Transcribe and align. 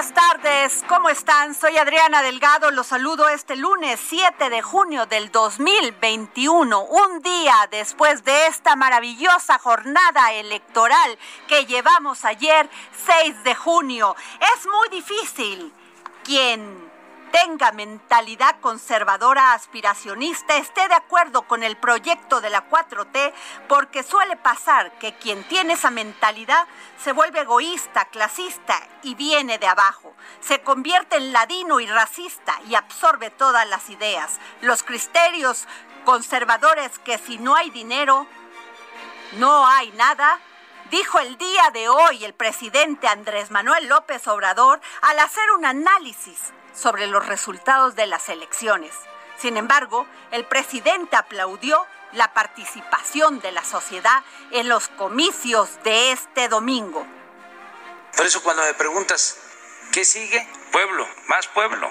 Buenas 0.00 0.14
tardes, 0.14 0.84
¿cómo 0.88 1.10
están? 1.10 1.54
Soy 1.54 1.76
Adriana 1.76 2.22
Delgado, 2.22 2.70
los 2.70 2.86
saludo 2.86 3.28
este 3.28 3.54
lunes 3.54 4.00
7 4.08 4.48
de 4.48 4.62
junio 4.62 5.04
del 5.04 5.30
2021, 5.30 6.84
un 6.84 7.20
día 7.20 7.68
después 7.70 8.24
de 8.24 8.46
esta 8.46 8.76
maravillosa 8.76 9.58
jornada 9.58 10.32
electoral 10.32 11.18
que 11.48 11.66
llevamos 11.66 12.24
ayer, 12.24 12.70
6 13.04 13.44
de 13.44 13.54
junio. 13.54 14.16
Es 14.56 14.66
muy 14.66 14.88
difícil 14.88 15.70
quien 16.24 16.89
tenga 17.30 17.72
mentalidad 17.72 18.60
conservadora 18.60 19.54
aspiracionista 19.54 20.56
esté 20.56 20.88
de 20.88 20.94
acuerdo 20.94 21.42
con 21.42 21.62
el 21.62 21.76
proyecto 21.76 22.40
de 22.40 22.50
la 22.50 22.68
4T, 22.68 23.32
porque 23.68 24.02
suele 24.02 24.36
pasar 24.36 24.92
que 24.98 25.14
quien 25.14 25.44
tiene 25.44 25.74
esa 25.74 25.90
mentalidad 25.90 26.66
se 27.02 27.12
vuelve 27.12 27.40
egoísta, 27.40 28.06
clasista 28.06 28.80
y 29.02 29.14
viene 29.14 29.58
de 29.58 29.66
abajo. 29.66 30.14
Se 30.40 30.62
convierte 30.62 31.16
en 31.16 31.32
ladino 31.32 31.80
y 31.80 31.86
racista 31.86 32.60
y 32.68 32.74
absorbe 32.74 33.30
todas 33.30 33.66
las 33.68 33.88
ideas. 33.90 34.38
Los 34.60 34.82
criterios 34.82 35.66
conservadores 36.04 36.98
que 37.00 37.18
si 37.18 37.38
no 37.38 37.54
hay 37.54 37.70
dinero, 37.70 38.26
no 39.32 39.66
hay 39.66 39.92
nada, 39.92 40.40
dijo 40.90 41.18
el 41.20 41.38
día 41.38 41.70
de 41.72 41.88
hoy 41.88 42.24
el 42.24 42.34
presidente 42.34 43.06
Andrés 43.06 43.50
Manuel 43.50 43.88
López 43.88 44.26
Obrador 44.26 44.80
al 45.02 45.18
hacer 45.20 45.50
un 45.52 45.64
análisis 45.64 46.52
sobre 46.74 47.06
los 47.06 47.26
resultados 47.26 47.94
de 47.96 48.06
las 48.06 48.28
elecciones. 48.28 48.92
Sin 49.38 49.56
embargo, 49.56 50.06
el 50.30 50.44
presidente 50.44 51.16
aplaudió 51.16 51.86
la 52.12 52.32
participación 52.34 53.40
de 53.40 53.52
la 53.52 53.64
sociedad 53.64 54.22
en 54.50 54.68
los 54.68 54.88
comicios 54.88 55.82
de 55.82 56.12
este 56.12 56.48
domingo. 56.48 57.06
Por 58.16 58.26
eso 58.26 58.42
cuando 58.42 58.62
me 58.64 58.74
preguntas, 58.74 59.38
¿qué 59.92 60.04
sigue? 60.04 60.46
Pueblo, 60.72 61.08
más 61.26 61.46
pueblo, 61.48 61.90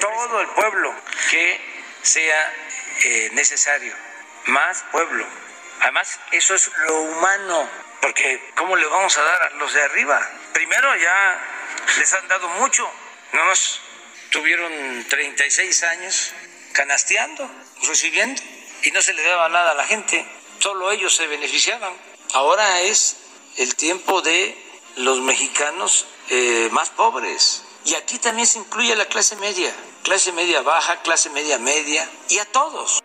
todo 0.00 0.40
el 0.40 0.46
pueblo 0.48 0.94
que 1.30 1.60
sea 2.02 2.54
eh, 3.04 3.30
necesario, 3.32 3.94
más 4.46 4.84
pueblo. 4.92 5.26
Además, 5.80 6.20
eso 6.32 6.54
es 6.54 6.70
lo 6.86 7.00
humano, 7.02 7.68
porque 8.02 8.52
¿cómo 8.56 8.76
le 8.76 8.86
vamos 8.86 9.16
a 9.16 9.22
dar 9.22 9.42
a 9.42 9.50
los 9.50 9.72
de 9.72 9.82
arriba? 9.82 10.20
Primero 10.52 10.94
ya 10.96 11.38
les 11.98 12.12
han 12.12 12.28
dado 12.28 12.48
mucho, 12.48 12.90
no 13.32 13.44
nos 13.46 13.80
tuvieron 14.30 14.72
36 15.08 15.82
años 15.84 16.32
canasteando, 16.72 17.50
recibiendo, 17.82 18.40
y 18.82 18.90
no 18.92 19.02
se 19.02 19.12
le 19.12 19.22
daba 19.22 19.48
nada 19.48 19.72
a 19.72 19.74
la 19.74 19.84
gente, 19.84 20.24
solo 20.58 20.90
ellos 20.90 21.14
se 21.14 21.26
beneficiaban. 21.26 21.92
Ahora 22.32 22.80
es 22.80 23.16
el 23.56 23.74
tiempo 23.74 24.22
de 24.22 24.56
los 24.96 25.20
mexicanos 25.20 26.06
eh, 26.28 26.68
más 26.72 26.90
pobres. 26.90 27.62
Y 27.84 27.94
aquí 27.94 28.18
también 28.18 28.46
se 28.46 28.58
incluye 28.58 28.92
a 28.92 28.96
la 28.96 29.06
clase 29.06 29.36
media, 29.36 29.74
clase 30.02 30.32
media 30.32 30.60
baja, 30.62 31.00
clase 31.02 31.30
media 31.30 31.58
media, 31.58 32.08
y 32.28 32.38
a 32.38 32.44
todos. 32.44 33.02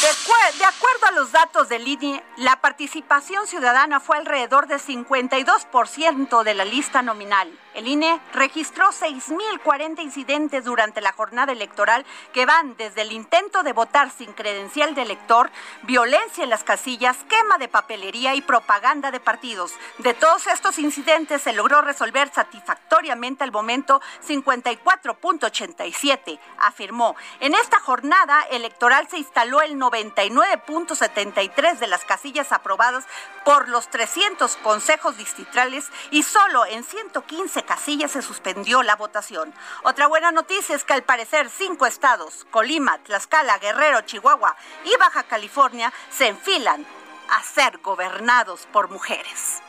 De, 0.00 0.58
de, 0.58 0.64
acuerdo 0.64 1.06
a 1.06 1.10
los 1.12 1.32
datos 1.32 1.68
del 1.68 1.86
INE, 1.86 2.22
la 2.36 2.60
participación 2.60 3.46
ciudadana 3.46 4.00
fue 4.00 4.16
alrededor 4.16 4.66
del 4.66 4.80
52% 4.80 6.42
de 6.42 6.54
la 6.54 6.64
lista 6.64 7.02
nominal. 7.02 7.58
El 7.74 7.86
INE 7.88 8.20
registró 8.32 8.90
6.040 8.90 10.00
incidentes 10.00 10.64
durante 10.64 11.00
la 11.00 11.12
jornada 11.12 11.52
electoral 11.52 12.06
que 12.32 12.46
van 12.46 12.76
desde 12.76 13.02
el 13.02 13.10
intento 13.10 13.64
de 13.64 13.72
votar 13.72 14.12
sin 14.12 14.32
credencial 14.32 14.94
de 14.94 15.02
elector, 15.02 15.50
violencia 15.82 16.44
en 16.44 16.50
las 16.50 16.62
casillas, 16.62 17.16
quema 17.28 17.58
de 17.58 17.66
papelería 17.66 18.36
y 18.36 18.42
propaganda 18.42 19.10
de 19.10 19.18
partidos. 19.18 19.72
De 19.98 20.14
todos 20.14 20.46
estos 20.46 20.78
incidentes 20.78 21.42
se 21.42 21.52
logró 21.52 21.82
resolver 21.82 22.32
satisfactoriamente 22.32 23.42
al 23.42 23.50
momento 23.50 24.00
54.87, 24.26 26.38
afirmó. 26.58 27.16
En 27.40 27.54
esta 27.54 27.80
jornada 27.80 28.42
electoral 28.52 29.08
se 29.08 29.18
instaló 29.18 29.62
el 29.62 29.80
99.73 29.80 31.78
de 31.78 31.88
las 31.88 32.04
casillas 32.04 32.52
aprobadas 32.52 33.04
por 33.44 33.68
los 33.68 33.88
300 33.88 34.54
consejos 34.58 35.16
distritales 35.16 35.90
y 36.12 36.22
solo 36.22 36.64
en 36.66 36.84
115 36.84 37.63
casillas 37.64 38.12
se 38.12 38.22
suspendió 38.22 38.82
la 38.82 38.96
votación. 38.96 39.54
Otra 39.82 40.06
buena 40.06 40.32
noticia 40.32 40.76
es 40.76 40.84
que 40.84 40.92
al 40.92 41.02
parecer 41.02 41.50
cinco 41.50 41.86
estados, 41.86 42.46
Colima, 42.50 42.98
Tlaxcala, 42.98 43.58
Guerrero, 43.58 44.02
Chihuahua 44.02 44.56
y 44.84 44.96
Baja 44.96 45.24
California, 45.24 45.92
se 46.10 46.28
enfilan 46.28 46.86
a 47.30 47.42
ser 47.42 47.78
gobernados 47.78 48.66
por 48.72 48.90
mujeres. 48.90 49.62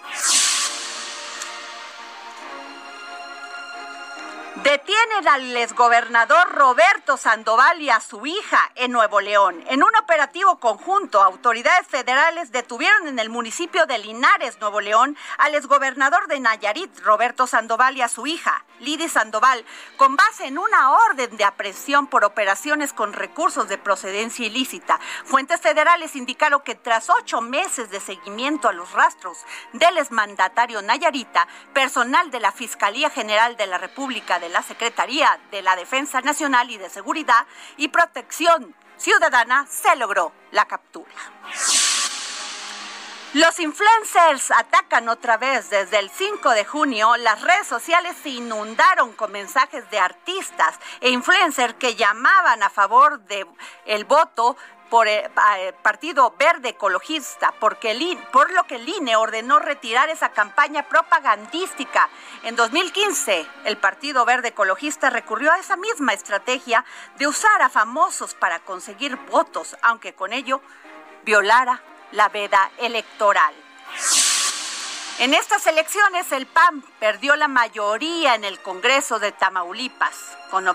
Detienen 4.63 5.27
al 5.27 5.57
exgobernador 5.57 6.53
Roberto 6.53 7.17
Sandoval 7.17 7.81
y 7.81 7.89
a 7.89 7.99
su 7.99 8.25
hija 8.25 8.71
en 8.75 8.93
Nuevo 8.93 9.19
León. 9.19 9.61
En 9.67 9.83
un 9.83 9.93
operativo 9.97 10.59
conjunto, 10.59 11.21
autoridades 11.21 11.85
federales 11.87 12.53
detuvieron 12.53 13.07
en 13.07 13.19
el 13.19 13.29
municipio 13.29 13.85
de 13.85 13.97
Linares, 13.97 14.57
Nuevo 14.61 14.79
León, 14.79 15.17
al 15.37 15.55
exgobernador 15.55 16.27
de 16.27 16.39
Nayarit, 16.39 16.99
Roberto 17.01 17.47
Sandoval, 17.47 17.97
y 17.97 18.01
a 18.01 18.07
su 18.07 18.27
hija, 18.27 18.63
Lidy 18.79 19.09
Sandoval, 19.09 19.65
con 19.97 20.15
base 20.15 20.45
en 20.45 20.57
una 20.57 20.91
orden 20.91 21.35
de 21.35 21.43
aprehensión 21.43 22.07
por 22.07 22.23
operaciones 22.23 22.93
con 22.93 23.11
recursos 23.11 23.67
de 23.67 23.77
procedencia 23.77 24.45
ilícita. 24.45 24.99
Fuentes 25.25 25.59
federales 25.59 26.15
indicaron 26.15 26.61
que 26.61 26.75
tras 26.75 27.09
ocho 27.09 27.41
meses 27.41 27.89
de 27.89 27.99
seguimiento 27.99 28.69
a 28.69 28.73
los 28.73 28.93
rastros 28.93 29.37
del 29.73 29.97
exmandatario 29.97 30.81
Nayarita, 30.81 31.47
personal 31.73 32.31
de 32.31 32.39
la 32.39 32.53
Fiscalía 32.53 33.09
General 33.09 33.57
de 33.57 33.67
la 33.67 33.77
República 33.77 34.39
de 34.39 34.44
la 34.49 34.61
Secretaría 34.61 35.39
de 35.51 35.61
la 35.61 35.75
Defensa 35.75 36.21
Nacional 36.21 36.69
y 36.71 36.77
de 36.77 36.89
Seguridad 36.89 37.45
y 37.77 37.87
Protección 37.89 38.75
Ciudadana 38.97 39.67
se 39.69 39.95
logró 39.95 40.31
la 40.51 40.65
captura. 40.65 41.11
Los 43.35 43.59
influencers 43.59 44.49
atacan 44.51 45.09
otra 45.09 45.35
vez. 45.35 45.69
Desde 45.69 45.99
el 45.99 46.09
5 46.09 46.51
de 46.51 46.63
junio, 46.63 47.17
las 47.17 47.41
redes 47.41 47.67
sociales 47.67 48.15
se 48.23 48.29
inundaron 48.29 49.11
con 49.11 49.33
mensajes 49.33 49.89
de 49.91 49.99
artistas 49.99 50.79
e 51.01 51.09
influencers 51.09 51.73
que 51.73 51.95
llamaban 51.95 52.63
a 52.63 52.69
favor 52.69 53.19
del 53.25 53.45
el 53.85 54.05
voto 54.05 54.55
por 54.89 55.07
el 55.07 55.29
Partido 55.81 56.33
Verde 56.37 56.69
Ecologista, 56.69 57.53
porque 57.59 58.17
por 58.31 58.51
lo 58.51 58.63
que 58.65 58.75
el 58.75 58.87
INE 58.87 59.15
ordenó 59.15 59.59
retirar 59.59 60.09
esa 60.09 60.29
campaña 60.29 60.83
propagandística. 60.83 62.09
En 62.43 62.55
2015, 62.55 63.45
el 63.65 63.77
Partido 63.77 64.25
Verde 64.25 64.49
Ecologista 64.49 65.09
recurrió 65.09 65.51
a 65.51 65.59
esa 65.59 65.75
misma 65.75 66.13
estrategia 66.13 66.85
de 67.17 67.27
usar 67.27 67.61
a 67.61 67.69
famosos 67.69 68.33
para 68.35 68.59
conseguir 68.59 69.15
votos, 69.15 69.75
aunque 69.81 70.13
con 70.13 70.33
ello 70.33 70.61
violara 71.23 71.81
la 72.11 72.29
veda 72.29 72.71
electoral. 72.77 73.53
En 75.17 75.33
estas 75.33 75.65
elecciones 75.65 76.31
el 76.33 76.45
PAN 76.45 76.83
perdió 76.99 77.37
la 77.37 77.47
mayoría 77.47 78.35
en 78.35 78.43
el 78.43 78.59
Congreso 78.59 79.17
de 79.17 79.31
Tamaulipas, 79.31 80.37
con 80.51 80.65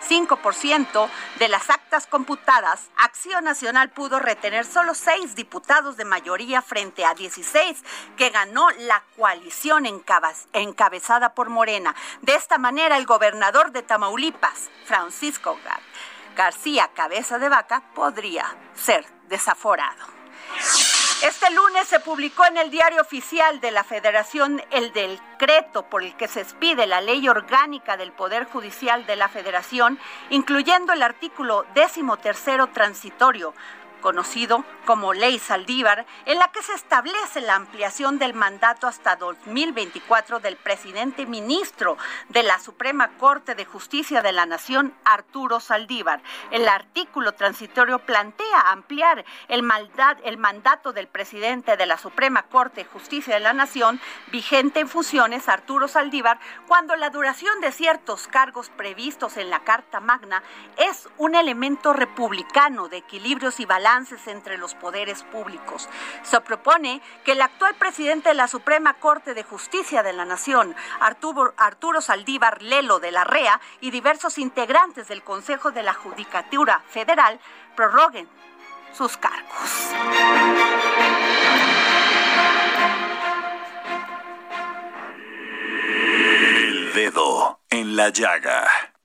96.5% 0.00 1.08
de 1.38 1.48
las 1.48 1.70
actas 1.70 2.06
computadas. 2.06 2.90
Acción 2.96 3.44
Nacional 3.44 3.90
pudo 3.90 4.18
retener 4.18 4.64
solo 4.64 4.94
seis 4.94 5.34
diputados 5.34 5.96
de 5.96 6.04
mayoría 6.04 6.62
frente 6.62 7.04
a 7.04 7.14
16 7.14 7.82
que 8.16 8.30
ganó 8.30 8.68
la 8.78 9.02
coalición 9.16 9.86
encabezada 9.86 11.34
por 11.34 11.50
Morena. 11.50 11.94
De 12.22 12.34
esta 12.34 12.58
manera, 12.58 12.96
el 12.96 13.06
gobernador 13.06 13.72
de 13.72 13.82
Tamaulipas, 13.82 14.70
Francisco 14.84 15.58
García 16.36 16.90
Cabeza 16.94 17.38
de 17.38 17.48
Vaca, 17.48 17.82
podría 17.94 18.44
ser 18.74 19.04
desaforado. 19.28 20.18
Este 21.22 21.50
lunes 21.50 21.88
se 21.88 21.98
publicó 21.98 22.46
en 22.46 22.58
el 22.58 22.70
diario 22.70 23.00
oficial 23.00 23.60
de 23.60 23.72
la 23.72 23.82
Federación 23.82 24.62
el 24.70 24.92
decreto 24.92 25.82
por 25.82 26.04
el 26.04 26.16
que 26.16 26.28
se 26.28 26.42
expide 26.42 26.86
la 26.86 27.00
ley 27.00 27.28
orgánica 27.28 27.96
del 27.96 28.12
Poder 28.12 28.44
Judicial 28.44 29.04
de 29.04 29.16
la 29.16 29.28
Federación, 29.28 29.98
incluyendo 30.30 30.92
el 30.92 31.02
artículo 31.02 31.66
décimo 31.74 32.18
tercero 32.18 32.68
transitorio, 32.68 33.52
conocido 33.98 34.64
como 34.86 35.12
Ley 35.12 35.38
Saldívar, 35.38 36.06
en 36.24 36.38
la 36.38 36.50
que 36.52 36.62
se 36.62 36.72
establece 36.72 37.40
la 37.40 37.56
ampliación 37.56 38.18
del 38.18 38.34
mandato 38.34 38.86
hasta 38.86 39.16
2024 39.16 40.40
del 40.40 40.56
presidente 40.56 41.26
ministro 41.26 41.96
de 42.28 42.42
la 42.42 42.58
Suprema 42.58 43.08
Corte 43.18 43.54
de 43.54 43.64
Justicia 43.64 44.22
de 44.22 44.32
la 44.32 44.46
Nación, 44.46 44.94
Arturo 45.04 45.60
Saldívar. 45.60 46.20
El 46.50 46.68
artículo 46.68 47.32
transitorio 47.32 47.98
plantea 47.98 48.70
ampliar 48.70 49.24
el, 49.48 49.68
el 50.24 50.38
mandato 50.38 50.92
del 50.92 51.08
presidente 51.08 51.76
de 51.76 51.86
la 51.86 51.98
Suprema 51.98 52.44
Corte 52.44 52.84
de 52.84 52.90
Justicia 52.90 53.34
de 53.34 53.40
la 53.40 53.52
Nación, 53.52 54.00
vigente 54.30 54.80
en 54.80 54.88
funciones, 54.88 55.48
Arturo 55.48 55.88
Saldívar, 55.88 56.38
cuando 56.66 56.96
la 56.96 57.10
duración 57.10 57.60
de 57.60 57.72
ciertos 57.72 58.28
cargos 58.28 58.70
previstos 58.70 59.36
en 59.36 59.50
la 59.50 59.60
Carta 59.60 60.00
Magna 60.00 60.42
es 60.76 61.08
un 61.18 61.34
elemento 61.34 61.92
republicano 61.92 62.88
de 62.88 62.98
equilibrios 62.98 63.60
y 63.60 63.64
balances 63.64 63.87
entre 64.26 64.58
los 64.58 64.74
poderes 64.74 65.22
públicos. 65.22 65.88
Se 66.22 66.40
propone 66.40 67.00
que 67.24 67.32
el 67.32 67.40
actual 67.40 67.74
presidente 67.74 68.28
de 68.28 68.34
la 68.34 68.48
Suprema 68.48 68.94
Corte 68.94 69.34
de 69.34 69.42
Justicia 69.42 70.02
de 70.02 70.12
la 70.12 70.24
Nación, 70.24 70.74
Arturo, 71.00 71.54
Arturo 71.56 72.00
Saldívar 72.00 72.62
Lelo 72.62 73.00
de 73.00 73.12
la 73.12 73.24
REA, 73.24 73.60
y 73.80 73.90
diversos 73.90 74.38
integrantes 74.38 75.08
del 75.08 75.22
Consejo 75.22 75.70
de 75.70 75.82
la 75.82 75.94
Judicatura 75.94 76.82
Federal 76.88 77.40
prorroguen 77.74 78.28
sus 78.92 79.16
cargos. 79.16 79.90
El 86.58 86.92
dedo 86.92 87.60
en 87.70 87.96
la 87.96 88.10
llaga. 88.10 88.97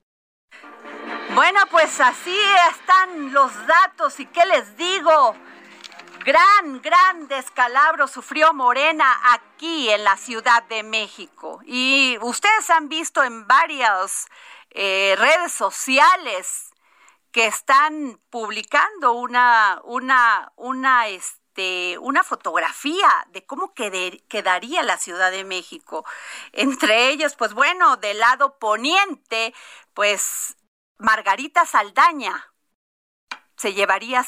Bueno, 1.34 1.58
pues 1.68 2.00
así 2.00 2.38
están 2.70 3.32
los 3.32 3.50
datos 3.66 4.20
y 4.20 4.26
qué 4.26 4.46
les 4.46 4.76
digo. 4.76 5.34
Gran, 6.24 6.80
gran 6.80 7.26
descalabro 7.26 8.06
sufrió 8.06 8.54
Morena 8.54 9.20
aquí 9.32 9.90
en 9.90 10.04
la 10.04 10.16
Ciudad 10.16 10.62
de 10.68 10.84
México. 10.84 11.60
Y 11.64 12.18
ustedes 12.22 12.70
han 12.70 12.88
visto 12.88 13.24
en 13.24 13.48
varias 13.48 14.26
eh, 14.70 15.16
redes 15.18 15.52
sociales 15.52 16.72
que 17.32 17.46
están 17.46 18.20
publicando 18.30 19.14
una, 19.14 19.80
una, 19.82 20.52
una, 20.54 21.08
este, 21.08 21.98
una 21.98 22.22
fotografía 22.22 23.26
de 23.30 23.44
cómo 23.44 23.74
quedaría 23.74 24.84
la 24.84 24.98
Ciudad 24.98 25.32
de 25.32 25.42
México. 25.42 26.06
Entre 26.52 27.08
ellos, 27.08 27.34
pues 27.34 27.54
bueno, 27.54 27.96
del 27.96 28.20
lado 28.20 28.56
poniente, 28.60 29.52
pues 29.94 30.56
Margarita 30.98 31.66
Saldaña. 31.66 32.54
Se 33.56 33.72
llevaría 33.72 34.18
a 34.18 34.22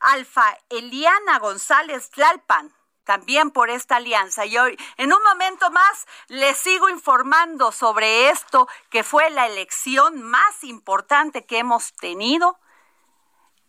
Alfa 0.00 0.58
Eliana 0.68 1.38
González 1.38 2.10
Tlalpan 2.10 2.74
también 3.04 3.50
por 3.50 3.70
esta 3.70 3.96
alianza. 3.96 4.46
Y 4.46 4.58
hoy, 4.58 4.76
en 4.96 5.12
un 5.12 5.22
momento 5.22 5.70
más, 5.70 6.06
les 6.28 6.56
sigo 6.58 6.88
informando 6.88 7.72
sobre 7.72 8.30
esto, 8.30 8.68
que 8.90 9.04
fue 9.04 9.30
la 9.30 9.46
elección 9.46 10.22
más 10.22 10.64
importante 10.64 11.44
que 11.44 11.58
hemos 11.58 11.92
tenido 11.94 12.58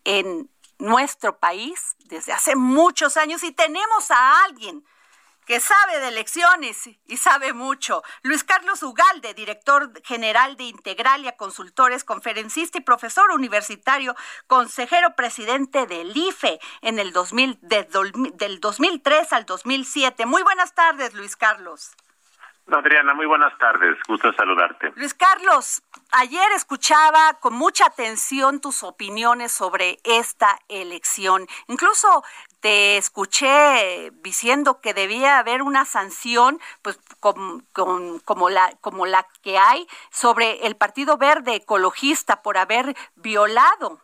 en 0.03 0.49
nuestro 0.77 1.37
país 1.37 1.95
desde 2.05 2.33
hace 2.33 2.55
muchos 2.55 3.17
años 3.17 3.43
y 3.43 3.51
tenemos 3.51 4.11
a 4.11 4.43
alguien 4.43 4.86
que 5.45 5.59
sabe 5.59 5.99
de 5.99 6.07
elecciones 6.09 6.89
y 7.05 7.17
sabe 7.17 7.53
mucho. 7.53 8.03
Luis 8.23 8.43
Carlos 8.43 8.81
Ugalde, 8.83 9.33
director 9.33 9.91
general 10.03 10.57
de 10.57 10.65
Integralia 10.65 11.37
Consultores, 11.37 12.03
conferencista 12.03 12.77
y 12.77 12.81
profesor 12.81 13.31
universitario, 13.31 14.15
consejero 14.47 15.15
presidente 15.15 15.85
del 15.87 16.15
IFE 16.15 16.59
en 16.81 16.99
el 16.99 17.13
2000, 17.13 17.59
del 17.61 18.59
2003 18.59 19.33
al 19.33 19.45
2007. 19.45 20.25
Muy 20.25 20.43
buenas 20.43 20.73
tardes, 20.73 21.13
Luis 21.13 21.35
Carlos. 21.35 21.95
Adriana, 22.73 23.13
muy 23.13 23.27
buenas 23.27 23.55
tardes. 23.59 23.97
Gusto 24.07 24.33
saludarte. 24.33 24.91
Luis 24.95 25.13
Carlos, 25.13 25.83
ayer 26.11 26.51
escuchaba 26.55 27.35
con 27.39 27.53
mucha 27.53 27.85
atención 27.85 28.59
tus 28.59 28.83
opiniones 28.83 29.51
sobre 29.51 29.99
esta 30.03 30.57
elección. 30.67 31.45
Incluso 31.67 32.23
te 32.65 32.98
escuché 32.98 34.10
diciendo 34.24 34.81
que 34.81 34.95
debía 34.95 35.38
haber 35.38 35.62
una 35.62 35.86
sanción, 35.86 36.57
pues 36.81 37.00
como, 37.19 38.50
la, 38.50 38.72
como 38.81 39.05
la 39.05 39.24
que 39.43 39.60
hay 39.60 39.86
sobre 40.10 40.65
el 40.65 40.75
Partido 40.75 41.15
Verde 41.15 41.57
Ecologista 41.57 42.41
por 42.41 42.57
haber 42.57 42.95
violado 43.17 44.00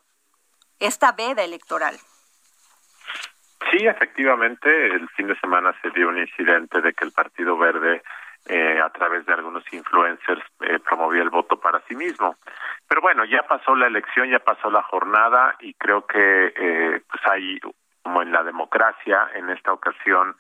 esta 0.79 1.11
veda 1.13 1.41
electoral. 1.43 1.95
Sí, 3.71 3.87
efectivamente, 3.87 4.69
el 4.93 5.09
fin 5.09 5.25
de 5.25 5.39
semana 5.39 5.73
se 5.81 5.89
dio 5.89 6.09
un 6.09 6.19
incidente 6.19 6.81
de 6.81 6.93
que 6.93 7.05
el 7.05 7.13
Partido 7.13 7.57
Verde 7.57 8.03
eh, 8.45 8.79
a 8.79 8.91
través 8.91 9.25
de 9.25 9.33
algunos 9.33 9.63
influencers 9.73 10.43
eh, 10.59 10.77
promovía 10.87 11.23
el 11.23 11.31
voto 11.31 11.59
para 11.59 11.81
sí 11.87 11.95
mismo. 11.95 12.35
Pero 12.87 13.01
bueno, 13.01 13.25
ya 13.25 13.41
pasó 13.41 13.75
la 13.75 13.87
elección, 13.87 14.29
ya 14.29 14.37
pasó 14.37 14.69
la 14.69 14.83
jornada 14.83 15.55
y 15.61 15.73
creo 15.73 16.05
que 16.05 16.53
eh, 16.55 17.01
pues 17.09 17.21
hay 17.25 17.59
como 18.03 18.21
en 18.21 18.31
la 18.31 18.43
democracia, 18.43 19.29
en 19.35 19.49
esta 19.49 19.73
ocasión 19.73 20.35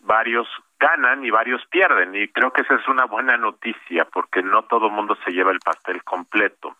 varios 0.00 0.48
ganan 0.78 1.24
y 1.24 1.30
varios 1.30 1.64
pierden 1.66 2.14
y 2.14 2.28
creo 2.28 2.52
que 2.52 2.62
esa 2.62 2.74
es 2.74 2.86
una 2.88 3.06
buena 3.06 3.36
noticia 3.36 4.04
porque 4.04 4.42
no 4.42 4.62
todo 4.64 4.90
mundo 4.90 5.16
se 5.24 5.32
lleva 5.32 5.50
el 5.50 5.60
pastel 5.60 6.02
completo. 6.04 6.76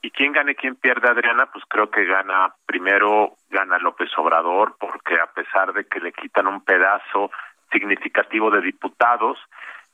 Y 0.00 0.10
quién 0.10 0.32
gane, 0.32 0.56
quién 0.56 0.74
pierde, 0.74 1.08
Adriana, 1.08 1.46
pues 1.46 1.64
creo 1.68 1.88
que 1.88 2.04
gana, 2.04 2.52
primero 2.66 3.34
gana 3.50 3.78
López 3.78 4.10
Obrador, 4.16 4.74
porque 4.78 5.14
a 5.20 5.26
pesar 5.26 5.72
de 5.72 5.86
que 5.86 6.00
le 6.00 6.12
quitan 6.12 6.48
un 6.48 6.64
pedazo 6.64 7.30
significativo 7.70 8.50
de 8.50 8.60
diputados, 8.62 9.38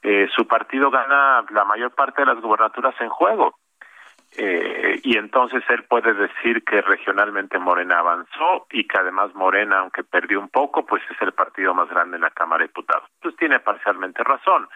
eh, 0.03 0.27
su 0.35 0.47
partido 0.47 0.91
gana 0.91 1.45
la 1.51 1.65
mayor 1.65 1.91
parte 1.95 2.23
de 2.23 2.27
las 2.27 2.41
gubernaturas 2.41 2.95
en 3.01 3.11
juego. 3.11 3.55
Eh, 4.37 5.01
y 5.03 5.17
entonces 5.17 5.65
él 5.71 5.85
puede 5.85 6.13
decir 6.13 6.63
que 6.65 6.83
regionalmente 6.83 7.59
Morena 7.59 8.01
avanzó 8.01 8.67
y 8.71 8.87
que 8.87 8.99
además 8.99 9.35
Morena, 9.35 9.79
aunque 9.79 10.05
perdió 10.05 10.39
un 10.39 10.49
poco, 10.49 10.85
pues 10.85 11.03
es 11.11 11.21
el 11.23 11.33
partido 11.33 11.75
más 11.75 11.89
grande 11.89 12.17
en 12.17 12.23
la 12.23 12.31
Cámara 12.31 12.63
de 12.63 12.69
Diputados. 12.69 13.09
Pues 13.21 13.37
tiene 13.37 13.59
parcialmente 13.61 14.23
razón. 14.23 14.69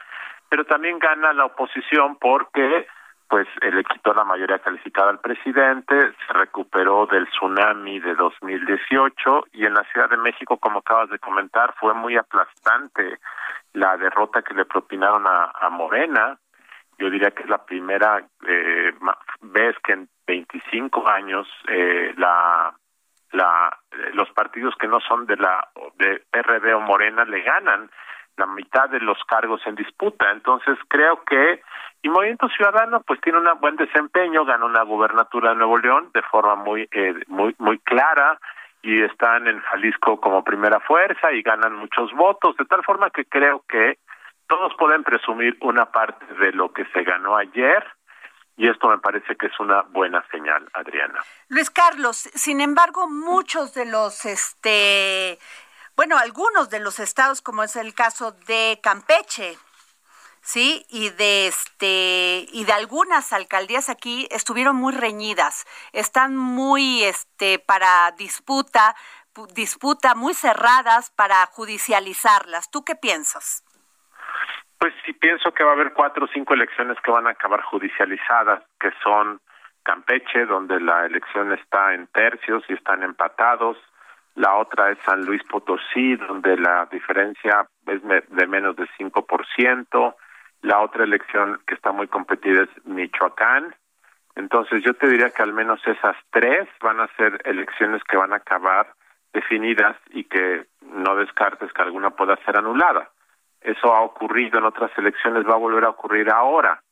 Pero 0.49 0.65
también 0.65 0.99
gana 0.99 1.33
la 1.33 1.47
oposición 1.47 2.17
porque 2.17 2.87
pues 3.29 3.49
le 3.63 3.83
quitó 3.85 4.13
la 4.13 4.25
mayoría 4.25 4.59
calificada 4.59 5.09
al 5.09 5.21
presidente, 5.21 5.95
se 6.27 6.33
recuperó 6.35 7.07
del 7.07 7.27
tsunami 7.29 7.99
de 7.99 8.15
2018 8.15 9.47
y 9.53 9.65
en 9.65 9.73
la 9.73 9.85
Ciudad 9.85 10.11
de 10.11 10.19
México, 10.19 10.59
como 10.59 10.81
acabas 10.81 11.09
de 11.09 11.19
comentar, 11.19 11.75
fue 11.81 11.95
muy 11.95 12.15
aplastante 12.19 13.21
la 13.73 13.97
derrota 13.97 14.43
que 14.43 14.53
le 14.53 14.67
propinaron 14.67 15.25
a 15.27 15.71
Morena. 15.71 16.39
Yo 17.03 17.11
diría 17.11 17.33
que 17.33 17.43
es 17.43 17.49
la 17.49 17.65
primera 17.67 18.25
eh, 18.47 18.93
vez 19.41 19.77
que 19.83 19.93
en 19.93 20.09
25 20.25 21.09
años 21.09 21.49
eh, 21.67 22.15
la 22.17 22.73
la 23.33 23.77
los 24.13 24.31
partidos 24.31 24.77
que 24.79 24.87
no 24.87 25.01
son 25.01 25.27
de 25.27 25.37
la 25.37 25.67
de 25.97 26.23
PRD 26.31 26.73
o 26.75 26.81
Morena 26.81 27.25
le 27.25 27.43
ganan 27.43 27.91
la 28.37 28.47
mitad 28.47 28.89
de 28.89 29.01
los 29.01 29.19
cargos 29.25 29.61
en 29.67 29.75
disputa. 29.75 30.31
Entonces 30.31 30.79
creo 30.87 31.25
que 31.25 31.61
y 32.03 32.09
Movimiento 32.09 32.49
Ciudadano 32.51 33.01
pues 33.01 33.21
tiene 33.21 33.41
un 33.41 33.49
buen 33.61 33.75
desempeño, 33.75 34.45
ganó 34.45 34.67
una 34.67 34.85
gubernatura 34.85 35.51
de 35.51 35.57
Nuevo 35.57 35.79
León 35.79 36.11
de 36.15 36.23
forma 36.23 36.55
muy 36.55 36.89
eh, 36.93 37.15
muy 37.27 37.53
muy 37.59 37.81
clara 37.81 38.39
y 38.81 39.03
están 39.03 39.49
en 39.49 39.59
Jalisco 39.59 40.21
como 40.21 40.45
primera 40.45 40.79
fuerza 40.79 41.33
y 41.33 41.43
ganan 41.43 41.75
muchos 41.75 42.13
votos, 42.13 42.57
de 42.59 42.65
tal 42.65 42.85
forma 42.85 43.11
que 43.11 43.25
creo 43.25 43.65
que 43.69 43.99
todos 44.47 44.73
pueden 44.79 45.05
presumir 45.05 45.57
una 45.61 45.91
parte 45.91 46.27
de 46.35 46.53
lo 46.53 46.73
que 46.73 46.85
se 46.93 47.03
ganó 47.03 47.37
ayer 47.37 47.85
y 48.57 48.69
esto 48.69 48.89
me 48.89 48.99
parece 48.99 49.35
que 49.37 49.47
es 49.47 49.61
una 49.61 49.83
buena 49.83 50.25
señal, 50.31 50.69
Adriana. 50.75 51.21
Luis 51.49 51.71
Carlos, 51.71 52.17
sin 52.35 52.61
embargo, 52.61 53.09
muchos 53.09 53.75
de 53.75 53.87
los 53.87 54.25
este 54.25 55.39
bueno, 55.97 56.17
algunos 56.19 56.71
de 56.71 56.81
los 56.81 57.01
estados 57.01 57.43
como 57.43 57.63
es 57.63 57.77
el 57.77 57.95
caso 57.95 58.33
de 58.47 58.81
Campeche, 58.83 59.59
sí, 60.41 60.87
y 60.89 61.11
de 61.11 61.49
este 61.49 62.47
y 62.53 62.65
de 62.65 62.73
algunas 62.73 63.33
alcaldías 63.33 63.89
aquí 63.89 64.29
estuvieron 64.31 64.77
muy 64.77 64.93
reñidas, 64.93 65.67
están 65.93 66.37
muy 66.37 67.05
este 67.05 67.59
para 67.59 68.13
disputa, 68.13 68.95
disputa 69.55 70.15
muy 70.15 70.35
cerradas 70.35 71.11
para 71.11 71.47
judicializarlas. 71.47 72.71
¿Tú 72.71 72.85
qué 72.85 72.95
piensas? 72.97 73.65
Pues 74.83 74.95
sí 75.07 75.13
pienso 75.13 75.53
que 75.53 75.63
va 75.63 75.71
a 75.71 75.75
haber 75.75 75.93
cuatro 75.93 76.25
o 76.25 76.29
cinco 76.35 76.55
elecciones 76.55 76.99
que 77.05 77.13
van 77.13 77.29
a 77.29 77.31
acabar 77.31 77.63
judicializadas, 77.63 78.65
que 78.81 78.91
son 79.01 79.41
Campeche, 79.85 80.45
donde 80.45 80.81
la 80.81 81.07
elección 81.07 81.53
está 81.53 81.95
en 81.95 82.09
tercios 82.09 82.65
y 82.69 82.73
están 82.73 83.05
empatados, 83.05 83.77
la 84.35 84.57
otra 84.57 84.91
es 84.91 84.99
San 85.05 85.25
Luis 85.25 85.41
Potosí, 85.45 86.17
donde 86.17 86.57
la 86.57 86.89
diferencia 86.91 87.65
es 87.87 88.03
de 88.03 88.47
menos 88.49 88.75
de 88.75 88.89
5%, 88.99 90.17
la 90.63 90.81
otra 90.81 91.05
elección 91.05 91.61
que 91.65 91.75
está 91.75 91.93
muy 91.93 92.09
competida 92.09 92.65
es 92.65 92.85
Michoacán. 92.85 93.77
Entonces 94.35 94.83
yo 94.83 94.95
te 94.95 95.07
diría 95.07 95.31
que 95.31 95.45
al 95.45 95.53
menos 95.53 95.81
esas 95.87 96.17
tres 96.33 96.69
van 96.81 96.99
a 96.99 97.07
ser 97.17 97.41
elecciones 97.45 98.03
que 98.03 98.17
van 98.17 98.33
a 98.33 98.39
acabar 98.39 98.93
definidas 99.33 99.97
y 100.11 100.25
que 100.25 100.67
no 100.81 101.15
descartes 101.15 101.73
que 101.73 101.83
alguna 101.83 102.11
pueda 102.11 102.35
ser 102.45 102.57
anulada. 102.57 103.13
Eso 103.65 103.95
ha 103.95 104.03
ocurrido 104.03 104.59
en 104.59 104.65
otras 104.65 104.91
elecciones, 104.97 105.47
va 105.47 105.55
a 105.55 105.59
volver 105.59 105.85
a 105.85 105.91
ocurrir 105.91 106.31
ahora. 106.31 106.83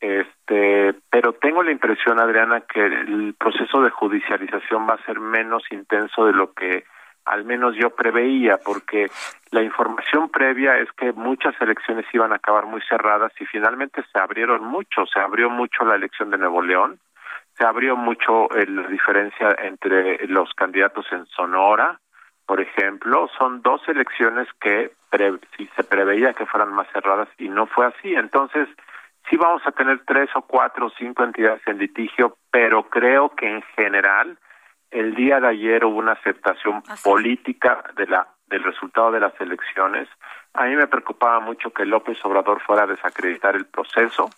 Este, 0.00 0.94
pero 1.10 1.34
tengo 1.34 1.62
la 1.62 1.70
impresión, 1.70 2.18
Adriana, 2.18 2.62
que 2.62 2.84
el 2.84 3.34
proceso 3.38 3.82
de 3.82 3.90
judicialización 3.90 4.86
va 4.88 4.94
a 4.94 5.04
ser 5.04 5.20
menos 5.20 5.62
intenso 5.70 6.26
de 6.26 6.32
lo 6.32 6.52
que 6.52 6.84
al 7.24 7.44
menos 7.44 7.76
yo 7.76 7.90
preveía, 7.90 8.58
porque 8.64 9.08
la 9.52 9.62
información 9.62 10.28
previa 10.28 10.78
es 10.78 10.90
que 10.92 11.12
muchas 11.12 11.54
elecciones 11.60 12.04
iban 12.12 12.32
a 12.32 12.36
acabar 12.36 12.66
muy 12.66 12.80
cerradas 12.88 13.32
y 13.40 13.46
finalmente 13.46 14.02
se 14.12 14.18
abrieron 14.18 14.64
mucho, 14.64 15.06
se 15.06 15.20
abrió 15.20 15.48
mucho 15.48 15.84
la 15.84 15.94
elección 15.94 16.30
de 16.30 16.38
Nuevo 16.38 16.62
León, 16.62 16.98
se 17.56 17.64
abrió 17.64 17.96
mucho 17.96 18.48
la 18.50 18.88
diferencia 18.88 19.54
entre 19.62 20.26
los 20.26 20.52
candidatos 20.54 21.06
en 21.12 21.26
Sonora, 21.26 22.00
por 22.52 22.60
ejemplo, 22.60 23.30
son 23.38 23.62
dos 23.62 23.80
elecciones 23.88 24.46
que 24.60 24.92
si 25.56 25.66
se 25.68 25.84
preveía 25.84 26.34
que 26.34 26.44
fueran 26.44 26.70
más 26.74 26.86
cerradas 26.92 27.26
y 27.38 27.48
no 27.48 27.64
fue 27.64 27.86
así, 27.86 28.14
entonces 28.14 28.68
sí 29.30 29.38
vamos 29.38 29.62
a 29.64 29.72
tener 29.72 30.02
tres 30.04 30.28
o 30.34 30.42
cuatro 30.42 30.88
o 30.88 30.90
cinco 30.90 31.24
entidades 31.24 31.62
en 31.64 31.78
litigio, 31.78 32.36
pero 32.50 32.90
creo 32.90 33.30
que 33.30 33.48
en 33.48 33.62
general 33.74 34.36
el 34.90 35.14
día 35.14 35.40
de 35.40 35.48
ayer 35.48 35.82
hubo 35.86 35.96
una 35.96 36.12
aceptación 36.12 36.82
política 37.02 37.84
de 37.96 38.06
la 38.06 38.28
del 38.48 38.62
resultado 38.64 39.12
de 39.12 39.20
las 39.20 39.40
elecciones. 39.40 40.06
A 40.52 40.66
mí 40.66 40.76
me 40.76 40.88
preocupaba 40.88 41.40
mucho 41.40 41.70
que 41.70 41.86
López 41.86 42.22
Obrador 42.22 42.60
fuera 42.60 42.82
a 42.82 42.86
desacreditar 42.86 43.56
el 43.56 43.64
proceso. 43.64 44.28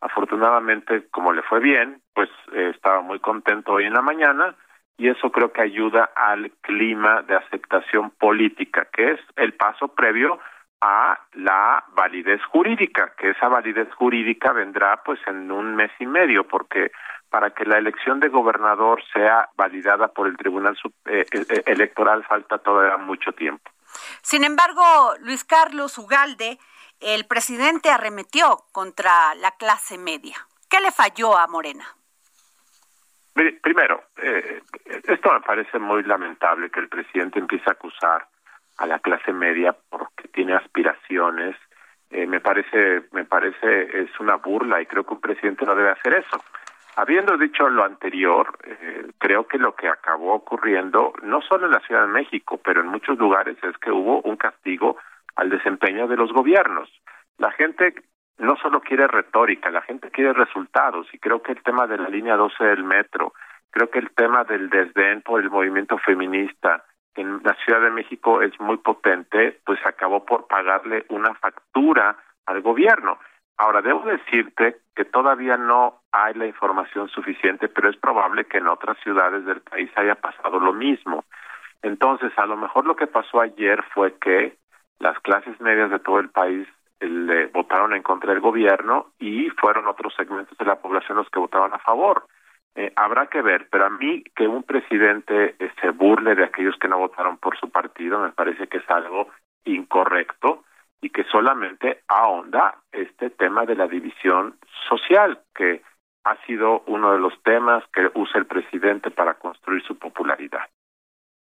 Afortunadamente, 0.00 1.08
como 1.10 1.32
le 1.32 1.42
fue 1.42 1.58
bien, 1.58 2.02
pues 2.14 2.30
eh, 2.52 2.70
estaba 2.72 3.00
muy 3.00 3.18
contento 3.18 3.72
hoy 3.72 3.86
en 3.86 3.94
la 3.94 4.02
mañana 4.02 4.54
y 4.98 5.08
eso 5.08 5.30
creo 5.30 5.52
que 5.52 5.62
ayuda 5.62 6.10
al 6.14 6.50
clima 6.60 7.22
de 7.22 7.36
aceptación 7.36 8.10
política, 8.10 8.88
que 8.92 9.12
es 9.12 9.20
el 9.36 9.54
paso 9.54 9.88
previo 9.88 10.40
a 10.80 11.18
la 11.34 11.84
validez 11.94 12.44
jurídica, 12.46 13.12
que 13.16 13.30
esa 13.30 13.48
validez 13.48 13.88
jurídica 13.94 14.52
vendrá 14.52 15.02
pues 15.04 15.20
en 15.26 15.50
un 15.50 15.76
mes 15.76 15.90
y 16.00 16.06
medio, 16.06 16.46
porque 16.46 16.90
para 17.30 17.50
que 17.50 17.64
la 17.64 17.78
elección 17.78 18.20
de 18.20 18.28
gobernador 18.28 19.02
sea 19.12 19.48
validada 19.56 20.08
por 20.08 20.26
el 20.26 20.36
Tribunal 20.36 20.76
eh, 21.06 21.26
eh, 21.30 21.46
eh, 21.48 21.62
Electoral 21.66 22.24
falta 22.24 22.58
todavía 22.58 22.96
mucho 22.96 23.32
tiempo. 23.32 23.70
Sin 24.22 24.44
embargo, 24.44 24.82
Luis 25.20 25.44
Carlos 25.44 25.96
Ugalde, 25.98 26.58
el 27.00 27.26
presidente 27.26 27.90
arremetió 27.90 28.64
contra 28.72 29.34
la 29.36 29.52
clase 29.52 29.96
media. 29.98 30.36
¿Qué 30.68 30.80
le 30.80 30.90
falló 30.90 31.36
a 31.36 31.46
Morena? 31.46 31.97
Primero, 33.62 34.02
esto 35.04 35.32
me 35.32 35.40
parece 35.40 35.78
muy 35.78 36.02
lamentable 36.02 36.70
que 36.70 36.80
el 36.80 36.88
presidente 36.88 37.38
empiece 37.38 37.64
a 37.68 37.72
acusar 37.72 38.26
a 38.78 38.86
la 38.86 38.98
clase 38.98 39.32
media 39.32 39.76
porque 39.88 40.28
tiene 40.28 40.54
aspiraciones. 40.54 41.56
me 42.10 42.40
parece, 42.40 43.02
me 43.12 43.24
parece 43.24 44.02
es 44.02 44.10
una 44.18 44.36
burla 44.36 44.80
y 44.80 44.86
creo 44.86 45.04
que 45.04 45.14
un 45.14 45.20
presidente 45.20 45.64
no 45.64 45.74
debe 45.74 45.90
hacer 45.90 46.14
eso. 46.14 46.42
Habiendo 46.98 47.38
dicho 47.38 47.68
lo 47.68 47.84
anterior, 47.84 48.58
eh, 48.64 49.06
creo 49.18 49.46
que 49.46 49.56
lo 49.56 49.76
que 49.76 49.86
acabó 49.86 50.34
ocurriendo, 50.34 51.12
no 51.22 51.40
solo 51.42 51.66
en 51.66 51.70
la 51.72 51.78
Ciudad 51.78 52.02
de 52.02 52.12
México, 52.12 52.60
pero 52.64 52.80
en 52.80 52.88
muchos 52.88 53.16
lugares, 53.16 53.56
es 53.62 53.78
que 53.78 53.92
hubo 53.92 54.20
un 54.22 54.36
castigo 54.36 54.96
al 55.36 55.48
desempeño 55.48 56.08
de 56.08 56.16
los 56.16 56.32
gobiernos. 56.32 56.90
La 57.36 57.52
gente 57.52 57.94
no 58.38 58.56
solo 58.56 58.80
quiere 58.80 59.06
retórica, 59.06 59.70
la 59.70 59.82
gente 59.82 60.10
quiere 60.10 60.32
resultados, 60.32 61.06
y 61.12 61.18
creo 61.18 61.42
que 61.42 61.52
el 61.52 61.62
tema 61.62 61.86
de 61.86 61.98
la 61.98 62.08
línea 62.08 62.36
12 62.36 62.64
del 62.64 62.84
metro, 62.84 63.32
creo 63.70 63.90
que 63.90 63.98
el 63.98 64.10
tema 64.10 64.44
del 64.44 64.70
desdén 64.70 65.22
por 65.22 65.40
el 65.40 65.50
movimiento 65.50 65.98
feminista 65.98 66.84
en 67.14 67.40
la 67.42 67.54
Ciudad 67.64 67.80
de 67.80 67.90
México 67.90 68.42
es 68.42 68.58
muy 68.60 68.76
potente, 68.76 69.60
pues 69.64 69.80
acabó 69.84 70.24
por 70.24 70.46
pagarle 70.46 71.04
una 71.08 71.34
factura 71.34 72.16
al 72.46 72.62
gobierno. 72.62 73.18
Ahora, 73.56 73.82
debo 73.82 74.02
decirte 74.04 74.76
que 74.94 75.04
todavía 75.04 75.56
no 75.56 76.02
hay 76.12 76.34
la 76.34 76.46
información 76.46 77.08
suficiente, 77.08 77.68
pero 77.68 77.90
es 77.90 77.96
probable 77.96 78.44
que 78.44 78.58
en 78.58 78.68
otras 78.68 78.96
ciudades 79.02 79.44
del 79.44 79.60
país 79.62 79.90
haya 79.96 80.14
pasado 80.14 80.60
lo 80.60 80.72
mismo. 80.72 81.24
Entonces, 81.82 82.32
a 82.36 82.46
lo 82.46 82.56
mejor 82.56 82.86
lo 82.86 82.94
que 82.94 83.08
pasó 83.08 83.40
ayer 83.40 83.82
fue 83.94 84.16
que 84.18 84.56
las 85.00 85.18
clases 85.20 85.60
medias 85.60 85.90
de 85.90 85.98
todo 85.98 86.20
el 86.20 86.30
país 86.30 86.68
le 87.00 87.46
votaron 87.46 87.94
en 87.94 88.02
contra 88.02 88.32
del 88.32 88.40
gobierno 88.40 89.12
y 89.18 89.48
fueron 89.50 89.86
otros 89.86 90.14
segmentos 90.14 90.56
de 90.58 90.64
la 90.64 90.76
población 90.76 91.18
los 91.18 91.30
que 91.30 91.38
votaban 91.38 91.72
a 91.72 91.78
favor. 91.78 92.26
Eh, 92.74 92.92
habrá 92.96 93.26
que 93.26 93.42
ver, 93.42 93.68
pero 93.70 93.86
a 93.86 93.90
mí 93.90 94.22
que 94.36 94.46
un 94.46 94.62
presidente 94.62 95.56
eh, 95.58 95.70
se 95.80 95.90
burle 95.90 96.34
de 96.34 96.44
aquellos 96.44 96.76
que 96.78 96.88
no 96.88 96.98
votaron 96.98 97.38
por 97.38 97.58
su 97.58 97.70
partido 97.70 98.20
me 98.20 98.30
parece 98.30 98.68
que 98.68 98.78
es 98.78 98.90
algo 98.90 99.28
incorrecto 99.64 100.64
y 101.00 101.10
que 101.10 101.24
solamente 101.24 102.02
ahonda 102.08 102.78
este 102.92 103.30
tema 103.30 103.64
de 103.64 103.76
la 103.76 103.86
división 103.86 104.56
social, 104.88 105.40
que 105.54 105.82
ha 106.24 106.36
sido 106.46 106.82
uno 106.86 107.12
de 107.12 107.18
los 107.18 107.40
temas 107.42 107.84
que 107.92 108.10
usa 108.14 108.38
el 108.38 108.46
presidente 108.46 109.10
para 109.10 109.34
construir 109.34 109.82
su 109.82 109.98
popularidad. 109.98 110.68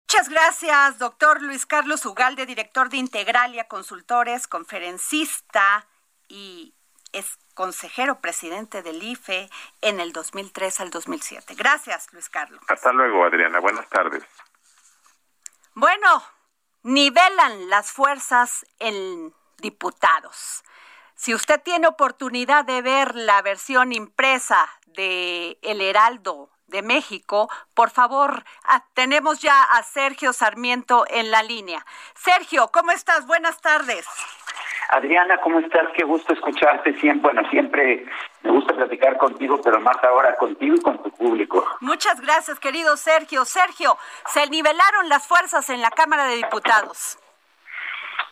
Muchas 0.09 0.29
gracias, 0.29 0.99
doctor 0.99 1.43
Luis 1.43 1.67
Carlos 1.67 2.07
Ugalde, 2.07 2.47
director 2.47 2.89
de 2.91 2.97
Integralia 2.97 3.67
Consultores, 3.67 4.47
conferencista 4.47 5.85
y 6.29 6.75
es 7.13 7.41
consejero 7.55 8.21
presidente 8.21 8.83
del 8.83 9.03
IFE 9.03 9.51
en 9.81 9.99
el 9.99 10.13
2003 10.13 10.79
al 10.79 10.91
2007. 10.91 11.57
Gracias, 11.57 12.13
Luis 12.13 12.29
Carlos. 12.29 12.61
Hasta 12.69 12.93
luego, 12.93 13.25
Adriana. 13.25 13.59
Buenas 13.59 13.89
tardes. 13.89 14.23
Bueno, 15.75 16.23
nivelan 16.85 17.69
las 17.69 17.91
fuerzas 17.91 18.65
en 18.79 19.35
diputados. 19.59 20.63
Si 21.17 21.35
usted 21.35 21.61
tiene 21.61 21.89
oportunidad 21.89 22.65
de 22.65 22.81
ver 22.81 23.17
la 23.17 23.43
versión 23.43 23.93
impresa 23.93 24.71
de 24.87 25.59
El 25.63 25.81
Heraldo 25.81 26.56
de 26.67 26.83
México, 26.83 27.49
por 27.75 27.91
favor, 27.91 28.45
ah, 28.65 28.85
tenemos 28.95 29.41
ya 29.41 29.63
a 29.63 29.83
Sergio 29.83 30.33
Sarmiento 30.33 31.05
en 31.09 31.31
la 31.31 31.43
línea. 31.43 31.85
Sergio, 32.15 32.69
¿cómo 32.73 32.91
estás? 32.91 33.27
Buenas 33.27 33.61
tardes. 33.61 34.07
Adriana, 34.91 35.39
¿cómo 35.43 35.59
estás? 35.61 35.89
Qué 35.97 36.05
gusto 36.05 36.33
escucharte 36.33 36.95
siempre. 37.01 37.33
Bueno, 37.33 37.49
siempre 37.51 38.07
me 38.43 38.51
gusta 38.53 38.75
platicar 38.75 39.17
contigo, 39.17 39.61
pero 39.63 39.81
más 39.81 39.97
ahora 40.05 40.37
contigo 40.37 40.77
y 40.77 40.81
con 40.81 41.03
tu 41.03 41.11
público. 41.11 41.65
Muchas 41.81 42.21
gracias, 42.21 42.61
querido 42.61 42.97
Sergio. 42.97 43.45
Sergio, 43.45 43.97
se 44.27 44.49
nivelaron 44.49 45.09
las 45.09 45.27
fuerzas 45.27 45.69
en 45.71 45.81
la 45.81 45.91
Cámara 45.91 46.25
de 46.27 46.37
Diputados. 46.37 47.19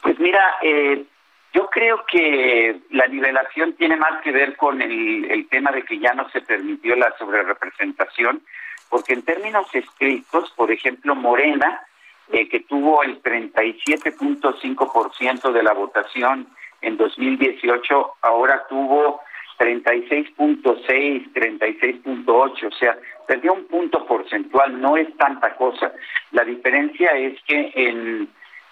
Pues 0.03 0.19
mira, 0.19 0.57
eh, 0.63 1.07
yo 1.55 1.71
creo 1.71 2.05
que 2.07 2.81
la 2.91 3.07
nivelación 3.07 3.73
tiene 3.75 3.97
más 3.97 4.21
que 4.23 4.33
ver 4.33 4.57
con 4.57 4.83
el, 4.83 5.47
tema 5.49 5.71
de 5.71 5.85
que 5.85 6.01
ya 6.01 6.13
no 6.13 6.29
se 6.31 6.41
permitió 6.41 6.97
la 6.97 7.17
sobrerepresentación, 7.17 8.43
porque 8.91 9.13
en 9.15 9.23
términos 9.23 9.73
estrictos, 9.73 10.51
por 10.57 10.73
ejemplo, 10.73 11.15
Morena, 11.15 11.81
eh, 12.33 12.49
que 12.49 12.59
tuvo 12.61 13.05
el 13.05 13.23
37.5% 13.23 15.53
de 15.53 15.63
la 15.63 15.75
votación 15.75 16.49
en 16.83 16.97
2018, 16.97 18.15
ahora 18.23 18.67
tuvo 18.69 19.21
36.6, 19.59 21.33
36.8, 21.33 22.67
o 22.67 22.71
sea, 22.73 22.99
perdió 23.29 23.53
un 23.53 23.69
punto 23.69 24.05
porcentual, 24.07 24.81
no 24.81 24.97
es 24.97 25.17
tanta 25.17 25.55
cosa. 25.55 25.93
La 26.33 26.43
diferencia 26.45 27.11
es 27.11 27.41
que 27.45 27.71
en 27.77 28.29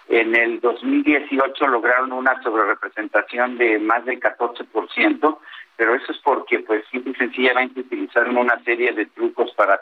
en 0.09 0.35
el 0.35 0.59
2018 0.59 1.67
lograron 1.67 2.11
una 2.11 2.41
sobrerepresentación 2.43 3.57
de 3.57 3.79
más 3.79 4.05
del 4.05 4.19
14%, 4.19 5.37
pero 5.75 5.95
eso 5.95 6.11
es 6.11 6.17
porque 6.19 6.59
pues 6.59 6.83
simple 6.91 7.13
y 7.13 7.15
sencillamente 7.15 7.79
utilizaron 7.79 8.37
una 8.37 8.61
serie 8.63 8.91
de 8.91 9.05
trucos 9.07 9.51
para 9.55 9.79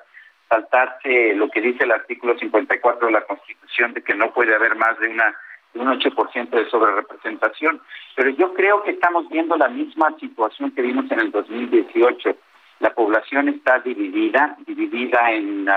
saltarse 0.49 1.33
lo 1.33 1.49
que 1.49 1.61
dice 1.61 1.83
el 1.83 1.91
artículo 1.91 2.37
54 2.37 3.07
de 3.07 3.13
la 3.13 3.25
Constitución 3.25 3.93
de 3.93 4.03
que 4.03 4.13
no 4.13 4.33
puede 4.33 4.53
haber 4.53 4.75
más 4.75 4.99
de 4.99 5.09
una 5.09 5.35
un 5.73 5.87
8% 5.87 6.49
de 6.49 6.69
sobrerepresentación. 6.69 7.81
Pero 8.15 8.29
yo 8.31 8.53
creo 8.53 8.83
que 8.83 8.91
estamos 8.91 9.29
viendo 9.29 9.55
la 9.55 9.69
misma 9.69 10.13
situación 10.19 10.71
que 10.71 10.81
vimos 10.81 11.09
en 11.11 11.19
el 11.19 11.31
2018. 11.31 12.35
La 12.79 12.93
población 12.93 13.49
está 13.49 13.79
dividida, 13.79 14.57
dividida 14.65 15.31
en 15.31 15.69
uh, 15.69 15.73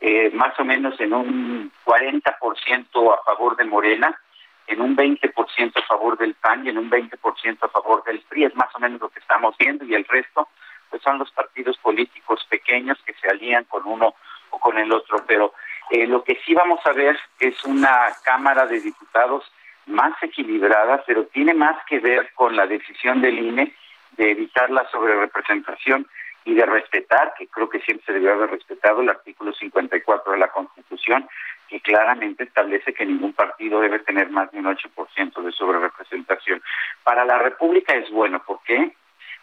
eh, 0.00 0.30
más 0.34 0.58
o 0.58 0.64
menos 0.64 1.00
en 1.00 1.12
un 1.12 1.72
40% 1.84 3.14
a 3.14 3.24
favor 3.24 3.56
de 3.56 3.64
Morena, 3.64 4.20
en 4.66 4.80
un 4.80 4.96
20% 4.96 5.72
a 5.76 5.86
favor 5.86 6.18
del 6.18 6.34
PAN 6.34 6.66
y 6.66 6.70
en 6.70 6.78
un 6.78 6.90
20% 6.90 7.58
a 7.62 7.68
favor 7.68 8.04
del 8.04 8.20
PRI. 8.20 8.44
Es 8.44 8.56
más 8.56 8.74
o 8.74 8.78
menos 8.78 9.00
lo 9.00 9.08
que 9.08 9.20
estamos 9.20 9.56
viendo 9.58 9.84
y 9.84 9.94
el 9.94 10.04
resto 10.04 10.48
pues 10.90 11.02
son 11.02 11.18
los 11.18 11.30
partidos 11.32 11.76
políticos 11.78 12.46
pequeños 12.48 12.98
que 13.04 13.14
se 13.14 13.28
alían 13.28 13.64
con 13.64 13.84
uno 13.86 14.14
o 14.50 14.58
con 14.58 14.78
el 14.78 14.92
otro. 14.92 15.24
Pero 15.26 15.54
eh, 15.90 16.06
lo 16.06 16.22
que 16.24 16.38
sí 16.44 16.54
vamos 16.54 16.80
a 16.84 16.92
ver 16.92 17.18
es 17.40 17.64
una 17.64 18.08
Cámara 18.24 18.66
de 18.66 18.80
Diputados 18.80 19.50
más 19.86 20.20
equilibrada, 20.22 21.04
pero 21.06 21.26
tiene 21.26 21.54
más 21.54 21.76
que 21.86 22.00
ver 22.00 22.32
con 22.34 22.56
la 22.56 22.66
decisión 22.66 23.20
del 23.20 23.38
INE 23.38 23.72
de 24.16 24.32
evitar 24.32 24.70
la 24.70 24.88
sobrerepresentación 24.90 26.08
y 26.46 26.54
de 26.54 26.64
respetar, 26.64 27.34
que 27.36 27.48
creo 27.48 27.68
que 27.68 27.80
siempre 27.80 28.06
se 28.06 28.12
debió 28.12 28.32
haber 28.32 28.50
respetado 28.50 29.02
el 29.02 29.10
artículo 29.10 29.52
54 29.52 30.32
de 30.32 30.38
la 30.38 30.52
Constitución, 30.52 31.28
que 31.68 31.80
claramente 31.80 32.44
establece 32.44 32.94
que 32.94 33.04
ningún 33.04 33.32
partido 33.32 33.80
debe 33.80 33.98
tener 33.98 34.30
más 34.30 34.52
de 34.52 34.60
un 34.60 34.66
8% 34.66 35.42
de 35.42 35.52
sobrerepresentación. 35.52 36.62
Para 37.02 37.24
la 37.24 37.38
República 37.38 37.94
es 37.94 38.08
bueno, 38.10 38.40
¿por 38.44 38.62
qué? 38.62 38.92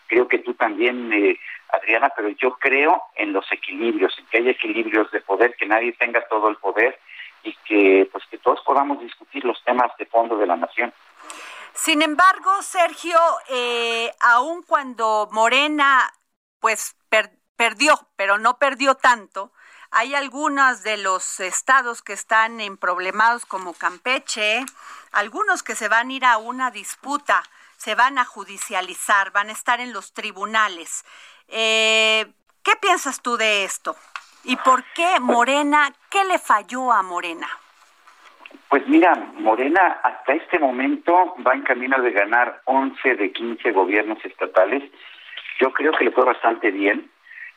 Creo 0.07 0.29
que 0.29 0.39
tú 0.39 0.53
también, 0.53 1.11
eh, 1.11 1.37
Adriana, 1.67 2.09
pero 2.15 2.29
yo 2.29 2.51
creo 2.53 3.03
en 3.15 3.33
los 3.33 3.51
equilibrios, 3.51 4.17
en 4.17 4.25
que 4.27 4.37
hay 4.37 4.49
equilibrios 4.49 5.11
de 5.11 5.19
poder, 5.19 5.57
que 5.57 5.65
nadie 5.65 5.91
tenga 5.91 6.25
todo 6.29 6.47
el 6.47 6.55
poder 6.55 6.97
y 7.43 7.53
que 7.65 8.07
pues 8.13 8.23
que 8.31 8.37
todos 8.37 8.61
podamos 8.61 9.01
discutir 9.01 9.43
los 9.43 9.61
temas 9.65 9.91
de 9.97 10.05
fondo 10.05 10.37
de 10.37 10.47
la 10.47 10.55
nación. 10.55 10.93
Sin 11.73 12.01
embargo, 12.01 12.61
Sergio, 12.61 13.17
eh, 13.49 14.09
aun 14.21 14.63
cuando 14.63 15.27
Morena 15.33 16.09
pues 16.63 16.95
perdió, 17.57 17.95
pero 18.15 18.37
no 18.37 18.57
perdió 18.57 18.95
tanto. 18.95 19.51
Hay 19.91 20.15
algunos 20.15 20.81
de 20.81 20.95
los 20.95 21.41
estados 21.41 22.01
que 22.01 22.13
están 22.13 22.61
en 22.61 22.77
problemados 22.77 23.45
como 23.45 23.73
Campeche, 23.73 24.63
algunos 25.11 25.61
que 25.61 25.75
se 25.75 25.89
van 25.89 26.07
a 26.07 26.13
ir 26.13 26.23
a 26.23 26.37
una 26.37 26.71
disputa, 26.71 27.43
se 27.75 27.95
van 27.95 28.17
a 28.17 28.23
judicializar, 28.23 29.33
van 29.33 29.49
a 29.49 29.51
estar 29.51 29.81
en 29.81 29.91
los 29.91 30.13
tribunales. 30.13 31.03
Eh, 31.49 32.27
¿Qué 32.63 32.77
piensas 32.77 33.21
tú 33.21 33.35
de 33.35 33.65
esto? 33.65 33.97
¿Y 34.45 34.55
por 34.55 34.85
qué 34.95 35.19
Morena, 35.19 35.91
qué 36.09 36.23
le 36.23 36.39
falló 36.39 36.93
a 36.93 37.03
Morena? 37.03 37.49
Pues 38.69 38.87
mira, 38.87 39.15
Morena 39.33 39.99
hasta 40.01 40.31
este 40.31 40.59
momento 40.59 41.35
va 41.45 41.55
en 41.55 41.63
camino 41.63 42.01
de 42.01 42.11
ganar 42.11 42.61
11 42.63 43.15
de 43.15 43.33
15 43.33 43.69
gobiernos 43.73 44.23
estatales 44.23 44.89
yo 45.59 45.71
creo 45.71 45.91
que 45.93 46.05
le 46.05 46.11
fue 46.11 46.25
bastante 46.25 46.71
bien. 46.71 47.09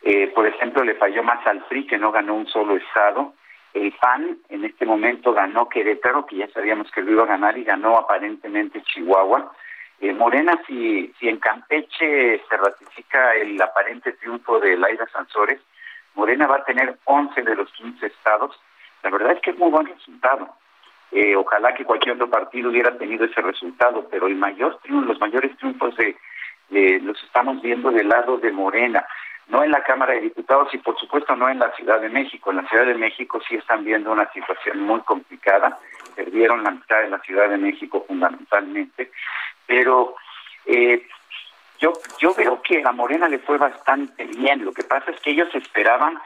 Eh, 0.03 0.29
por 0.29 0.47
ejemplo, 0.47 0.85
le 0.85 0.95
falló 0.95 1.23
más 1.23 1.47
al 1.47 1.65
PRI, 1.65 1.87
que 1.87 1.99
no 1.99 2.13
ganó 2.13 2.35
un 2.35 2.47
solo 2.47 2.77
estado. 2.77 3.35
El 3.75 3.93
PAN 3.93 4.39
en 4.49 4.65
este 4.65 4.87
momento 4.87 5.33
ganó 5.33 5.69
Querétaro, 5.69 6.25
que 6.27 6.37
ya 6.37 6.49
sabíamos 6.49 6.91
que 6.91 7.03
lo 7.03 7.13
iba 7.13 7.23
a 7.25 7.27
ganar, 7.27 7.59
y 7.59 7.65
ganó 7.65 7.97
aparentemente 7.97 8.83
Chihuahua. 8.83 9.53
Eh, 10.01 10.13
Morena, 10.13 10.61
si, 10.67 11.13
si 11.19 11.29
en 11.29 11.39
Campeche 11.39 12.43
se 12.49 12.57
ratifica 12.57 13.35
el 13.35 13.61
aparente 13.61 14.13
triunfo 14.13 14.61
de 14.61 14.77
Laida 14.77 15.07
Sansores, 15.09 15.61
Morena 16.15 16.47
va 16.47 16.57
a 16.57 16.65
tener 16.65 16.99
11 17.05 17.43
de 17.43 17.55
los 17.55 17.71
15 17.73 18.07
estados. 18.07 18.59
La 19.03 19.11
verdad 19.11 19.33
es 19.33 19.41
que 19.41 19.51
es 19.51 19.59
muy 19.59 19.71
buen 19.71 19.87
resultado. 19.87 20.55
Eh, 21.13 21.37
ojalá 21.37 21.75
que 21.75 21.85
cualquier 21.85 22.15
otro 22.15 22.29
partido 22.29 22.71
hubiera 22.71 22.97
tenido 22.99 23.25
ese 23.25 23.41
resultado, 23.41 24.09
pero 24.11 24.27
el 24.27 24.35
mayor 24.35 24.79
triunfo, 24.83 25.09
los 25.09 25.21
mayores 25.21 25.57
triunfos 25.57 25.97
de 25.97 26.17
eh, 26.71 27.01
los 27.03 27.23
estamos 27.23 27.61
viendo 27.63 27.91
del 27.91 28.09
lado 28.09 28.39
de 28.39 28.53
Morena, 28.53 29.07
no 29.49 29.63
en 29.63 29.71
la 29.71 29.83
Cámara 29.83 30.15
de 30.15 30.23
Diputados 30.23 30.73
y 30.75 30.79
por 30.79 30.99
supuesto 30.99 31.37
no 31.37 31.49
en 31.49 31.59
la 31.59 31.73
Ciudad 31.73 32.01
de 32.01 32.09
México. 32.09 32.51
En 32.51 32.57
la 32.57 32.69
Ciudad 32.69 32.87
de 32.87 32.95
México 32.95 33.41
sí 33.49 33.55
están 33.55 33.85
viendo 33.85 34.13
una 34.13 34.31
situación 34.33 34.81
muy 34.81 35.01
complicada, 35.01 35.79
perdieron 36.15 36.65
la 36.65 36.73
mitad 36.73 37.01
de 37.03 37.11
la 37.11 37.21
Ciudad 37.21 37.49
de 37.49 37.59
México 37.59 38.05
fundamentalmente, 38.07 39.11
pero 39.67 40.17
eh, 40.67 41.07
yo, 41.79 41.93
yo 42.19 42.35
veo 42.35 42.61
que 42.63 42.83
a 42.85 42.93
Morena 42.93 43.29
le 43.29 43.39
fue 43.39 43.59
bastante 43.59 44.25
bien, 44.25 44.65
lo 44.65 44.73
que 44.73 44.83
pasa 44.83 45.11
es 45.11 45.21
que 45.21 45.31
ellos 45.31 45.55
esperaban 45.55 46.19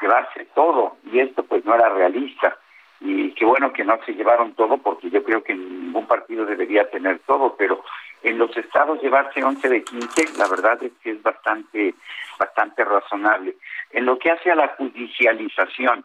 llevarse 0.00 0.46
todo 0.54 0.96
y 1.10 1.18
esto 1.18 1.42
pues 1.42 1.64
no 1.64 1.74
era 1.74 1.88
realista 1.88 2.56
y 3.00 3.32
qué 3.32 3.44
bueno 3.44 3.72
que 3.72 3.84
no 3.84 3.98
se 4.04 4.12
llevaron 4.12 4.54
todo 4.54 4.78
porque 4.78 5.10
yo 5.10 5.22
creo 5.22 5.42
que 5.42 5.54
ningún 5.54 6.06
partido 6.06 6.44
debería 6.44 6.90
tener 6.90 7.20
todo, 7.20 7.54
pero 7.56 7.82
en 8.22 8.38
los 8.38 8.56
estados 8.56 9.00
llevarse 9.00 9.42
11 9.42 9.68
de 9.68 9.84
15, 9.84 10.38
la 10.38 10.48
verdad 10.48 10.82
es 10.82 10.92
que 11.02 11.12
es 11.12 11.22
bastante, 11.22 11.94
bastante 12.38 12.84
razonable. 12.84 13.56
En 13.90 14.06
lo 14.06 14.18
que 14.18 14.30
hace 14.30 14.50
a 14.50 14.56
la 14.56 14.68
judicialización, 14.68 16.04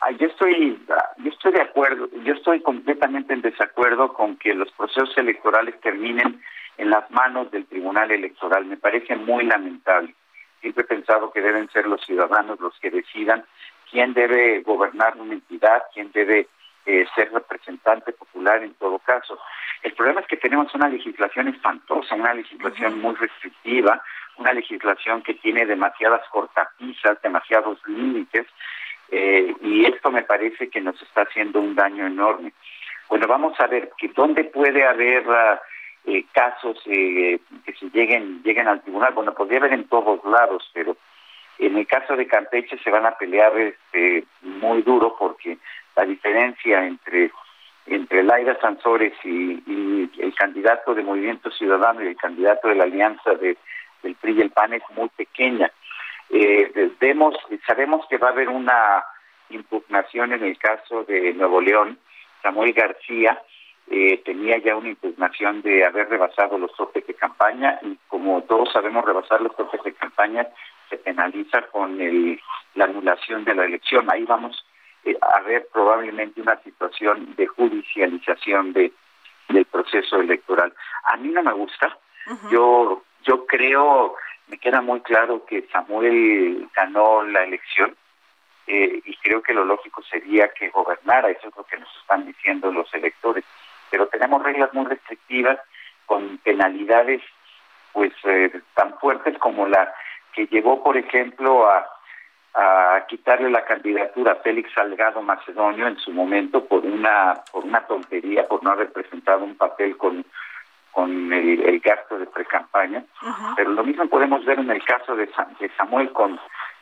ah, 0.00 0.10
yo 0.12 0.28
estoy, 0.28 0.82
yo 1.18 1.30
estoy 1.30 1.52
de 1.52 1.62
acuerdo, 1.62 2.08
yo 2.24 2.34
estoy 2.34 2.60
completamente 2.60 3.34
en 3.34 3.42
desacuerdo 3.42 4.14
con 4.14 4.36
que 4.36 4.54
los 4.54 4.70
procesos 4.72 5.16
electorales 5.18 5.78
terminen 5.80 6.40
en 6.78 6.90
las 6.90 7.10
manos 7.10 7.50
del 7.50 7.66
Tribunal 7.66 8.10
Electoral. 8.10 8.64
Me 8.64 8.76
parece 8.76 9.14
muy 9.16 9.44
lamentable. 9.44 10.14
Siempre 10.60 10.84
he 10.84 10.86
pensado 10.86 11.30
que 11.30 11.42
deben 11.42 11.68
ser 11.70 11.86
los 11.86 12.00
ciudadanos 12.04 12.58
los 12.58 12.78
que 12.80 12.90
decidan 12.90 13.44
quién 13.94 14.12
debe 14.12 14.60
gobernar 14.62 15.16
una 15.16 15.34
entidad, 15.34 15.84
quién 15.94 16.10
debe 16.10 16.48
eh, 16.84 17.06
ser 17.14 17.30
representante 17.30 18.10
popular 18.10 18.60
en 18.60 18.74
todo 18.74 18.98
caso. 18.98 19.38
El 19.84 19.92
problema 19.92 20.20
es 20.20 20.26
que 20.26 20.36
tenemos 20.36 20.74
una 20.74 20.88
legislación 20.88 21.46
espantosa, 21.46 22.16
una 22.16 22.34
legislación 22.34 23.00
muy 23.00 23.14
restrictiva, 23.14 24.02
una 24.36 24.52
legislación 24.52 25.22
que 25.22 25.34
tiene 25.34 25.64
demasiadas 25.64 26.28
cortapisas, 26.30 27.22
demasiados 27.22 27.78
límites, 27.86 28.46
eh, 29.12 29.54
y 29.62 29.84
esto 29.84 30.10
me 30.10 30.22
parece 30.24 30.68
que 30.70 30.80
nos 30.80 31.00
está 31.00 31.22
haciendo 31.22 31.60
un 31.60 31.76
daño 31.76 32.08
enorme. 32.08 32.52
Bueno, 33.08 33.28
vamos 33.28 33.54
a 33.60 33.68
ver 33.68 33.92
que 33.96 34.08
dónde 34.08 34.42
puede 34.42 34.84
haber 34.84 35.24
ah, 35.30 35.62
eh, 36.04 36.24
casos 36.32 36.82
que 36.84 37.40
se 37.78 37.90
lleguen 37.90 38.42
lleguen 38.42 38.66
al 38.66 38.82
tribunal. 38.82 39.14
Bueno, 39.14 39.34
podría 39.34 39.60
haber 39.60 39.74
en 39.74 39.86
todos 39.86 40.18
lados, 40.24 40.68
pero 40.74 40.96
en 41.58 41.76
el 41.76 41.86
caso 41.86 42.16
de 42.16 42.26
Campeche 42.26 42.78
se 42.78 42.90
van 42.90 43.06
a 43.06 43.16
pelear 43.16 43.56
este, 43.58 44.24
muy 44.42 44.82
duro 44.82 45.16
porque 45.18 45.58
la 45.96 46.04
diferencia 46.04 46.84
entre 46.84 47.30
entre 47.86 48.22
Laida 48.22 48.58
Sansores 48.60 49.12
y, 49.24 49.62
el 50.18 50.34
candidato 50.34 50.94
de 50.94 51.02
Movimiento 51.02 51.50
Ciudadano 51.50 52.02
y 52.02 52.08
el 52.08 52.16
candidato 52.16 52.68
de 52.68 52.76
la 52.76 52.84
alianza 52.84 53.34
de, 53.34 53.58
del 54.02 54.14
PRI 54.14 54.38
y 54.38 54.40
el 54.40 54.50
PAN 54.50 54.72
es 54.72 54.82
muy 54.96 55.08
pequeña. 55.10 55.70
Eh, 56.30 56.90
vemos, 56.98 57.34
sabemos 57.66 58.06
que 58.08 58.16
va 58.16 58.28
a 58.28 58.32
haber 58.32 58.48
una 58.48 59.04
impugnación 59.50 60.32
en 60.32 60.44
el 60.44 60.56
caso 60.58 61.04
de 61.04 61.34
Nuevo 61.34 61.60
León, 61.60 61.98
Samuel 62.42 62.72
García, 62.72 63.40
eh, 63.90 64.22
tenía 64.24 64.56
ya 64.58 64.76
una 64.76 64.88
impugnación 64.88 65.60
de 65.60 65.84
haber 65.84 66.08
rebasado 66.08 66.56
los 66.56 66.74
topes 66.74 67.06
de 67.06 67.14
campaña 67.14 67.78
y 67.82 67.98
como 68.08 68.42
todos 68.44 68.72
sabemos 68.72 69.04
rebasar 69.04 69.42
los 69.42 69.54
topes 69.56 69.82
de 69.82 69.92
campaña 69.92 70.46
se 70.88 70.98
penaliza 70.98 71.62
con 71.68 72.00
el, 72.00 72.40
la 72.74 72.84
anulación 72.84 73.44
de 73.44 73.54
la 73.54 73.64
elección. 73.64 74.10
Ahí 74.10 74.24
vamos 74.24 74.64
eh, 75.04 75.16
a 75.20 75.40
ver 75.40 75.68
probablemente 75.72 76.40
una 76.40 76.60
situación 76.62 77.34
de 77.36 77.46
judicialización 77.46 78.72
de 78.72 78.92
del 79.48 79.66
proceso 79.66 80.20
electoral. 80.20 80.72
A 81.04 81.16
mí 81.16 81.28
no 81.28 81.42
me 81.42 81.52
gusta. 81.52 81.98
Yo 82.50 83.02
yo 83.24 83.46
creo, 83.46 84.16
me 84.48 84.58
queda 84.58 84.80
muy 84.80 85.00
claro 85.00 85.44
que 85.46 85.66
Samuel 85.72 86.68
ganó 86.74 87.22
la 87.22 87.44
elección 87.44 87.96
eh, 88.66 89.00
y 89.04 89.16
creo 89.16 89.42
que 89.42 89.52
lo 89.52 89.64
lógico 89.64 90.02
sería 90.02 90.48
que 90.48 90.70
gobernara, 90.70 91.30
eso 91.30 91.48
es 91.48 91.56
lo 91.56 91.64
que 91.64 91.78
nos 91.78 91.88
están 92.00 92.26
diciendo 92.26 92.72
los 92.72 92.92
electores. 92.94 93.44
Pero 93.90 94.08
tenemos 94.08 94.42
reglas 94.42 94.72
muy 94.72 94.86
restrictivas 94.86 95.58
con 96.06 96.38
penalidades 96.38 97.22
pues 97.92 98.12
eh, 98.24 98.50
tan 98.74 98.98
fuertes 98.98 99.38
como 99.38 99.66
la 99.68 99.94
que 100.34 100.46
llevó, 100.46 100.82
por 100.82 100.96
ejemplo, 100.96 101.68
a, 101.68 101.86
a 102.54 103.06
quitarle 103.08 103.50
la 103.50 103.64
candidatura 103.64 104.32
a 104.32 104.36
Félix 104.36 104.72
Salgado 104.74 105.22
Macedonio 105.22 105.88
en 105.88 105.96
su 105.98 106.12
momento 106.12 106.64
por 106.64 106.84
una 106.84 107.34
por 107.52 107.64
una 107.64 107.86
tontería, 107.86 108.46
por 108.46 108.62
no 108.62 108.70
haber 108.70 108.92
presentado 108.92 109.44
un 109.44 109.56
papel 109.56 109.96
con 109.96 110.24
con 110.92 111.32
el, 111.32 111.80
gasto 111.80 112.16
de 112.16 112.26
precampaña, 112.26 113.04
pero 113.56 113.70
lo 113.70 113.82
mismo 113.82 114.06
podemos 114.06 114.44
ver 114.44 114.60
en 114.60 114.70
el 114.70 114.84
caso 114.84 115.16
de, 115.16 115.28
de 115.58 115.68
Samuel 115.76 116.12
con 116.12 116.38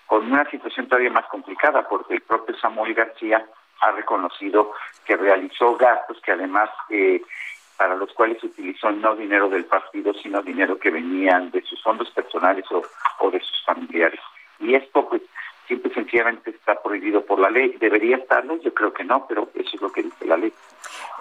con 0.06 0.30
una 0.30 0.44
situación 0.50 0.86
todavía 0.88 1.10
más 1.10 1.24
complicada, 1.26 1.88
porque 1.88 2.14
el 2.14 2.20
propio 2.20 2.54
Samuel 2.58 2.92
García 2.92 3.42
ha 3.80 3.90
reconocido 3.92 4.72
que 5.06 5.16
realizó 5.16 5.74
gastos 5.76 6.20
que 6.20 6.32
además 6.32 6.68
eh, 6.90 7.22
para 7.82 7.96
los 7.96 8.12
cuales 8.12 8.40
utilizó 8.44 8.92
no 8.92 9.16
dinero 9.16 9.48
del 9.48 9.64
partido, 9.64 10.14
sino 10.14 10.40
dinero 10.40 10.78
que 10.78 10.88
venían 10.88 11.50
de 11.50 11.62
sus 11.62 11.82
fondos 11.82 12.08
personales 12.10 12.64
o, 12.70 13.28
de 13.28 13.40
sus 13.40 13.64
familiares. 13.64 14.20
Y 14.60 14.76
esto, 14.76 15.08
pues, 15.08 15.20
simple 15.66 15.90
y 15.90 15.94
sencillamente 15.94 16.50
está 16.50 16.80
prohibido 16.80 17.26
por 17.26 17.40
la 17.40 17.50
ley. 17.50 17.76
¿Debería 17.80 18.18
estarlo? 18.18 18.54
Yo 18.62 18.72
creo 18.72 18.92
que 18.92 19.02
no, 19.02 19.26
pero 19.26 19.50
eso 19.54 19.70
es 19.74 19.82
lo 19.82 19.90
que 19.90 20.04
dice 20.04 20.26
la 20.26 20.36
ley. 20.36 20.52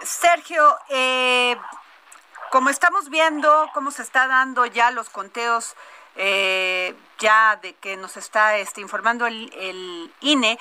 Sergio, 0.04 0.62
eh, 0.90 1.58
como 2.52 2.70
estamos 2.70 3.10
viendo 3.10 3.68
cómo 3.74 3.90
se 3.90 4.04
está 4.04 4.28
dando 4.28 4.68
ya 4.68 4.92
los 4.92 5.10
conteos 5.10 5.76
eh, 6.16 6.94
ya 7.18 7.56
de 7.56 7.74
que 7.74 7.98
nos 7.98 8.18
está 8.18 8.60
este, 8.60 8.82
informando 8.82 9.26
el, 9.26 9.52
el, 9.56 10.12
INE, 10.20 10.60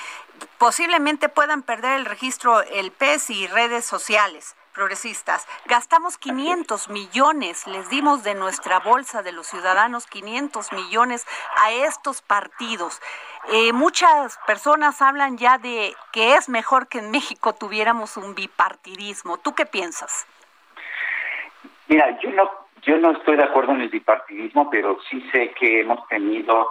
posiblemente 0.56 1.28
puedan 1.28 1.60
perder 1.60 1.98
el 1.98 2.06
registro 2.06 2.62
el 2.62 2.90
PES 2.90 3.28
y 3.28 3.46
redes 3.48 3.84
sociales 3.84 4.56
progresistas. 4.74 5.46
Gastamos 5.66 6.18
500 6.18 6.88
millones, 6.88 7.66
les 7.66 7.88
dimos 7.90 8.24
de 8.24 8.34
nuestra 8.34 8.78
bolsa 8.80 9.22
de 9.22 9.32
los 9.32 9.46
ciudadanos 9.46 10.06
500 10.06 10.72
millones 10.72 11.26
a 11.56 11.72
estos 11.72 12.22
partidos. 12.22 13.00
Eh, 13.52 13.72
muchas 13.72 14.38
personas 14.46 15.02
hablan 15.02 15.38
ya 15.38 15.58
de 15.58 15.94
que 16.12 16.34
es 16.34 16.48
mejor 16.48 16.88
que 16.88 16.98
en 16.98 17.10
México 17.10 17.54
tuviéramos 17.54 18.16
un 18.16 18.34
bipartidismo. 18.34 19.38
¿Tú 19.38 19.54
qué 19.54 19.66
piensas? 19.66 20.26
Mira, 21.88 22.18
yo 22.20 22.30
no 22.30 22.60
yo 22.82 22.96
no 22.96 23.12
estoy 23.12 23.36
de 23.36 23.44
acuerdo 23.44 23.72
en 23.72 23.82
el 23.82 23.88
bipartidismo, 23.88 24.70
pero 24.70 24.98
sí 25.10 25.22
sé 25.32 25.50
que 25.52 25.80
hemos 25.80 26.06
tenido 26.08 26.70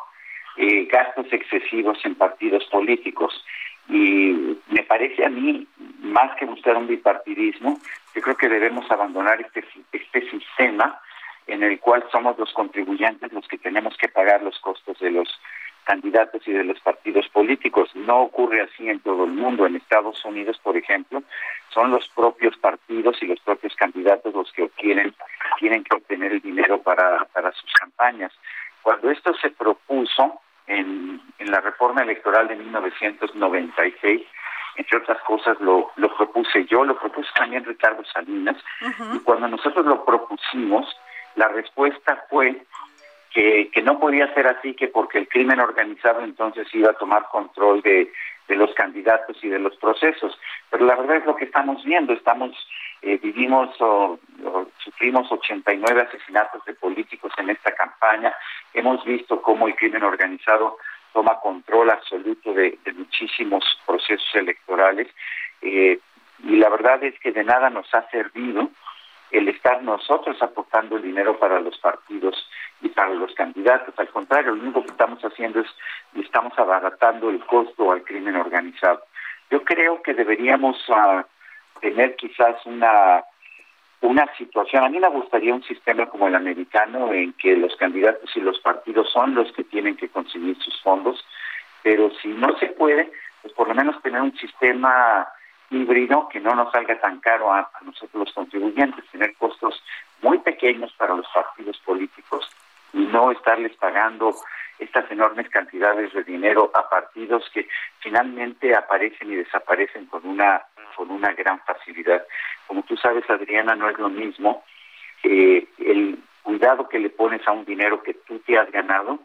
eh, 0.58 0.86
gastos 0.86 1.28
excesivos 1.32 2.04
en 2.04 2.16
partidos 2.16 2.66
políticos. 2.66 3.46
Y 3.90 4.58
me 4.70 4.84
parece 4.84 5.26
a 5.26 5.30
mí, 5.30 5.68
más 6.00 6.36
que 6.38 6.46
buscar 6.46 6.78
un 6.78 6.88
bipartidismo, 6.88 7.80
yo 8.16 8.22
creo 8.22 8.38
que 8.38 8.50
debemos 8.50 8.90
abandonar 8.92 9.42
este, 9.42 9.64
este 9.92 10.30
sistema 10.30 11.00
en 11.48 11.64
el 11.64 11.80
cual 11.80 12.06
somos 12.12 12.38
los 12.38 12.54
contribuyentes 12.54 13.34
los 13.34 13.48
que 13.48 13.58
tenemos 13.58 13.98
que 13.98 14.08
pagar 14.08 14.44
los 14.44 14.60
costos 14.60 15.00
de 15.00 15.12
los 15.12 15.28
candidatos 15.84 16.48
y 16.48 16.52
de 16.52 16.64
los 16.64 16.80
partidos 16.82 17.28
políticos. 17.30 17.90
No 17.96 18.22
ocurre 18.22 18.62
así 18.62 18.88
en 18.88 19.00
todo 19.00 19.26
el 19.26 19.32
mundo. 19.32 19.66
En 19.66 19.76
Estados 19.76 20.24
Unidos, 20.24 20.60
por 20.62 20.78
ejemplo, 20.78 21.24
son 21.74 21.90
los 21.90 22.08
propios 22.10 22.56
partidos 22.58 23.18
y 23.24 23.26
los 23.26 23.40
propios 23.40 23.76
candidatos 23.76 24.36
los 24.36 24.52
que 24.52 24.70
quieren, 24.78 25.16
tienen 25.60 25.84
que 25.84 25.96
obtener 25.96 26.34
el 26.34 26.42
dinero 26.42 26.80
para, 26.84 27.26
para 27.34 27.52
sus 27.54 27.72
campañas. 27.74 28.32
Cuando 28.84 29.10
esto 29.10 29.34
se 29.42 29.50
propuso 29.50 30.40
en, 30.70 31.22
en 31.38 31.52
la 31.52 31.60
reforma 31.60 32.04
electoral 32.04 32.48
de 32.48 32.56
1996, 32.56 34.22
entre 34.76 34.98
otras 34.98 35.22
cosas 35.24 35.60
lo, 35.60 35.92
lo 35.98 36.16
propuse 36.16 36.66
yo, 36.66 36.86
lo 36.86 36.98
propuso 36.98 37.30
también 37.36 37.66
Ricardo 37.66 38.04
Salinas, 38.06 38.56
y 39.14 39.20
cuando 39.20 39.48
nosotros 39.50 39.86
lo 39.86 40.06
propusimos, 40.06 40.96
la 41.36 41.50
respuesta 41.50 42.24
fue 42.30 42.64
que, 43.32 43.70
que 43.72 43.82
no 43.82 44.00
podía 44.00 44.34
ser 44.34 44.48
así, 44.48 44.74
que 44.74 44.88
porque 44.88 45.20
el 45.20 45.28
crimen 45.28 45.60
organizado 45.60 46.22
entonces 46.22 46.68
iba 46.74 46.92
a 46.92 46.98
tomar 46.98 47.28
control 47.30 47.82
de, 47.82 48.12
de 48.48 48.56
los 48.56 48.74
candidatos 48.74 49.38
y 49.44 49.50
de 49.50 49.60
los 49.60 49.76
procesos. 49.78 50.38
Pero 50.70 50.86
la 50.86 50.96
verdad 50.96 51.18
es 51.18 51.26
lo 51.26 51.36
que 51.36 51.46
estamos 51.46 51.84
viendo, 51.84 52.14
estamos 52.14 52.52
eh, 53.02 53.18
vivimos 53.22 53.70
o, 53.80 54.20
o, 54.44 54.68
sufrimos 54.84 55.32
89 55.32 56.02
asesinatos 56.02 56.64
de 56.66 56.74
políticos 56.74 57.32
en 57.38 57.50
esta 57.50 57.74
campaña, 57.74 58.34
hemos 58.74 59.04
visto 59.06 59.42
cómo 59.42 59.68
el 59.68 59.76
crimen 59.76 60.04
organizado 60.04 60.78
toma 61.14 61.40
control 61.40 61.90
absoluto 61.90 62.54
de, 62.54 62.78
de 62.84 62.94
muchísimos 62.94 63.64
procesos 63.86 64.30
electorales 64.36 65.08
eh, 65.62 66.00
y 66.44 66.56
la 66.56 66.70
verdad 66.70 67.04
es 67.04 67.20
que 67.20 67.32
de 67.32 67.44
nada 67.44 67.70
nos 67.70 67.94
ha 67.94 68.10
servido 68.10 68.70
el 69.32 69.48
estar 69.50 69.84
nosotros 69.84 70.42
aportando 70.42 70.98
dinero 70.98 71.38
para 71.38 71.60
los 71.60 71.78
partidos 71.78 72.50
y 72.82 72.90
para 72.90 73.14
los 73.14 73.34
candidatos. 73.36 73.94
Al 73.98 74.10
contrario, 74.10 74.56
lo 74.56 74.62
único 74.62 74.84
que 74.84 74.92
estamos 74.92 75.22
haciendo 75.22 75.60
es 75.60 75.68
estamos 76.16 76.58
abaratando 76.58 77.30
el 77.30 77.46
costo 77.46 77.92
al 77.92 78.04
crimen 78.04 78.36
organizado. 78.36 79.02
Yo 79.52 79.64
creo 79.64 80.02
que 80.02 80.14
deberíamos 80.14 80.78
uh, 80.90 81.24
tener 81.80 82.16
quizás 82.16 82.66
una 82.66 83.24
una 84.02 84.26
situación, 84.38 84.84
a 84.84 84.90
mí 84.90 85.00
me 85.00 85.10
gustaría 85.10 85.54
un 85.54 85.64
sistema 85.64 86.06
como 86.06 86.28
el 86.28 86.36
americano 86.36 87.12
en 87.14 87.34
que 87.34 87.56
los 87.58 87.76
candidatos 87.76 88.30
y 88.36 88.40
los 88.40 88.60
partidos 88.60 89.12
son 89.12 89.36
los 89.36 89.52
que 89.52 89.64
tienen 89.64 89.98
que 89.98 90.10
conseguir 90.10 90.58
sus 90.58 90.82
fondos, 90.82 91.26
pero 91.84 92.10
si 92.22 92.30
no 92.30 92.58
se 92.60 92.68
puede, 92.68 93.12
pues 93.42 93.54
por 93.54 93.68
lo 93.68 93.76
menos 93.76 94.02
tener 94.02 94.22
un 94.22 94.36
sistema 94.38 95.28
híbrido 95.70 96.30
que 96.30 96.40
no 96.40 96.56
nos 96.56 96.72
salga 96.72 97.00
tan 97.00 97.20
caro 97.20 97.52
a, 97.52 97.60
a 97.60 97.84
nosotros 97.84 98.26
los 98.26 98.34
contribuyentes, 98.34 99.06
tener 99.12 99.36
costos 99.36 99.84
muy 100.22 100.40
pequeños 100.40 100.94
para 100.94 101.16
los 101.16 101.28
partidos 101.34 101.78
políticos 101.80 102.50
y 102.94 103.06
no 103.06 103.32
estarles 103.32 103.76
pagando 103.76 104.34
estas 104.80 105.12
enormes 105.12 105.50
cantidades 105.50 106.14
de 106.14 106.24
dinero 106.24 106.72
a 106.74 106.90
partidos 106.90 107.50
que 107.54 107.68
finalmente 108.00 108.74
aparecen 108.76 109.32
y 109.32 109.36
desaparecen 109.36 110.06
con 110.06 110.26
una 110.26 110.64
con 111.00 111.12
una 111.12 111.32
gran 111.32 111.62
facilidad. 111.62 112.28
Como 112.68 112.84
tú 112.84 112.98
sabes, 112.98 113.24
Adriana, 113.30 113.74
no 113.74 113.90
es 113.90 113.98
lo 113.98 114.10
mismo 114.10 114.66
eh, 115.24 115.66
el 115.78 116.20
cuidado 116.44 116.90
que 116.90 117.00
le 117.00 117.10
pones 117.10 117.48
a 117.48 117.54
un 117.54 117.64
dinero 117.64 118.04
que 118.04 118.16
tú 118.16 118.40
te 118.40 118.58
has 118.58 118.70
ganado 118.70 119.20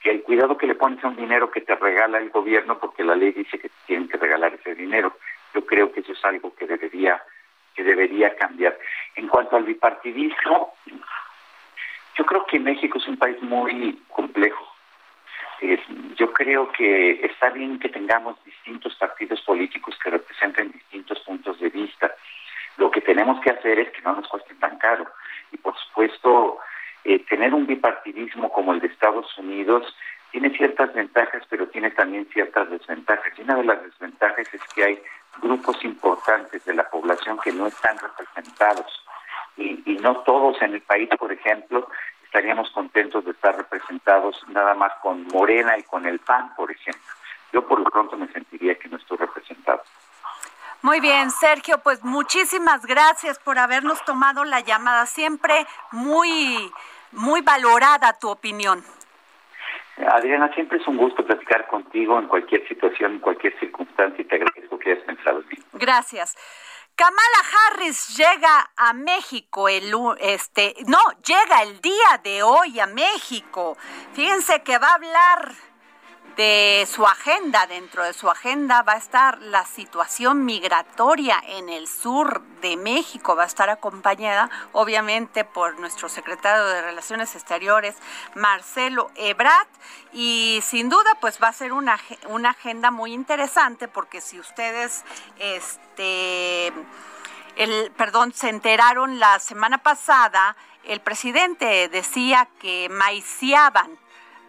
que 0.00 0.10
el 0.10 0.22
cuidado 0.22 0.56
que 0.56 0.66
le 0.66 0.74
pones 0.74 1.04
a 1.04 1.08
un 1.08 1.16
dinero 1.16 1.50
que 1.50 1.60
te 1.60 1.74
regala 1.74 2.16
el 2.16 2.30
gobierno 2.30 2.78
porque 2.78 3.04
la 3.04 3.14
ley 3.14 3.32
dice 3.32 3.58
que 3.58 3.70
tienen 3.86 4.08
que 4.08 4.16
regalar 4.16 4.54
ese 4.54 4.74
dinero. 4.74 5.14
Yo 5.52 5.66
creo 5.66 5.92
que 5.92 6.00
eso 6.00 6.12
es 6.12 6.24
algo 6.24 6.54
que 6.54 6.66
debería 6.66 7.22
que 7.74 7.84
debería 7.84 8.34
cambiar. 8.34 8.78
En 9.14 9.28
cuanto 9.28 9.56
al 9.56 9.64
bipartidismo, 9.64 10.72
yo 12.16 12.24
creo 12.24 12.46
que 12.46 12.58
México 12.58 12.96
es 12.96 13.06
un 13.06 13.18
país 13.18 13.36
muy 13.42 14.02
complejo. 14.08 14.69
Eh, 15.60 15.78
yo 16.16 16.32
creo 16.32 16.70
que 16.72 17.24
está 17.24 17.50
bien 17.50 17.78
que 17.78 17.88
tengamos 17.88 18.42
distintos 18.44 18.94
partidos 18.96 19.40
políticos 19.42 19.96
que 20.02 20.10
representen 20.10 20.72
distintos 20.72 21.20
puntos 21.20 21.60
de 21.60 21.68
vista. 21.68 22.14
Lo 22.78 22.90
que 22.90 23.00
tenemos 23.00 23.40
que 23.40 23.50
hacer 23.50 23.78
es 23.78 23.90
que 23.90 24.02
no 24.02 24.14
nos 24.14 24.28
cueste 24.28 24.54
tan 24.54 24.78
caro. 24.78 25.06
Y 25.52 25.58
por 25.58 25.76
supuesto, 25.76 26.58
eh, 27.04 27.18
tener 27.28 27.52
un 27.52 27.66
bipartidismo 27.66 28.50
como 28.50 28.72
el 28.72 28.80
de 28.80 28.86
Estados 28.86 29.36
Unidos 29.38 29.94
tiene 30.30 30.50
ciertas 30.56 30.94
ventajas, 30.94 31.42
pero 31.50 31.68
tiene 31.68 31.90
también 31.90 32.26
ciertas 32.32 32.70
desventajas. 32.70 33.32
Y 33.36 33.42
una 33.42 33.56
de 33.56 33.64
las 33.64 33.82
desventajas 33.82 34.52
es 34.54 34.62
que 34.74 34.84
hay 34.84 35.02
grupos 35.42 35.84
importantes 35.84 36.64
de 36.64 36.74
la 36.74 36.88
población 36.88 37.38
que 37.42 37.52
no 37.52 37.66
están 37.66 37.98
representados 37.98 39.04
y, 39.56 39.82
y 39.84 39.96
no 39.96 40.18
todos 40.18 40.60
en 40.62 40.74
el 40.74 40.82
país, 40.82 41.08
por 41.18 41.32
ejemplo, 41.32 41.88
estaríamos 42.30 42.70
contentos 42.70 43.24
de 43.24 43.32
estar 43.32 43.56
representados 43.56 44.40
nada 44.50 44.72
más 44.74 44.92
con 45.02 45.26
Morena 45.32 45.76
y 45.76 45.82
con 45.82 46.06
el 46.06 46.20
PAN, 46.20 46.54
por 46.54 46.70
ejemplo. 46.70 47.02
Yo 47.52 47.66
por 47.66 47.80
lo 47.80 47.90
pronto 47.90 48.16
me 48.16 48.28
sentiría 48.28 48.76
que 48.76 48.88
no 48.88 48.98
estoy 48.98 49.18
representado. 49.18 49.82
Muy 50.80 51.00
bien, 51.00 51.32
Sergio, 51.32 51.78
pues 51.78 52.04
muchísimas 52.04 52.86
gracias 52.86 53.40
por 53.40 53.58
habernos 53.58 54.04
tomado 54.04 54.44
la 54.44 54.60
llamada. 54.60 55.06
Siempre 55.06 55.66
muy, 55.90 56.70
muy 57.10 57.40
valorada 57.42 58.16
tu 58.20 58.28
opinión. 58.28 58.84
Adriana, 60.06 60.54
siempre 60.54 60.78
es 60.78 60.86
un 60.86 60.98
gusto 60.98 61.26
platicar 61.26 61.66
contigo 61.66 62.16
en 62.16 62.28
cualquier 62.28 62.66
situación, 62.68 63.14
en 63.14 63.18
cualquier 63.18 63.58
circunstancia 63.58 64.22
y 64.22 64.24
te 64.24 64.36
agradezco 64.36 64.78
que 64.78 64.92
hayas 64.92 65.04
pensado 65.04 65.40
en 65.40 65.48
mí. 65.48 65.58
Gracias. 65.72 66.36
Kamala 67.00 67.42
Harris 67.50 68.14
llega 68.14 68.72
a 68.76 68.92
México 68.92 69.70
el 69.70 69.90
este 70.18 70.74
no, 70.86 70.98
llega 71.24 71.62
el 71.62 71.80
día 71.80 72.20
de 72.22 72.42
hoy 72.42 72.78
a 72.78 72.86
México. 72.86 73.78
Fíjense 74.12 74.62
que 74.62 74.76
va 74.76 74.88
a 74.88 74.94
hablar 74.96 75.54
de 76.40 76.88
su 76.90 77.06
agenda, 77.06 77.66
dentro 77.66 78.02
de 78.02 78.14
su 78.14 78.30
agenda 78.30 78.80
va 78.80 78.94
a 78.94 78.96
estar 78.96 79.42
la 79.42 79.66
situación 79.66 80.46
migratoria 80.46 81.38
en 81.46 81.68
el 81.68 81.86
sur 81.86 82.40
de 82.62 82.78
México, 82.78 83.36
va 83.36 83.42
a 83.42 83.46
estar 83.46 83.68
acompañada 83.68 84.48
obviamente 84.72 85.44
por 85.44 85.78
nuestro 85.78 86.08
secretario 86.08 86.64
de 86.64 86.80
Relaciones 86.80 87.34
Exteriores, 87.34 87.94
Marcelo 88.36 89.10
Ebrat, 89.16 89.68
y 90.14 90.60
sin 90.64 90.88
duda 90.88 91.14
pues 91.20 91.38
va 91.42 91.48
a 91.48 91.52
ser 91.52 91.74
una, 91.74 92.00
una 92.30 92.50
agenda 92.52 92.90
muy 92.90 93.12
interesante 93.12 93.86
porque 93.86 94.22
si 94.22 94.40
ustedes, 94.40 95.04
este, 95.38 96.68
el, 97.56 97.92
perdón, 97.98 98.32
se 98.32 98.48
enteraron 98.48 99.18
la 99.18 99.40
semana 99.40 99.76
pasada, 99.76 100.56
el 100.84 101.02
presidente 101.02 101.90
decía 101.90 102.48
que 102.58 102.88
maiciaban 102.88 103.98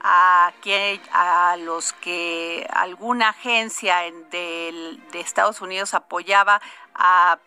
a, 0.04 0.52
que, 0.62 1.00
a 1.14 1.56
los 1.58 1.94
que 1.94 2.68
alguna 2.74 3.30
agencia 3.30 3.98
de, 4.32 5.00
Estados 5.14 5.62
Unidos 5.62 5.94
apoyaba 5.94 6.62
a, 6.96 7.38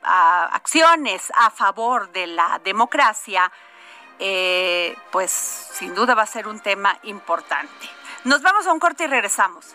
acciones 0.53 1.33
a 1.35 1.51
favor 1.51 2.11
de 2.13 2.29
la 2.29 2.61
democracia, 2.65 3.51
eh, 4.19 4.97
pues 5.11 5.31
sin 5.31 5.95
duda 5.95 6.15
va 6.15 6.23
a 6.23 6.27
ser 6.27 6.47
un 6.47 6.61
tema 6.61 6.97
importante. 7.03 7.91
Nos 8.25 8.41
vamos 8.43 8.67
a 8.67 8.73
un 8.73 8.79
corte 8.79 9.05
y 9.05 9.07
regresamos. 9.09 9.75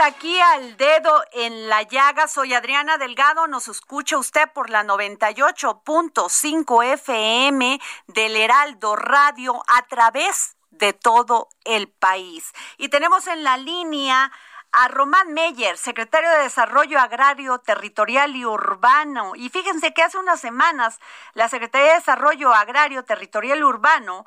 Aquí 0.00 0.40
al 0.40 0.76
dedo 0.76 1.22
en 1.32 1.68
la 1.68 1.82
llaga. 1.82 2.26
Soy 2.26 2.54
Adriana 2.54 2.96
Delgado. 2.96 3.46
Nos 3.46 3.68
escucha 3.68 4.16
usted 4.16 4.50
por 4.52 4.70
la 4.70 4.82
98.5 4.82 6.84
FM 6.94 7.80
del 8.06 8.36
Heraldo 8.36 8.96
Radio 8.96 9.62
a 9.68 9.86
través 9.86 10.56
de 10.70 10.92
todo 10.92 11.48
el 11.64 11.88
país. 11.88 12.52
Y 12.78 12.88
tenemos 12.88 13.26
en 13.26 13.44
la 13.44 13.58
línea 13.58 14.32
a 14.72 14.88
Román 14.88 15.34
Meyer, 15.34 15.76
secretario 15.76 16.30
de 16.30 16.44
Desarrollo 16.44 16.98
Agrario, 16.98 17.58
Territorial 17.58 18.34
y 18.36 18.46
Urbano. 18.46 19.32
Y 19.34 19.50
fíjense 19.50 19.92
que 19.92 20.02
hace 20.02 20.18
unas 20.18 20.40
semanas 20.40 20.98
la 21.34 21.48
Secretaría 21.48 21.88
de 21.88 21.94
Desarrollo 21.96 22.54
Agrario, 22.54 23.04
Territorial 23.04 23.58
y 23.58 23.64
Urbano 23.64 24.26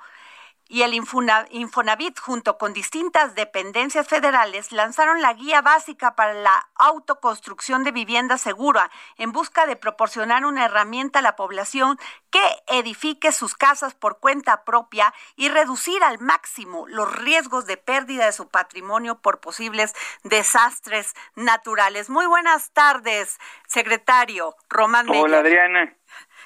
y 0.73 0.81
el 0.81 0.95
Infonavit, 0.95 2.19
junto 2.19 2.57
con 2.57 2.73
distintas 2.73 3.36
dependencias 3.36 4.07
federales, 4.07 4.71
lanzaron 4.71 5.21
la 5.21 5.31
guía 5.33 5.62
básica 5.62 6.15
para 6.15 6.33
la 6.33 6.67
autoconstrucción 6.73 7.83
de 7.83 7.91
vivienda 7.91 8.39
segura 8.39 8.89
en 9.17 9.31
busca 9.31 9.67
de 9.67 9.75
proporcionar 9.75 10.45
una 10.45 10.65
herramienta 10.65 11.19
a 11.19 11.21
la 11.21 11.36
población 11.36 11.99
que 12.31 12.41
edifique 12.65 13.31
sus 13.31 13.53
casas 13.53 13.93
por 13.93 14.17
cuenta 14.19 14.63
propia 14.63 15.13
y 15.36 15.49
reducir 15.49 16.03
al 16.03 16.17
máximo 16.17 16.88
los 16.88 17.15
riesgos 17.17 17.67
de 17.67 17.77
pérdida 17.77 18.25
de 18.25 18.31
su 18.31 18.49
patrimonio 18.49 19.21
por 19.21 19.41
posibles 19.41 19.93
desastres 20.23 21.13
naturales. 21.36 22.09
Muy 22.09 22.25
buenas 22.25 22.71
tardes, 22.71 23.38
secretario 23.67 24.55
Román. 24.69 25.07
Hola, 25.07 25.38
Adriana. 25.38 25.95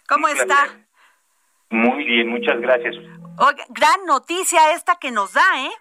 ¿Cómo 0.05 0.27
está? 0.27 0.67
Muy 1.69 2.05
bien, 2.05 2.29
muchas 2.29 2.59
gracias. 2.61 2.95
gran 3.69 4.05
noticia 4.05 4.59
esta 4.73 4.95
que 4.99 5.11
nos 5.11 5.33
da, 5.33 5.41
¿eh? 5.65 5.71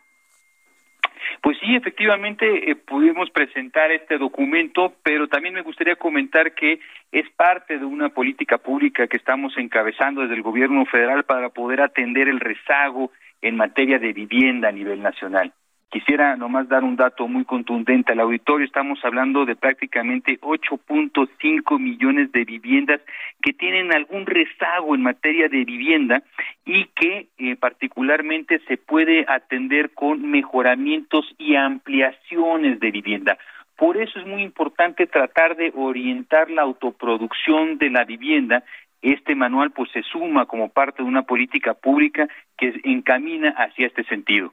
Pues 1.43 1.59
sí, 1.61 1.77
efectivamente 1.77 2.71
eh, 2.71 2.77
pudimos 2.77 3.31
presentar 3.31 3.91
este 3.91 4.19
documento, 4.19 4.95
pero 5.03 5.29
también 5.29 5.55
me 5.55 5.63
gustaría 5.63 5.97
comentar 5.97 6.55
que 6.55 6.81
es 7.13 7.29
parte 7.31 7.79
de 7.79 7.85
una 7.85 8.09
política 8.09 8.59
pública 8.59 9.07
que 9.07 9.17
estamos 9.17 9.57
encabezando 9.57 10.23
desde 10.23 10.35
el 10.35 10.43
gobierno 10.43 10.85
federal 10.87 11.25
para 11.25 11.51
poder 11.51 11.81
atender 11.83 12.29
el 12.29 12.41
rezago 12.41 13.13
en 13.43 13.57
materia 13.57 13.99
de 13.99 14.13
vivienda 14.13 14.69
a 14.69 14.73
nivel 14.73 15.03
nacional. 15.03 15.53
Quisiera 15.91 16.37
nomás 16.37 16.69
dar 16.69 16.83
un 16.83 16.97
dato 16.97 17.29
muy 17.29 17.45
contundente 17.45 18.13
al 18.13 18.21
auditorio. 18.21 18.67
Estamos 18.67 18.99
hablando 19.05 19.45
de 19.45 19.55
prácticamente 19.55 20.39
8.5 20.41 21.79
millones 21.79 22.33
de 22.33 22.45
viviendas 22.45 23.01
que 23.41 23.53
tienen 23.53 23.95
algún 23.95 24.27
rezago 24.27 24.95
en 24.95 25.03
materia 25.03 25.49
de 25.49 25.65
vivienda 25.65 26.23
y 26.65 26.87
que 26.87 27.29
eh, 27.39 27.57
particularmente 27.57 28.61
se 28.67 28.77
puede 28.77 29.25
atender 29.29 29.95
con 29.95 30.29
mejoramientos 30.29 31.25
y 31.39 31.55
ampliaciones 31.55 32.81
de 32.81 32.91
vivienda. 32.91 33.39
Por 33.77 33.97
eso 33.97 34.19
es 34.19 34.27
muy 34.27 34.43
importante 34.43 35.07
tratar 35.07 35.55
de 35.57 35.73
orientar 35.75 36.51
la 36.51 36.63
autoproducción 36.63 37.79
de 37.79 37.91
la 37.91 38.05
vivienda 38.05 38.65
este 39.03 39.35
manual 39.35 39.71
pues 39.71 39.91
se 39.93 40.03
suma 40.03 40.47
como 40.47 40.71
parte 40.71 41.03
de 41.03 41.09
una 41.09 41.23
política 41.23 41.75
pública 41.75 42.29
que 42.57 42.81
encamina 42.85 43.51
hacia 43.51 43.87
este 43.87 44.05
sentido. 44.05 44.53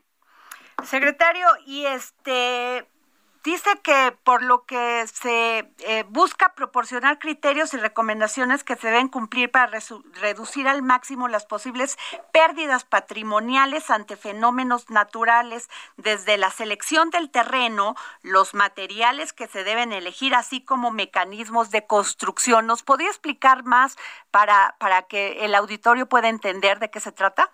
Secretario, 0.83 1.47
y 1.65 1.85
este 1.85 2.87
dice 3.43 3.69
que 3.83 4.15
por 4.23 4.41
lo 4.41 4.65
que 4.65 5.05
se 5.07 5.69
eh, 5.79 6.05
busca 6.07 6.53
proporcionar 6.55 7.19
criterios 7.19 7.73
y 7.73 7.77
recomendaciones 7.77 8.63
que 8.63 8.75
se 8.77 8.87
deben 8.87 9.09
cumplir 9.09 9.51
para 9.51 9.79
reducir 10.21 10.67
al 10.67 10.81
máximo 10.81 11.27
las 11.27 11.45
posibles 11.45 11.97
pérdidas 12.31 12.85
patrimoniales 12.85 13.89
ante 13.89 14.15
fenómenos 14.15 14.89
naturales, 14.89 15.69
desde 15.97 16.37
la 16.37 16.51
selección 16.51 17.09
del 17.09 17.29
terreno, 17.29 17.95
los 18.21 18.53
materiales 18.53 19.33
que 19.33 19.47
se 19.47 19.63
deben 19.63 19.91
elegir, 19.91 20.35
así 20.35 20.63
como 20.63 20.91
mecanismos 20.91 21.69
de 21.69 21.85
construcción. 21.85 22.65
¿Nos 22.65 22.83
podría 22.83 23.09
explicar 23.09 23.63
más 23.63 23.97
para, 24.31 24.75
para 24.79 25.03
que 25.03 25.43
el 25.43 25.53
auditorio 25.53 26.07
pueda 26.07 26.29
entender 26.29 26.79
de 26.79 26.89
qué 26.89 27.01
se 27.01 27.11
trata? 27.11 27.51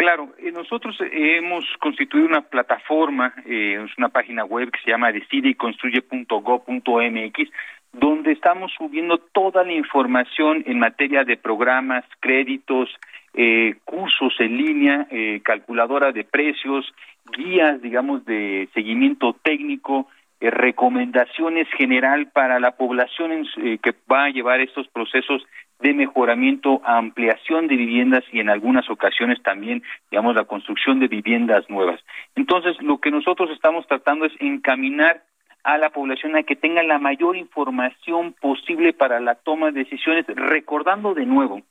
Claro, 0.00 0.32
eh, 0.38 0.50
nosotros 0.50 0.96
hemos 1.12 1.66
constituido 1.78 2.26
una 2.26 2.40
plataforma, 2.40 3.34
eh, 3.44 3.84
es 3.84 3.98
una 3.98 4.08
página 4.08 4.46
web 4.46 4.70
que 4.70 4.80
se 4.82 4.92
llama 4.92 5.12
decideconstruye.go.mx, 5.12 7.50
donde 7.92 8.32
estamos 8.32 8.72
subiendo 8.78 9.18
toda 9.18 9.62
la 9.62 9.74
información 9.74 10.62
en 10.64 10.78
materia 10.78 11.24
de 11.24 11.36
programas, 11.36 12.06
créditos, 12.18 12.88
eh, 13.34 13.74
cursos 13.84 14.32
en 14.38 14.56
línea, 14.56 15.06
eh, 15.10 15.42
calculadora 15.44 16.12
de 16.12 16.24
precios, 16.24 16.90
guías, 17.36 17.82
digamos, 17.82 18.24
de 18.24 18.70
seguimiento 18.72 19.36
técnico, 19.42 20.08
eh, 20.40 20.48
recomendaciones 20.48 21.68
general 21.76 22.30
para 22.32 22.58
la 22.58 22.70
población 22.70 23.46
que 23.82 23.94
va 24.10 24.24
a 24.24 24.30
llevar 24.30 24.62
estos 24.62 24.88
procesos 24.88 25.42
de 25.80 25.94
mejoramiento, 25.94 26.80
ampliación 26.84 27.66
de 27.66 27.76
viviendas 27.76 28.24
y 28.32 28.40
en 28.40 28.50
algunas 28.50 28.88
ocasiones 28.90 29.42
también, 29.42 29.82
digamos, 30.10 30.34
la 30.34 30.44
construcción 30.44 31.00
de 31.00 31.08
viviendas 31.08 31.68
nuevas. 31.70 32.00
Entonces, 32.36 32.76
lo 32.82 32.98
que 32.98 33.10
nosotros 33.10 33.50
estamos 33.50 33.86
tratando 33.86 34.26
es 34.26 34.32
encaminar 34.40 35.22
a 35.64 35.78
la 35.78 35.90
población 35.90 36.36
a 36.36 36.42
que 36.42 36.56
tenga 36.56 36.82
la 36.82 36.98
mayor 36.98 37.36
información 37.36 38.34
posible 38.40 38.92
para 38.92 39.20
la 39.20 39.34
toma 39.34 39.70
de 39.70 39.84
decisiones, 39.84 40.26
recordando 40.26 41.14
de 41.14 41.26
nuevo 41.26 41.62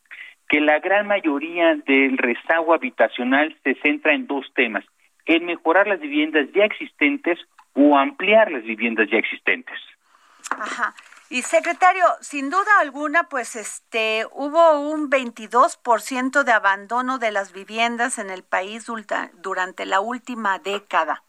que 0.47 0.59
la 0.59 0.79
gran 0.79 1.07
mayoría 1.07 1.75
del 1.75 2.17
rezago 2.17 2.73
habitacional 2.73 3.55
se 3.63 3.75
centra 3.75 4.13
en 4.13 4.25
dos 4.25 4.51
temas, 4.55 4.83
en 5.25 5.45
mejorar 5.45 5.87
las 5.87 5.99
viviendas 5.99 6.47
ya 6.53 6.65
existentes 6.65 7.37
o 7.73 7.97
ampliar 7.97 8.51
las 8.51 8.63
viviendas 8.63 9.07
ya 9.11 9.19
existentes. 9.19 9.79
Ajá. 10.49 10.93
Y 11.31 11.43
secretario, 11.43 12.03
sin 12.21 12.49
duda 12.49 12.79
alguna, 12.81 13.25
pues 13.29 13.55
este 13.55 14.25
hubo 14.31 14.79
un 14.79 15.11
22% 15.11 16.43
de 16.43 16.51
abandono 16.51 17.19
de 17.19 17.31
las 17.31 17.53
viviendas 17.53 18.17
en 18.17 18.31
el 18.31 18.43
país 18.43 18.87
durante 19.41 19.85
la 19.85 19.99
última 19.99 20.57
década. 20.57 21.21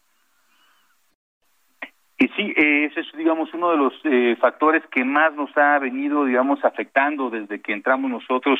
Y 2.17 2.27
sí, 2.29 2.53
ese 2.55 2.99
es, 2.99 3.07
digamos, 3.15 3.53
uno 3.53 3.71
de 3.71 3.77
los 3.77 3.93
eh, 4.03 4.35
factores 4.39 4.83
que 4.91 5.03
más 5.03 5.33
nos 5.33 5.55
ha 5.55 5.77
venido, 5.79 6.25
digamos, 6.25 6.63
afectando 6.65 7.29
desde 7.29 7.61
que 7.61 7.73
entramos 7.73 8.09
nosotros 8.09 8.59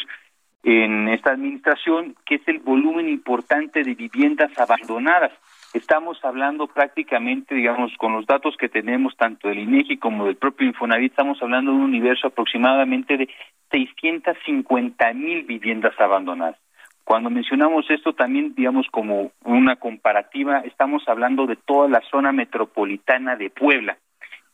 en 0.64 1.08
esta 1.10 1.32
administración, 1.32 2.16
que 2.26 2.36
es 2.36 2.48
el 2.48 2.60
volumen 2.60 3.10
importante 3.10 3.84
de 3.84 3.96
viviendas 3.96 4.56
abandonadas. 4.60 5.32
Estamos 5.74 6.20
hablando 6.26 6.68
prácticamente, 6.68 7.56
digamos, 7.56 7.96
con 7.98 8.12
los 8.12 8.26
datos 8.26 8.58
que 8.58 8.68
tenemos 8.68 9.16
tanto 9.16 9.48
del 9.48 9.60
INEGI 9.60 9.98
como 9.98 10.26
del 10.26 10.36
propio 10.36 10.68
Infonavit, 10.68 11.12
estamos 11.12 11.42
hablando 11.42 11.72
de 11.72 11.78
un 11.78 11.84
universo 11.84 12.28
aproximadamente 12.28 13.18
de 13.18 13.30
650 13.72 15.14
mil 15.14 15.44
viviendas 15.44 15.98
abandonadas. 15.98 16.58
Cuando 17.06 17.30
mencionamos 17.30 17.90
esto 17.90 18.14
también, 18.14 18.54
digamos, 18.54 18.88
como 18.92 19.32
una 19.46 19.78
comparativa, 19.78 20.60
estamos 20.60 21.04
hablando 21.08 21.48
de 21.48 21.56
toda 21.56 21.88
la 21.88 22.02
zona 22.12 22.34
metropolitana 22.34 23.38
de 23.38 23.50
Puebla. 23.50 23.98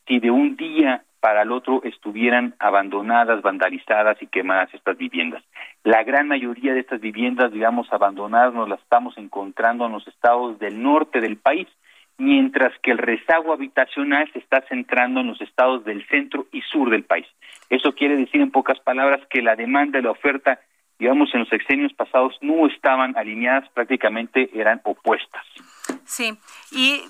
Si 0.06 0.20
de 0.20 0.30
un 0.30 0.56
día 0.56 1.02
para 1.20 1.42
el 1.42 1.52
otro 1.52 1.82
estuvieran 1.84 2.54
abandonadas, 2.58 3.42
vandalizadas 3.42 4.20
y 4.22 4.26
quemadas 4.26 4.72
estas 4.72 4.96
viviendas. 4.96 5.42
La 5.84 6.02
gran 6.04 6.28
mayoría 6.28 6.74
de 6.74 6.80
estas 6.80 7.00
viviendas, 7.00 7.52
digamos, 7.52 7.92
abandonadas 7.92 8.54
nos 8.54 8.68
las 8.68 8.80
estamos 8.80 9.16
encontrando 9.18 9.86
en 9.86 9.92
los 9.92 10.06
estados 10.06 10.58
del 10.58 10.82
norte 10.82 11.20
del 11.20 11.36
país, 11.36 11.66
mientras 12.18 12.72
que 12.82 12.90
el 12.90 12.98
rezago 12.98 13.52
habitacional 13.52 14.30
se 14.32 14.40
está 14.40 14.62
centrando 14.68 15.20
en 15.20 15.28
los 15.28 15.40
estados 15.40 15.84
del 15.84 16.06
centro 16.08 16.46
y 16.52 16.62
sur 16.62 16.90
del 16.90 17.04
país. 17.04 17.26
Eso 17.70 17.92
quiere 17.94 18.16
decir, 18.16 18.40
en 18.40 18.50
pocas 18.50 18.78
palabras, 18.80 19.20
que 19.30 19.42
la 19.42 19.56
demanda 19.56 19.98
y 19.98 20.02
la 20.02 20.10
oferta, 20.10 20.60
digamos, 20.98 21.32
en 21.32 21.40
los 21.40 21.48
sexenios 21.48 21.92
pasados 21.92 22.36
no 22.40 22.66
estaban 22.66 23.16
alineadas, 23.16 23.68
prácticamente 23.70 24.50
eran 24.52 24.80
opuestas. 24.84 25.44
Sí, 26.04 26.36
y 26.72 27.02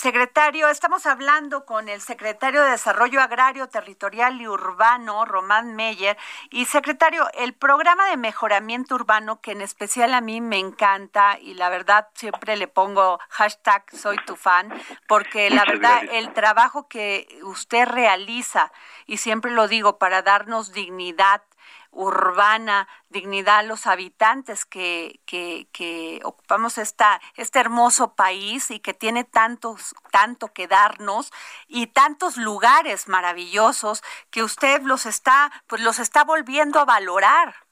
Secretario, 0.00 0.70
estamos 0.70 1.04
hablando 1.04 1.66
con 1.66 1.90
el 1.90 2.00
secretario 2.00 2.62
de 2.62 2.70
Desarrollo 2.70 3.20
Agrario, 3.20 3.68
Territorial 3.68 4.40
y 4.40 4.48
Urbano, 4.48 5.26
Román 5.26 5.76
Meyer. 5.76 6.16
Y 6.48 6.64
secretario, 6.64 7.28
el 7.34 7.52
programa 7.52 8.08
de 8.08 8.16
mejoramiento 8.16 8.94
urbano, 8.94 9.42
que 9.42 9.52
en 9.52 9.60
especial 9.60 10.14
a 10.14 10.22
mí 10.22 10.40
me 10.40 10.58
encanta 10.58 11.38
y 11.38 11.52
la 11.52 11.68
verdad 11.68 12.08
siempre 12.14 12.56
le 12.56 12.66
pongo 12.66 13.20
hashtag 13.28 13.84
soy 13.92 14.16
tu 14.24 14.36
fan, 14.36 14.72
porque 15.06 15.50
la 15.50 15.66
verdad 15.66 16.00
el 16.12 16.32
trabajo 16.32 16.88
que 16.88 17.38
usted 17.42 17.86
realiza, 17.86 18.72
y 19.04 19.18
siempre 19.18 19.50
lo 19.50 19.68
digo, 19.68 19.98
para 19.98 20.22
darnos 20.22 20.72
dignidad 20.72 21.42
urbana, 21.90 22.88
dignidad 23.08 23.58
a 23.58 23.62
los 23.62 23.86
habitantes 23.86 24.64
que, 24.64 25.20
que, 25.26 26.20
ocupamos 26.24 26.78
esta, 26.78 27.20
este 27.36 27.58
hermoso 27.58 28.14
país 28.14 28.70
y 28.70 28.80
que 28.80 28.94
tiene 28.94 29.24
tantos, 29.24 29.94
tanto 30.10 30.52
que 30.52 30.68
darnos 30.68 31.32
y 31.66 31.88
tantos 31.88 32.36
lugares 32.36 33.08
maravillosos 33.08 34.02
que 34.30 34.42
usted 34.42 34.82
los 34.82 35.06
está, 35.06 35.50
pues 35.66 35.82
los 35.82 35.98
está 35.98 36.24
volviendo 36.24 36.78
a 36.80 36.84
valorar. 36.84 37.69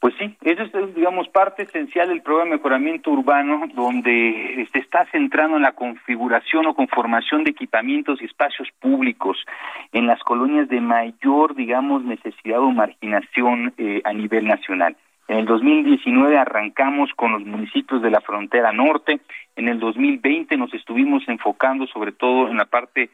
Pues 0.00 0.14
sí, 0.16 0.36
eso 0.42 0.62
es, 0.62 0.94
digamos, 0.94 1.28
parte 1.28 1.64
esencial 1.64 2.08
del 2.08 2.22
programa 2.22 2.50
de 2.50 2.56
mejoramiento 2.56 3.10
urbano, 3.10 3.66
donde 3.74 4.68
se 4.72 4.78
está 4.78 5.04
centrando 5.10 5.56
en 5.56 5.64
la 5.64 5.72
configuración 5.72 6.66
o 6.66 6.74
conformación 6.74 7.42
de 7.42 7.50
equipamientos 7.50 8.22
y 8.22 8.26
espacios 8.26 8.68
públicos 8.78 9.44
en 9.92 10.06
las 10.06 10.20
colonias 10.20 10.68
de 10.68 10.80
mayor, 10.80 11.56
digamos, 11.56 12.04
necesidad 12.04 12.60
o 12.60 12.70
marginación 12.70 13.74
eh, 13.76 14.00
a 14.04 14.12
nivel 14.12 14.46
nacional. 14.46 14.96
En 15.26 15.38
el 15.38 15.46
2019 15.46 16.38
arrancamos 16.38 17.10
con 17.16 17.32
los 17.32 17.44
municipios 17.44 18.00
de 18.00 18.10
la 18.10 18.20
frontera 18.20 18.72
norte, 18.72 19.20
en 19.56 19.66
el 19.66 19.80
2020 19.80 20.56
nos 20.56 20.72
estuvimos 20.74 21.28
enfocando 21.28 21.88
sobre 21.88 22.12
todo 22.12 22.48
en 22.48 22.56
la 22.56 22.66
parte 22.66 23.10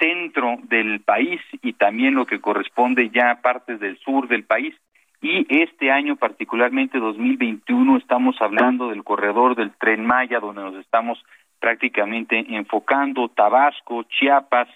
centro 0.00 0.56
del 0.64 1.00
país 1.00 1.40
y 1.62 1.74
también 1.74 2.16
lo 2.16 2.26
que 2.26 2.40
corresponde 2.40 3.10
ya 3.10 3.30
a 3.30 3.40
partes 3.40 3.78
del 3.78 3.96
sur 3.98 4.26
del 4.26 4.42
país 4.42 4.74
y 5.24 5.46
este 5.48 5.90
año 5.90 6.16
particularmente 6.16 6.98
2021 6.98 7.96
estamos 7.96 8.36
hablando 8.42 8.90
del 8.90 9.02
corredor 9.02 9.56
del 9.56 9.72
tren 9.72 10.04
Maya 10.04 10.38
donde 10.38 10.60
nos 10.60 10.74
estamos 10.76 11.18
prácticamente 11.58 12.44
enfocando 12.50 13.30
Tabasco, 13.30 14.02
Chiapas 14.02 14.68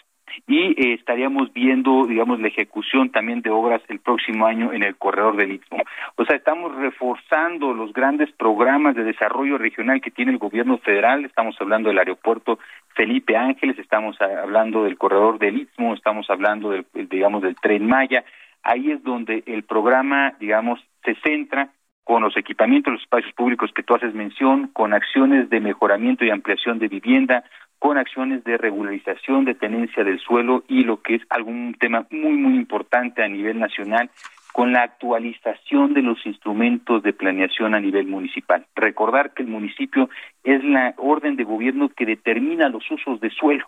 y 0.47 0.69
eh, 0.71 0.95
estaríamos 0.95 1.53
viendo 1.53 2.07
digamos 2.07 2.41
la 2.41 2.49
ejecución 2.49 3.11
también 3.11 3.43
de 3.43 3.51
obras 3.51 3.83
el 3.89 4.01
próximo 4.01 4.47
año 4.47 4.73
en 4.73 4.85
el 4.85 4.97
corredor 4.97 5.37
del 5.37 5.53
Istmo. 5.53 5.83
O 6.17 6.25
sea, 6.25 6.37
estamos 6.37 6.75
reforzando 6.77 7.75
los 7.75 7.93
grandes 7.93 8.33
programas 8.33 8.95
de 8.97 9.05
desarrollo 9.05 9.59
regional 9.59 10.01
que 10.01 10.11
tiene 10.11 10.33
el 10.33 10.39
gobierno 10.39 10.79
federal, 10.79 11.27
estamos 11.27 11.57
hablando 11.61 11.91
del 11.91 11.99
aeropuerto 11.99 12.59
Felipe 12.95 13.37
Ángeles, 13.37 13.79
estamos 13.79 14.19
hablando 14.23 14.85
del 14.85 14.97
corredor 14.97 15.39
del 15.39 15.59
Istmo, 15.59 15.93
estamos 15.93 16.29
hablando 16.31 16.71
del 16.71 16.87
digamos 16.95 17.43
del 17.43 17.57
tren 17.57 17.87
Maya, 17.87 18.25
ahí 18.63 18.91
es 18.91 19.03
donde 19.03 19.43
el 19.47 19.65
programa, 19.65 20.35
digamos, 20.41 20.81
se 21.05 21.15
centra 21.25 21.71
con 22.05 22.23
los 22.23 22.37
equipamientos, 22.37 22.93
los 22.93 23.03
espacios 23.03 23.35
públicos 23.35 23.71
que 23.75 23.83
tú 23.83 23.95
haces 23.95 24.15
mención, 24.15 24.69
con 24.73 24.95
acciones 24.95 25.51
de 25.51 25.61
mejoramiento 25.61 26.25
y 26.25 26.31
ampliación 26.31 26.79
de 26.79 26.89
vivienda, 26.89 27.45
con 27.79 27.99
acciones 27.99 28.43
de 28.45 28.57
regularización 28.57 29.45
de 29.45 29.55
tenencia 29.55 30.03
del 30.05 30.19
suelo 30.19 30.65
y 30.69 30.85
lo 30.85 31.03
que 31.03 31.17
es 31.17 31.23
algún 31.31 31.75
tema 31.79 32.07
muy, 32.11 32.33
muy 32.33 32.55
importante 32.55 33.23
a 33.23 33.29
nivel 33.29 33.59
nacional, 33.59 34.11
con 34.53 34.73
la 34.73 34.83
actualización 34.83 35.95
de 35.95 36.03
los 36.03 36.25
instrumentos 36.27 37.03
de 37.03 37.13
planeación 37.13 37.75
a 37.75 37.81
nivel 37.81 38.07
municipal. 38.07 38.67
Recordar 38.75 39.35
que 39.35 39.43
el 39.43 39.49
municipio 39.49 40.09
es 40.43 40.65
la 40.65 40.95
orden 40.97 41.37
de 41.37 41.45
gobierno 41.45 41.91
que 41.91 42.07
determina 42.07 42.69
los 42.69 42.91
usos 42.91 43.21
de 43.21 43.31
suelo. 43.31 43.67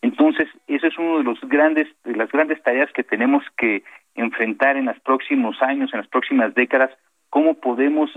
Entonces, 0.00 0.48
eso 0.66 0.86
es 0.86 0.98
uno 0.98 1.18
de 1.18 1.24
los 1.24 1.40
grandes 1.42 1.88
de 2.04 2.16
las 2.16 2.30
grandes 2.30 2.62
tareas 2.62 2.90
que 2.92 3.04
tenemos 3.04 3.44
que 3.56 3.82
enfrentar 4.14 4.76
en 4.76 4.86
los 4.86 4.98
próximos 5.00 5.60
años, 5.62 5.90
en 5.92 6.00
las 6.00 6.08
próximas 6.08 6.54
décadas, 6.54 6.90
cómo 7.30 7.54
podemos 7.54 8.10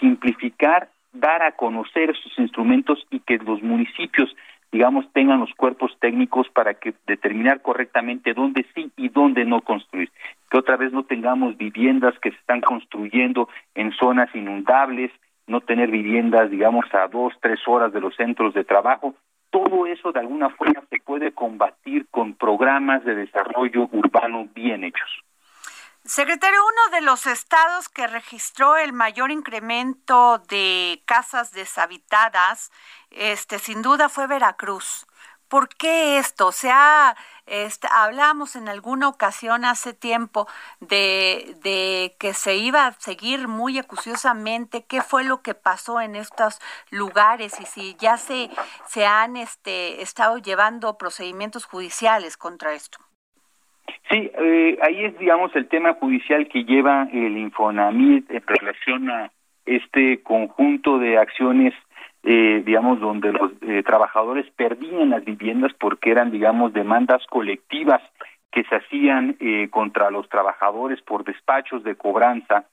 simplificar, 0.00 0.88
dar 1.12 1.42
a 1.42 1.52
conocer 1.52 2.10
estos 2.10 2.38
instrumentos 2.38 3.06
y 3.10 3.20
que 3.20 3.38
los 3.38 3.62
municipios, 3.62 4.34
digamos, 4.72 5.10
tengan 5.12 5.40
los 5.40 5.52
cuerpos 5.54 5.96
técnicos 6.00 6.48
para 6.50 6.74
que 6.74 6.94
determinar 7.06 7.62
correctamente 7.62 8.34
dónde 8.34 8.66
sí 8.74 8.90
y 8.96 9.08
dónde 9.08 9.44
no 9.44 9.60
construir. 9.60 10.10
Que 10.50 10.58
otra 10.58 10.76
vez 10.76 10.92
no 10.92 11.04
tengamos 11.04 11.56
viviendas 11.56 12.18
que 12.18 12.30
se 12.30 12.36
están 12.36 12.60
construyendo 12.60 13.48
en 13.74 13.92
zonas 13.92 14.34
inundables, 14.34 15.10
no 15.46 15.60
tener 15.60 15.90
viviendas, 15.90 16.50
digamos, 16.50 16.86
a 16.92 17.06
dos, 17.06 17.32
tres 17.40 17.60
horas 17.66 17.92
de 17.92 18.00
los 18.00 18.14
centros 18.16 18.52
de 18.52 18.64
trabajo, 18.64 19.14
todo 19.56 19.86
eso 19.86 20.12
de 20.12 20.20
alguna 20.20 20.50
forma 20.50 20.82
se 20.90 20.98
puede 20.98 21.32
combatir 21.32 22.06
con 22.10 22.34
programas 22.34 23.02
de 23.06 23.14
desarrollo 23.14 23.88
urbano 23.90 24.46
bien 24.54 24.84
hechos. 24.84 25.08
Secretario, 26.04 26.60
uno 26.60 26.96
de 26.96 27.00
los 27.00 27.26
estados 27.26 27.88
que 27.88 28.06
registró 28.06 28.76
el 28.76 28.92
mayor 28.92 29.30
incremento 29.30 30.38
de 30.50 31.02
casas 31.06 31.52
deshabitadas, 31.52 32.70
este, 33.10 33.58
sin 33.58 33.80
duda 33.80 34.10
fue 34.10 34.26
Veracruz. 34.26 35.06
¿Por 35.48 35.68
qué 35.68 36.18
esto? 36.18 36.48
O 36.48 36.52
sea, 36.52 37.16
este, 37.46 37.86
hablamos 37.94 38.56
en 38.56 38.68
alguna 38.68 39.08
ocasión 39.08 39.64
hace 39.64 39.94
tiempo 39.94 40.46
de, 40.80 41.54
de, 41.62 42.14
que 42.18 42.32
se 42.32 42.56
iba 42.56 42.86
a 42.86 42.92
seguir 42.92 43.46
muy 43.46 43.78
acuciosamente 43.78 44.84
qué 44.88 45.02
fue 45.02 45.24
lo 45.24 45.42
que 45.42 45.54
pasó 45.54 46.00
en 46.00 46.16
estos 46.16 46.60
lugares 46.90 47.60
y 47.60 47.64
si 47.64 47.96
ya 48.00 48.16
se, 48.16 48.50
se 48.86 49.06
han 49.06 49.36
este, 49.36 50.02
estado 50.02 50.38
llevando 50.38 50.98
procedimientos 50.98 51.64
judiciales 51.64 52.36
contra 52.36 52.72
esto. 52.72 52.98
Sí, 54.10 54.30
eh, 54.38 54.78
ahí 54.82 55.04
es, 55.04 55.18
digamos, 55.18 55.54
el 55.56 55.68
tema 55.68 55.94
judicial 55.94 56.48
que 56.48 56.64
lleva 56.64 57.08
el 57.12 57.36
Infonamid 57.38 58.24
en 58.30 58.42
relación 58.46 59.10
a 59.10 59.30
este 59.64 60.22
conjunto 60.22 60.98
de 60.98 61.18
acciones, 61.18 61.74
eh, 62.28 62.64
digamos, 62.66 62.98
donde 62.98 63.32
los 63.32 63.52
eh, 63.62 63.84
trabajadores 63.84 64.50
perdían 64.56 65.10
las 65.10 65.24
viviendas 65.24 65.72
porque 65.78 66.10
eran, 66.10 66.32
digamos, 66.32 66.72
demandas 66.72 67.24
colectivas 67.26 68.02
que 68.50 68.64
se 68.64 68.74
hacían 68.74 69.36
eh, 69.38 69.68
contra 69.70 70.10
los 70.10 70.28
trabajadores 70.28 71.00
por 71.02 71.22
despachos 71.22 71.84
de 71.84 71.94
cobranza 71.94 72.64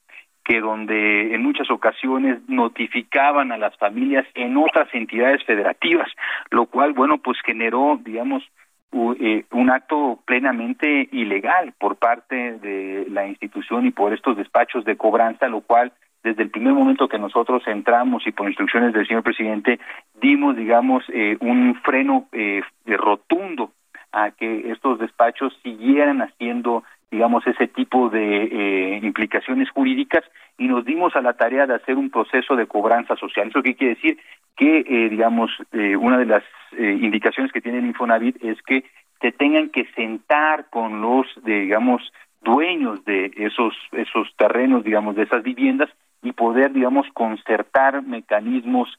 que 0.44 0.60
donde 0.60 1.36
en 1.36 1.44
muchas 1.44 1.70
ocasiones 1.70 2.40
notificaban 2.48 3.52
a 3.52 3.58
las 3.58 3.78
familias 3.78 4.26
en 4.34 4.58
otras 4.58 4.88
entidades 4.92 5.44
federativas, 5.46 6.10
lo 6.50 6.66
cual, 6.66 6.94
bueno, 6.94 7.20
pues 7.20 7.38
generó, 7.46 8.00
digamos, 8.04 8.44
eh, 9.20 9.46
un 9.52 9.70
acto 9.70 10.20
plenamente 10.26 11.10
ilegal 11.12 11.74
por 11.80 11.96
parte 11.98 12.58
de 12.58 13.06
la 13.10 13.28
institución 13.28 13.86
y 13.86 13.92
por 13.92 14.14
estos 14.14 14.36
despachos 14.36 14.84
de 14.84 14.98
cobranza, 14.98 15.48
lo 15.48 15.62
cual 15.62 15.94
desde 16.24 16.44
el 16.44 16.50
primer 16.50 16.74
momento 16.74 17.08
que 17.08 17.20
nosotros 17.20 17.64
entramos 17.68 18.26
y 18.26 18.32
por 18.32 18.48
instrucciones 18.48 18.94
del 18.94 19.08
señor 19.08 19.24
presidente 19.24 19.80
dimos, 20.22 20.56
digamos, 20.56 21.04
eh, 21.10 21.38
un 21.42 21.76
freno 21.84 22.28
eh, 22.32 22.62
rotundo 22.86 23.72
a 24.12 24.32
que 24.32 24.72
estos 24.72 25.00
despachos 25.00 25.58
siguieran 25.64 26.22
haciendo 26.22 26.84
digamos, 27.14 27.46
ese 27.46 27.68
tipo 27.68 28.10
de 28.10 28.44
eh, 28.46 29.00
implicaciones 29.04 29.70
jurídicas 29.70 30.24
y 30.58 30.68
nos 30.68 30.84
dimos 30.84 31.16
a 31.16 31.22
la 31.22 31.34
tarea 31.34 31.68
de 31.68 31.76
hacer 31.76 31.96
un 31.96 32.10
proceso 32.10 32.56
de 32.56 32.66
cobranza 32.66 33.16
social. 33.18 33.50
¿Eso 33.50 33.62
qué 33.62 33.76
quiere 33.76 33.94
decir? 33.94 34.18
Que, 34.58 34.80
eh, 34.80 35.10
digamos, 35.10 35.52
eh, 35.74 35.96
una 35.96 36.18
de 36.18 36.26
las 36.26 36.44
indicaciones 36.76 37.52
que 37.52 37.62
tiene 37.62 37.78
el 37.78 37.86
Infonavit 37.86 38.44
es 38.44 38.60
que 38.64 38.84
se 39.22 39.32
tengan 39.32 39.70
que 39.70 39.86
sentar 39.96 40.72
con 40.72 41.02
los, 41.02 41.28
digamos, 41.46 42.02
dueños 42.42 43.06
de 43.06 43.32
esos, 43.36 43.76
esos 43.92 44.36
terrenos, 44.36 44.84
digamos, 44.84 45.16
de 45.16 45.22
esas 45.22 45.44
viviendas 45.44 45.92
y 46.24 46.32
poder, 46.32 46.72
digamos, 46.72 47.06
concertar 47.14 48.02
mecanismos 48.02 48.90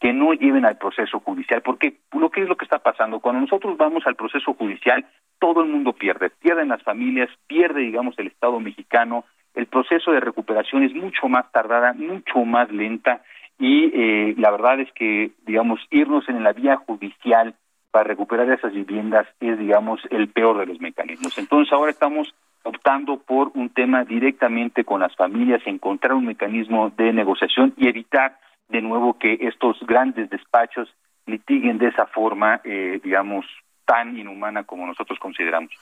que 0.00 0.12
no 0.12 0.32
lleven 0.32 0.66
al 0.66 0.78
proceso 0.78 1.20
judicial, 1.20 1.62
porque 1.62 1.98
lo 2.12 2.28
que 2.30 2.42
es 2.42 2.48
lo 2.48 2.56
que 2.56 2.64
está 2.64 2.80
pasando, 2.80 3.20
cuando 3.20 3.40
nosotros 3.40 3.76
vamos 3.76 4.04
al 4.04 4.16
proceso 4.16 4.52
judicial, 4.54 5.06
todo 5.38 5.62
el 5.62 5.68
mundo 5.70 5.92
pierde, 5.92 6.30
pierden 6.30 6.68
las 6.68 6.82
familias, 6.82 7.30
pierde, 7.46 7.82
digamos, 7.82 8.18
el 8.18 8.26
Estado 8.26 8.58
mexicano, 8.58 9.24
el 9.54 9.66
proceso 9.66 10.10
de 10.10 10.20
recuperación 10.20 10.82
es 10.82 10.92
mucho 10.92 11.28
más 11.28 11.50
tardada, 11.52 11.92
mucho 11.92 12.44
más 12.44 12.70
lenta, 12.72 13.22
y 13.58 13.92
eh, 13.94 14.34
la 14.38 14.50
verdad 14.50 14.80
es 14.80 14.90
que, 14.92 15.30
digamos, 15.46 15.78
irnos 15.90 16.28
en 16.28 16.42
la 16.42 16.52
vía 16.52 16.76
judicial 16.76 17.54
para 17.92 18.04
recuperar 18.04 18.50
esas 18.50 18.72
viviendas 18.72 19.28
es, 19.38 19.56
digamos, 19.58 20.00
el 20.10 20.28
peor 20.28 20.58
de 20.58 20.66
los 20.66 20.80
mecanismos. 20.80 21.38
Entonces 21.38 21.72
ahora 21.72 21.92
estamos 21.92 22.34
optando 22.64 23.18
por 23.18 23.50
un 23.54 23.70
tema 23.70 24.04
directamente 24.04 24.84
con 24.84 25.00
las 25.00 25.14
familias, 25.16 25.62
encontrar 25.66 26.14
un 26.14 26.26
mecanismo 26.26 26.90
de 26.90 27.12
negociación 27.12 27.74
y 27.76 27.88
evitar 27.88 28.38
de 28.68 28.80
nuevo 28.80 29.18
que 29.18 29.38
estos 29.40 29.78
grandes 29.86 30.30
despachos 30.30 30.88
litiguen 31.26 31.78
de 31.78 31.88
esa 31.88 32.06
forma, 32.06 32.60
eh, 32.64 33.00
digamos, 33.02 33.46
tan 33.84 34.16
inhumana 34.16 34.64
como 34.64 34.86
nosotros 34.86 35.18
consideramos. 35.18 35.72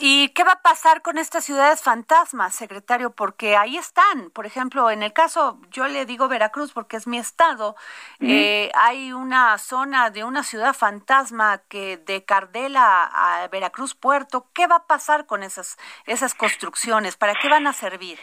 ¿Y 0.00 0.28
qué 0.28 0.44
va 0.44 0.52
a 0.52 0.62
pasar 0.62 1.02
con 1.02 1.18
estas 1.18 1.44
ciudades 1.44 1.82
fantasmas, 1.82 2.54
secretario? 2.54 3.10
Porque 3.10 3.56
ahí 3.56 3.76
están. 3.76 4.30
Por 4.30 4.46
ejemplo, 4.46 4.90
en 4.90 5.02
el 5.02 5.12
caso, 5.12 5.60
yo 5.72 5.88
le 5.88 6.06
digo 6.06 6.28
Veracruz 6.28 6.72
porque 6.72 6.96
es 6.96 7.08
mi 7.08 7.18
estado, 7.18 7.74
eh, 8.20 8.70
hay 8.74 9.12
una 9.12 9.58
zona 9.58 10.10
de 10.10 10.22
una 10.22 10.44
ciudad 10.44 10.72
fantasma 10.72 11.58
que 11.68 11.96
de 11.96 12.24
Cardela 12.24 13.10
a 13.12 13.48
Veracruz 13.48 13.96
Puerto. 13.96 14.46
¿Qué 14.52 14.68
va 14.68 14.76
a 14.76 14.86
pasar 14.86 15.26
con 15.26 15.42
esas, 15.42 15.78
esas 16.06 16.34
construcciones? 16.34 17.16
¿Para 17.16 17.34
qué 17.34 17.48
van 17.48 17.66
a 17.66 17.72
servir? 17.72 18.20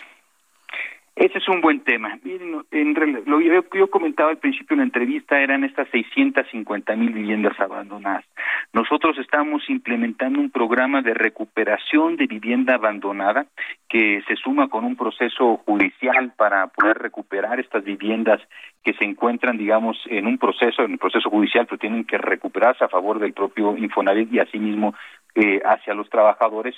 Ese 1.15 1.37
es 1.37 1.47
un 1.47 1.61
buen 1.61 1.79
tema. 1.79 2.19
Miren, 2.23 2.65
en, 2.71 3.23
lo 3.25 3.39
que 3.39 3.79
yo 3.79 3.89
comentaba 3.89 4.31
al 4.31 4.37
principio 4.37 4.73
en 4.73 4.79
la 4.79 4.83
entrevista 4.83 5.39
eran 5.39 5.63
estas 5.63 5.87
650 5.89 6.93
mil 6.97 7.13
viviendas 7.13 7.57
abandonadas. 7.57 8.25
Nosotros 8.73 9.17
estamos 9.19 9.63
implementando 9.69 10.41
un 10.41 10.51
programa 10.51 11.01
de 11.01 11.13
recuperación 11.13 12.17
de 12.17 12.27
vivienda 12.27 12.75
abandonada 12.75 13.45
que 13.87 14.23
se 14.27 14.35
suma 14.35 14.67
con 14.67 14.83
un 14.83 14.97
proceso 14.97 15.55
judicial 15.65 16.33
para 16.35 16.67
poder 16.67 16.97
recuperar 16.97 17.61
estas 17.61 17.85
viviendas 17.85 18.41
que 18.83 18.93
se 18.95 19.05
encuentran, 19.05 19.57
digamos, 19.57 19.97
en 20.07 20.27
un 20.27 20.37
proceso, 20.37 20.83
en 20.83 20.91
un 20.91 20.97
proceso 20.97 21.29
judicial, 21.29 21.65
pero 21.65 21.79
tienen 21.79 22.03
que 22.03 22.17
recuperarse 22.17 22.83
a 22.83 22.89
favor 22.89 23.19
del 23.19 23.31
propio 23.31 23.77
Infonavit 23.77 24.33
y 24.33 24.39
asimismo 24.39 24.93
eh, 25.33 25.61
hacia 25.63 25.93
los 25.93 26.09
trabajadores 26.09 26.75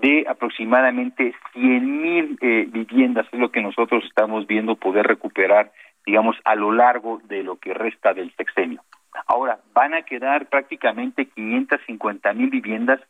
de 0.00 0.26
aproximadamente 0.28 1.34
100 1.52 2.02
mil 2.02 2.38
eh, 2.40 2.66
viviendas, 2.68 3.26
es 3.32 3.38
lo 3.38 3.50
que 3.50 3.62
nosotros 3.62 4.04
estamos 4.04 4.46
viendo 4.46 4.76
poder 4.76 5.06
recuperar, 5.06 5.72
digamos, 6.06 6.36
a 6.44 6.54
lo 6.54 6.72
largo 6.72 7.20
de 7.24 7.42
lo 7.42 7.56
que 7.56 7.74
resta 7.74 8.14
del 8.14 8.32
sexenio. 8.36 8.82
Ahora, 9.26 9.58
van 9.74 9.94
a 9.94 10.02
quedar 10.02 10.46
prácticamente 10.46 11.26
550 11.26 12.32
mil 12.34 12.50
viviendas 12.50 13.00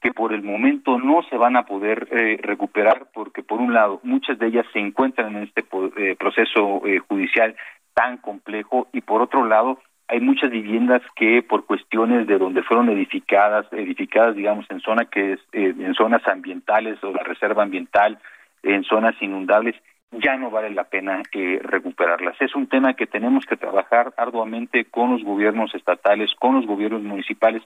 que 0.00 0.12
por 0.12 0.32
el 0.32 0.42
momento 0.42 0.98
no 0.98 1.22
se 1.30 1.36
van 1.36 1.56
a 1.56 1.64
poder 1.64 2.08
eh, 2.10 2.38
recuperar 2.42 3.06
porque, 3.14 3.42
por 3.42 3.60
un 3.60 3.72
lado, 3.72 4.00
muchas 4.02 4.38
de 4.38 4.48
ellas 4.48 4.66
se 4.72 4.80
encuentran 4.80 5.36
en 5.36 5.44
este 5.44 5.64
eh, 5.96 6.16
proceso 6.18 6.82
judicial 7.08 7.54
tan 7.94 8.16
complejo 8.16 8.88
y, 8.92 9.02
por 9.02 9.22
otro 9.22 9.46
lado, 9.46 9.78
hay 10.12 10.20
muchas 10.20 10.50
viviendas 10.50 11.00
que 11.16 11.42
por 11.42 11.64
cuestiones 11.64 12.26
de 12.26 12.36
donde 12.36 12.62
fueron 12.62 12.90
edificadas, 12.90 13.64
edificadas 13.72 14.36
digamos 14.36 14.66
en 14.68 14.80
zona 14.80 15.06
que 15.06 15.32
es 15.32 15.40
eh, 15.52 15.74
en 15.78 15.94
zonas 15.94 16.20
ambientales 16.28 17.02
o 17.02 17.12
la 17.12 17.22
reserva 17.22 17.62
ambiental, 17.62 18.18
en 18.62 18.84
zonas 18.84 19.14
inundables, 19.22 19.74
ya 20.10 20.36
no 20.36 20.50
vale 20.50 20.68
la 20.68 20.84
pena 20.84 21.22
eh, 21.32 21.58
recuperarlas. 21.62 22.36
Es 22.42 22.54
un 22.54 22.66
tema 22.66 22.92
que 22.92 23.06
tenemos 23.06 23.46
que 23.46 23.56
trabajar 23.56 24.12
arduamente 24.18 24.84
con 24.84 25.12
los 25.12 25.24
gobiernos 25.24 25.74
estatales, 25.74 26.30
con 26.38 26.56
los 26.56 26.66
gobiernos 26.66 27.02
municipales, 27.02 27.62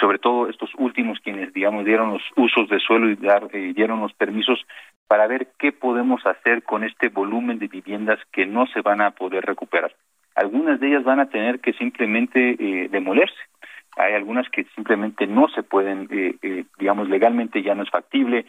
sobre 0.00 0.18
todo 0.18 0.48
estos 0.48 0.70
últimos 0.76 1.20
quienes, 1.20 1.52
digamos, 1.52 1.84
dieron 1.84 2.12
los 2.14 2.22
usos 2.34 2.68
de 2.70 2.80
suelo 2.80 3.08
y 3.08 3.14
dar, 3.14 3.46
eh, 3.52 3.72
dieron 3.72 4.00
los 4.00 4.12
permisos 4.14 4.66
para 5.06 5.28
ver 5.28 5.46
qué 5.60 5.70
podemos 5.70 6.26
hacer 6.26 6.64
con 6.64 6.82
este 6.82 7.08
volumen 7.08 7.60
de 7.60 7.68
viviendas 7.68 8.18
que 8.32 8.46
no 8.46 8.66
se 8.66 8.80
van 8.80 9.00
a 9.00 9.12
poder 9.12 9.44
recuperar 9.44 9.94
algunas 10.34 10.80
de 10.80 10.88
ellas 10.88 11.04
van 11.04 11.20
a 11.20 11.28
tener 11.28 11.60
que 11.60 11.72
simplemente 11.74 12.56
eh, 12.58 12.88
demolerse. 12.90 13.36
Hay 13.96 14.14
algunas 14.14 14.48
que 14.48 14.64
simplemente 14.74 15.26
no 15.26 15.48
se 15.48 15.62
pueden, 15.62 16.08
eh, 16.10 16.34
eh, 16.42 16.64
digamos, 16.78 17.08
legalmente 17.08 17.62
ya 17.62 17.74
no 17.74 17.84
es 17.84 17.90
factible, 17.90 18.44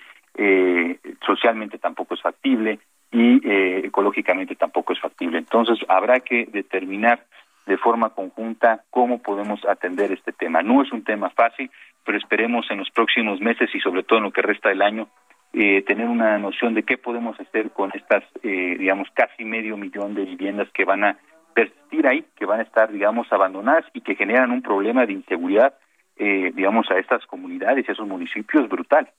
socialmente 1.26 1.78
tampoco 1.78 2.14
es 2.14 2.22
factible 2.22 2.80
y 3.10 3.40
ecológicamente 3.86 4.56
tampoco 4.56 4.92
es 4.92 5.00
factible. 5.00 5.38
Entonces 5.38 5.80
habrá 5.88 6.20
que 6.20 6.46
determinar 6.52 7.24
de 7.66 7.78
forma 7.78 8.10
conjunta 8.10 8.84
cómo 8.90 9.22
podemos 9.22 9.64
atender 9.64 10.12
este 10.12 10.34
tema. 10.34 10.62
No 10.62 10.82
es 10.82 10.92
un 10.92 11.06
tema 11.06 11.30
fácil, 11.30 11.72
pero 12.04 12.18
esperemos 12.18 12.70
en 12.70 12.80
los 12.80 12.90
próximos 12.90 13.40
meses 13.40 13.74
y 13.74 13.80
sobre 13.80 14.04
todo 14.04 14.18
en 14.18 14.26
lo 14.26 14.32
que 14.32 14.42
resta 14.42 14.68
del 14.68 14.82
año 14.82 15.08
tener 15.54 16.08
una 16.08 16.38
noción 16.38 16.74
de 16.74 16.84
qué 16.84 16.98
podemos 16.98 17.40
hacer 17.40 17.72
con 17.72 17.92
estas, 17.94 18.26
digamos, 18.44 19.08
casi 19.14 19.46
medio 19.46 19.78
millón 19.78 20.16
de 20.16 20.26
viviendas 20.26 20.68
que 20.74 20.84
van 20.84 21.06
a 21.06 21.18
persistir 21.56 22.06
ahí, 22.06 22.24
que 22.36 22.46
van 22.46 22.60
a 22.60 22.64
estar, 22.64 22.92
digamos, 22.92 23.32
abandonadas 23.32 23.86
y 23.94 24.02
que 24.02 24.16
generan 24.16 24.52
un 24.52 24.62
problema 24.62 25.06
de 25.06 25.14
inseguridad, 25.14 25.74
eh, 26.18 26.52
digamos, 26.54 26.92
a 26.92 27.00
estas 27.00 27.26
comunidades 27.26 27.86
y 27.88 27.90
a 27.90 27.94
esos 27.94 28.08
municipios 28.08 28.70
brutal. 28.70 29.10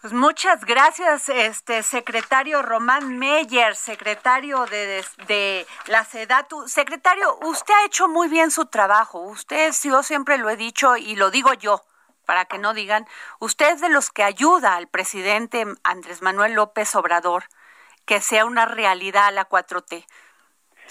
Pues 0.00 0.12
muchas 0.12 0.64
gracias, 0.64 1.28
este 1.28 1.82
secretario 1.82 2.60
Román 2.62 3.18
Meyer, 3.18 3.74
secretario 3.74 4.66
de, 4.66 5.02
de, 5.28 5.66
la 5.86 6.04
SEDATU. 6.04 6.68
Secretario, 6.68 7.38
usted 7.42 7.72
ha 7.72 7.86
hecho 7.86 8.08
muy 8.08 8.28
bien 8.28 8.50
su 8.50 8.66
trabajo. 8.66 9.20
Usted, 9.20 9.70
yo 9.82 10.02
siempre 10.02 10.36
lo 10.36 10.50
he 10.50 10.56
dicho 10.56 10.96
y 10.96 11.16
lo 11.16 11.30
digo 11.30 11.54
yo, 11.54 11.80
para 12.26 12.44
que 12.44 12.58
no 12.58 12.74
digan, 12.74 13.06
usted 13.38 13.74
es 13.74 13.80
de 13.80 13.88
los 13.88 14.10
que 14.10 14.22
ayuda 14.22 14.76
al 14.76 14.88
presidente 14.88 15.64
Andrés 15.84 16.20
Manuel 16.20 16.52
López 16.54 16.94
Obrador 16.96 17.44
que 18.04 18.20
sea 18.20 18.44
una 18.44 18.66
realidad 18.66 19.32
la 19.32 19.48
4T. 19.48 20.04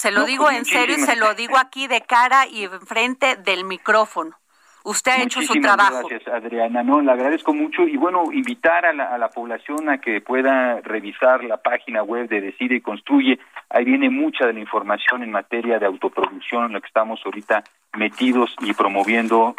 Se 0.03 0.11
lo 0.11 0.25
digo 0.25 0.51
en 0.51 0.65
serio 0.65 0.97
y 0.97 0.99
se 0.99 1.15
lo 1.15 1.33
digo 1.33 1.57
aquí 1.57 1.87
de 1.87 2.01
cara 2.01 2.45
y 2.45 2.65
enfrente 2.65 3.37
del 3.37 3.63
micrófono. 3.63 4.37
Usted 4.83 5.13
ha 5.13 5.23
hecho 5.23 5.41
su 5.41 5.53
trabajo. 5.61 6.05
Gracias, 6.09 6.27
Adriana. 6.27 6.83
No, 6.83 6.99
le 6.99 7.09
agradezco 7.09 7.53
mucho 7.53 7.83
y 7.83 7.95
bueno, 7.95 8.25
invitar 8.33 8.85
a 8.85 8.91
la, 8.91 9.05
a 9.13 9.17
la, 9.17 9.29
población 9.29 9.87
a 9.87 9.99
que 9.99 10.19
pueda 10.19 10.81
revisar 10.81 11.45
la 11.45 11.55
página 11.55 12.03
web 12.03 12.27
de 12.27 12.41
Decide 12.41 12.75
y 12.75 12.81
Construye. 12.81 13.39
Ahí 13.69 13.85
viene 13.85 14.09
mucha 14.09 14.45
de 14.45 14.51
la 14.51 14.59
información 14.59 15.23
en 15.23 15.31
materia 15.31 15.79
de 15.79 15.85
autoproducción, 15.85 16.65
en 16.65 16.73
lo 16.73 16.81
que 16.81 16.87
estamos 16.87 17.21
ahorita 17.23 17.63
metidos 17.93 18.53
y 18.59 18.73
promoviendo 18.73 19.55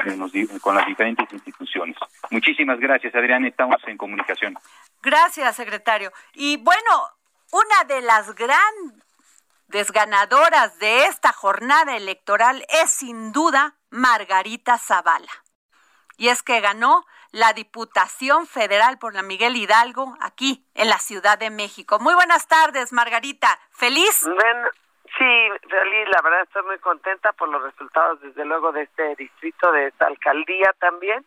con 0.61 0.75
las 0.75 0.87
diferentes 0.87 1.27
instituciones. 1.33 1.97
Muchísimas 2.31 2.79
gracias, 2.79 3.15
Adriana. 3.15 3.49
Estamos 3.49 3.81
en 3.87 3.97
comunicación. 3.97 4.59
Gracias, 5.03 5.57
secretario. 5.57 6.13
Y 6.35 6.59
bueno, 6.59 6.91
una 7.51 7.85
de 7.89 8.03
las 8.03 8.35
grandes 8.35 9.04
desganadoras 9.69 10.79
de 10.79 11.07
esta 11.07 11.33
jornada 11.33 11.97
electoral 11.97 12.65
es 12.83 12.91
sin 12.91 13.33
duda 13.33 13.75
Margarita 13.91 14.79
Zavala. 14.79 15.33
Y 16.17 16.29
es 16.29 16.43
que 16.43 16.61
ganó 16.61 17.05
la 17.33 17.53
Diputación 17.53 18.47
Federal 18.47 18.99
por 18.99 19.15
la 19.15 19.23
Miguel 19.23 19.57
Hidalgo 19.57 20.17
aquí 20.21 20.65
en 20.75 20.89
la 20.89 20.99
Ciudad 20.99 21.37
de 21.39 21.51
México. 21.51 21.99
Muy 21.99 22.15
buenas 22.15 22.47
tardes, 22.47 22.93
Margarita. 22.93 23.59
¿Feliz? 23.73 24.21
sí, 25.19 25.49
feliz. 25.69 26.09
La 26.15 26.23
verdad 26.23 26.43
estoy 26.43 26.63
muy 26.63 26.79
contenta 26.79 27.33
por 27.33 27.49
los 27.49 27.63
resultados, 27.63 28.21
desde 28.21 28.45
luego, 28.45 28.71
de 28.71 28.83
este 28.83 29.17
distrito, 29.17 29.73
de 29.73 29.89
esta 29.89 30.07
alcaldía 30.07 30.73
también. 30.79 31.25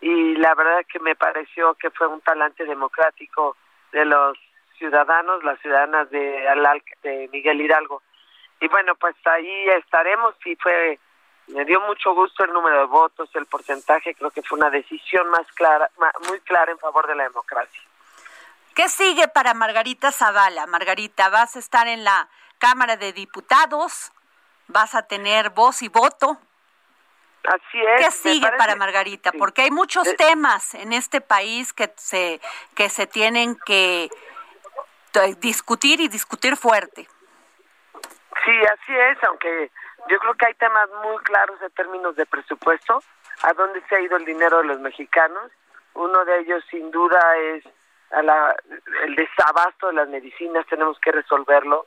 Y 0.00 0.34
la 0.36 0.54
verdad 0.54 0.80
que 0.92 0.98
me 0.98 1.14
pareció 1.14 1.74
que 1.74 1.90
fue 1.90 2.08
un 2.08 2.20
talante 2.20 2.64
democrático 2.64 3.56
de 3.92 4.04
los 4.04 4.36
ciudadanos, 4.78 5.44
las 5.44 5.60
ciudadanas 5.60 6.10
de, 6.10 6.44
de 7.02 7.28
Miguel 7.32 7.60
Hidalgo. 7.60 8.02
Y 8.60 8.68
bueno, 8.68 8.94
pues 8.96 9.14
ahí 9.26 9.68
estaremos 9.68 10.34
y 10.44 10.56
fue 10.56 10.98
me 11.48 11.64
dio 11.64 11.80
mucho 11.80 12.14
gusto 12.14 12.44
el 12.44 12.52
número 12.52 12.80
de 12.80 12.86
votos, 12.86 13.30
el 13.34 13.46
porcentaje, 13.46 14.14
creo 14.14 14.30
que 14.30 14.42
fue 14.42 14.58
una 14.58 14.70
decisión 14.70 15.28
más 15.30 15.46
clara, 15.52 15.90
muy 16.28 16.40
clara 16.40 16.70
en 16.70 16.78
favor 16.78 17.06
de 17.06 17.14
la 17.14 17.24
democracia. 17.24 17.80
¿Qué 18.74 18.88
sigue 18.88 19.28
para 19.28 19.54
Margarita 19.54 20.12
Zavala? 20.12 20.66
Margarita, 20.66 21.30
vas 21.30 21.56
a 21.56 21.58
estar 21.58 21.88
en 21.88 22.04
la 22.04 22.28
Cámara 22.58 22.96
de 22.96 23.12
Diputados, 23.12 24.12
vas 24.68 24.94
a 24.94 25.02
tener 25.02 25.50
voz 25.50 25.82
y 25.82 25.88
voto. 25.88 26.38
Así 27.44 27.80
es. 27.80 28.04
¿Qué 28.04 28.10
sigue 28.10 28.52
para 28.58 28.76
Margarita? 28.76 29.32
Porque 29.32 29.62
hay 29.62 29.70
muchos 29.70 30.06
eh, 30.06 30.14
temas 30.16 30.74
en 30.74 30.92
este 30.92 31.20
país 31.20 31.72
que 31.72 31.92
se 31.96 32.40
que 32.74 32.90
se 32.90 33.06
tienen 33.06 33.56
que 33.64 34.10
discutir 35.40 36.00
y 36.00 36.08
discutir 36.08 36.56
fuerte. 36.56 37.06
Sí, 38.44 38.56
así 38.72 38.96
es, 38.96 39.22
aunque 39.24 39.70
yo 40.08 40.18
creo 40.18 40.34
que 40.34 40.46
hay 40.46 40.54
temas 40.54 40.88
muy 41.04 41.18
claros 41.24 41.60
en 41.60 41.70
términos 41.72 42.16
de 42.16 42.24
presupuesto, 42.26 43.02
a 43.42 43.52
dónde 43.52 43.82
se 43.88 43.96
ha 43.96 44.00
ido 44.00 44.16
el 44.16 44.24
dinero 44.24 44.58
de 44.58 44.64
los 44.64 44.80
mexicanos. 44.80 45.50
Uno 45.94 46.24
de 46.24 46.40
ellos, 46.40 46.64
sin 46.70 46.90
duda, 46.90 47.20
es 47.36 47.64
a 48.10 48.22
la, 48.22 48.56
el 49.04 49.14
desabasto 49.16 49.88
de 49.88 49.94
las 49.94 50.08
medicinas, 50.08 50.66
tenemos 50.66 50.98
que 51.00 51.12
resolverlo 51.12 51.86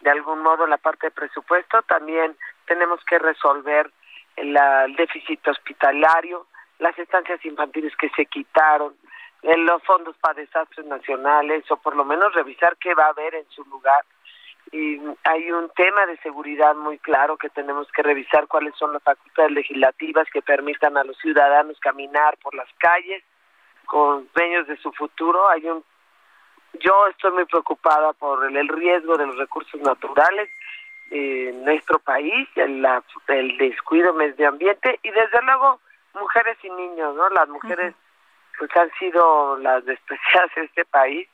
de 0.00 0.10
algún 0.10 0.40
modo 0.42 0.64
en 0.64 0.70
la 0.70 0.78
parte 0.78 1.08
de 1.08 1.10
presupuesto. 1.12 1.82
También 1.82 2.36
tenemos 2.66 3.04
que 3.04 3.18
resolver 3.18 3.90
el, 4.36 4.56
el 4.56 4.96
déficit 4.96 5.46
hospitalario, 5.46 6.46
las 6.78 6.98
estancias 6.98 7.44
infantiles 7.44 7.94
que 7.96 8.10
se 8.10 8.26
quitaron, 8.26 8.96
en 9.42 9.64
los 9.64 9.82
fondos 9.84 10.16
para 10.18 10.34
desastres 10.34 10.86
nacionales, 10.86 11.68
o 11.70 11.76
por 11.76 11.96
lo 11.96 12.04
menos 12.04 12.34
revisar 12.34 12.76
qué 12.78 12.94
va 12.94 13.06
a 13.06 13.10
haber 13.10 13.34
en 13.34 13.48
su 13.50 13.64
lugar 13.64 14.04
y 14.72 15.00
hay 15.24 15.50
un 15.50 15.68
tema 15.70 16.06
de 16.06 16.16
seguridad 16.18 16.76
muy 16.76 16.98
claro 16.98 17.36
que 17.36 17.48
tenemos 17.50 17.90
que 17.90 18.02
revisar 18.02 18.46
cuáles 18.46 18.74
son 18.76 18.92
las 18.92 19.02
facultades 19.02 19.50
legislativas 19.50 20.28
que 20.32 20.42
permitan 20.42 20.96
a 20.96 21.02
los 21.02 21.18
ciudadanos 21.18 21.78
caminar 21.80 22.36
por 22.38 22.54
las 22.54 22.68
calles 22.78 23.24
con 23.86 24.28
sueños 24.32 24.68
de 24.68 24.76
su 24.76 24.92
futuro. 24.92 25.48
Hay 25.48 25.68
un 25.68 25.84
yo 26.74 27.08
estoy 27.08 27.32
muy 27.32 27.46
preocupada 27.46 28.12
por 28.12 28.44
el, 28.44 28.68
riesgo 28.68 29.16
de 29.16 29.26
los 29.26 29.36
recursos 29.36 29.80
naturales 29.80 30.48
en 31.10 31.64
nuestro 31.64 31.98
país, 31.98 32.48
el, 32.54 32.86
el 33.26 33.58
descuido 33.58 34.14
medio 34.14 34.48
ambiente 34.48 35.00
y 35.02 35.10
desde 35.10 35.42
luego 35.42 35.80
mujeres 36.14 36.56
y 36.62 36.70
niños, 36.70 37.16
¿no? 37.16 37.28
Las 37.30 37.48
mujeres 37.48 37.96
pues 38.60 38.76
han 38.76 38.92
sido 38.98 39.56
las 39.56 39.82
despreciadas 39.86 40.50
en 40.56 40.64
este 40.64 40.84
país 40.84 41.26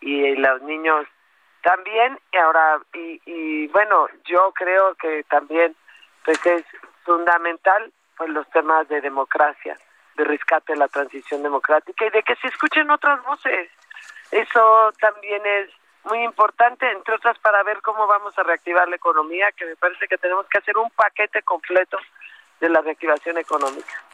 y 0.00 0.34
los 0.36 0.62
niños 0.62 1.06
también. 1.62 2.18
Ahora 2.42 2.80
y, 2.94 3.20
y 3.26 3.66
bueno 3.68 4.08
yo 4.24 4.50
creo 4.52 4.94
que 4.94 5.22
también 5.24 5.76
pues 6.24 6.44
es 6.46 6.64
fundamental 7.04 7.92
pues 8.16 8.30
los 8.30 8.48
temas 8.50 8.88
de 8.88 9.02
democracia 9.02 9.78
de 10.16 10.24
rescate 10.24 10.72
de 10.72 10.78
la 10.78 10.88
transición 10.88 11.42
democrática 11.42 12.06
y 12.06 12.10
de 12.10 12.22
que 12.22 12.34
se 12.36 12.48
escuchen 12.48 12.90
otras 12.90 13.22
voces. 13.24 13.70
Eso 14.30 14.90
también 15.00 15.44
es 15.44 15.70
muy 16.04 16.24
importante 16.24 16.90
entre 16.90 17.14
otras 17.14 17.38
para 17.40 17.62
ver 17.62 17.82
cómo 17.82 18.06
vamos 18.06 18.38
a 18.38 18.42
reactivar 18.42 18.88
la 18.88 18.96
economía 18.96 19.52
que 19.52 19.66
me 19.66 19.76
parece 19.76 20.08
que 20.08 20.16
tenemos 20.16 20.46
que 20.48 20.58
hacer 20.58 20.78
un 20.78 20.90
paquete 20.92 21.42
completo 21.42 21.98
de 22.58 22.70
la 22.70 22.80
reactivación 22.80 23.36
económica 23.36 24.09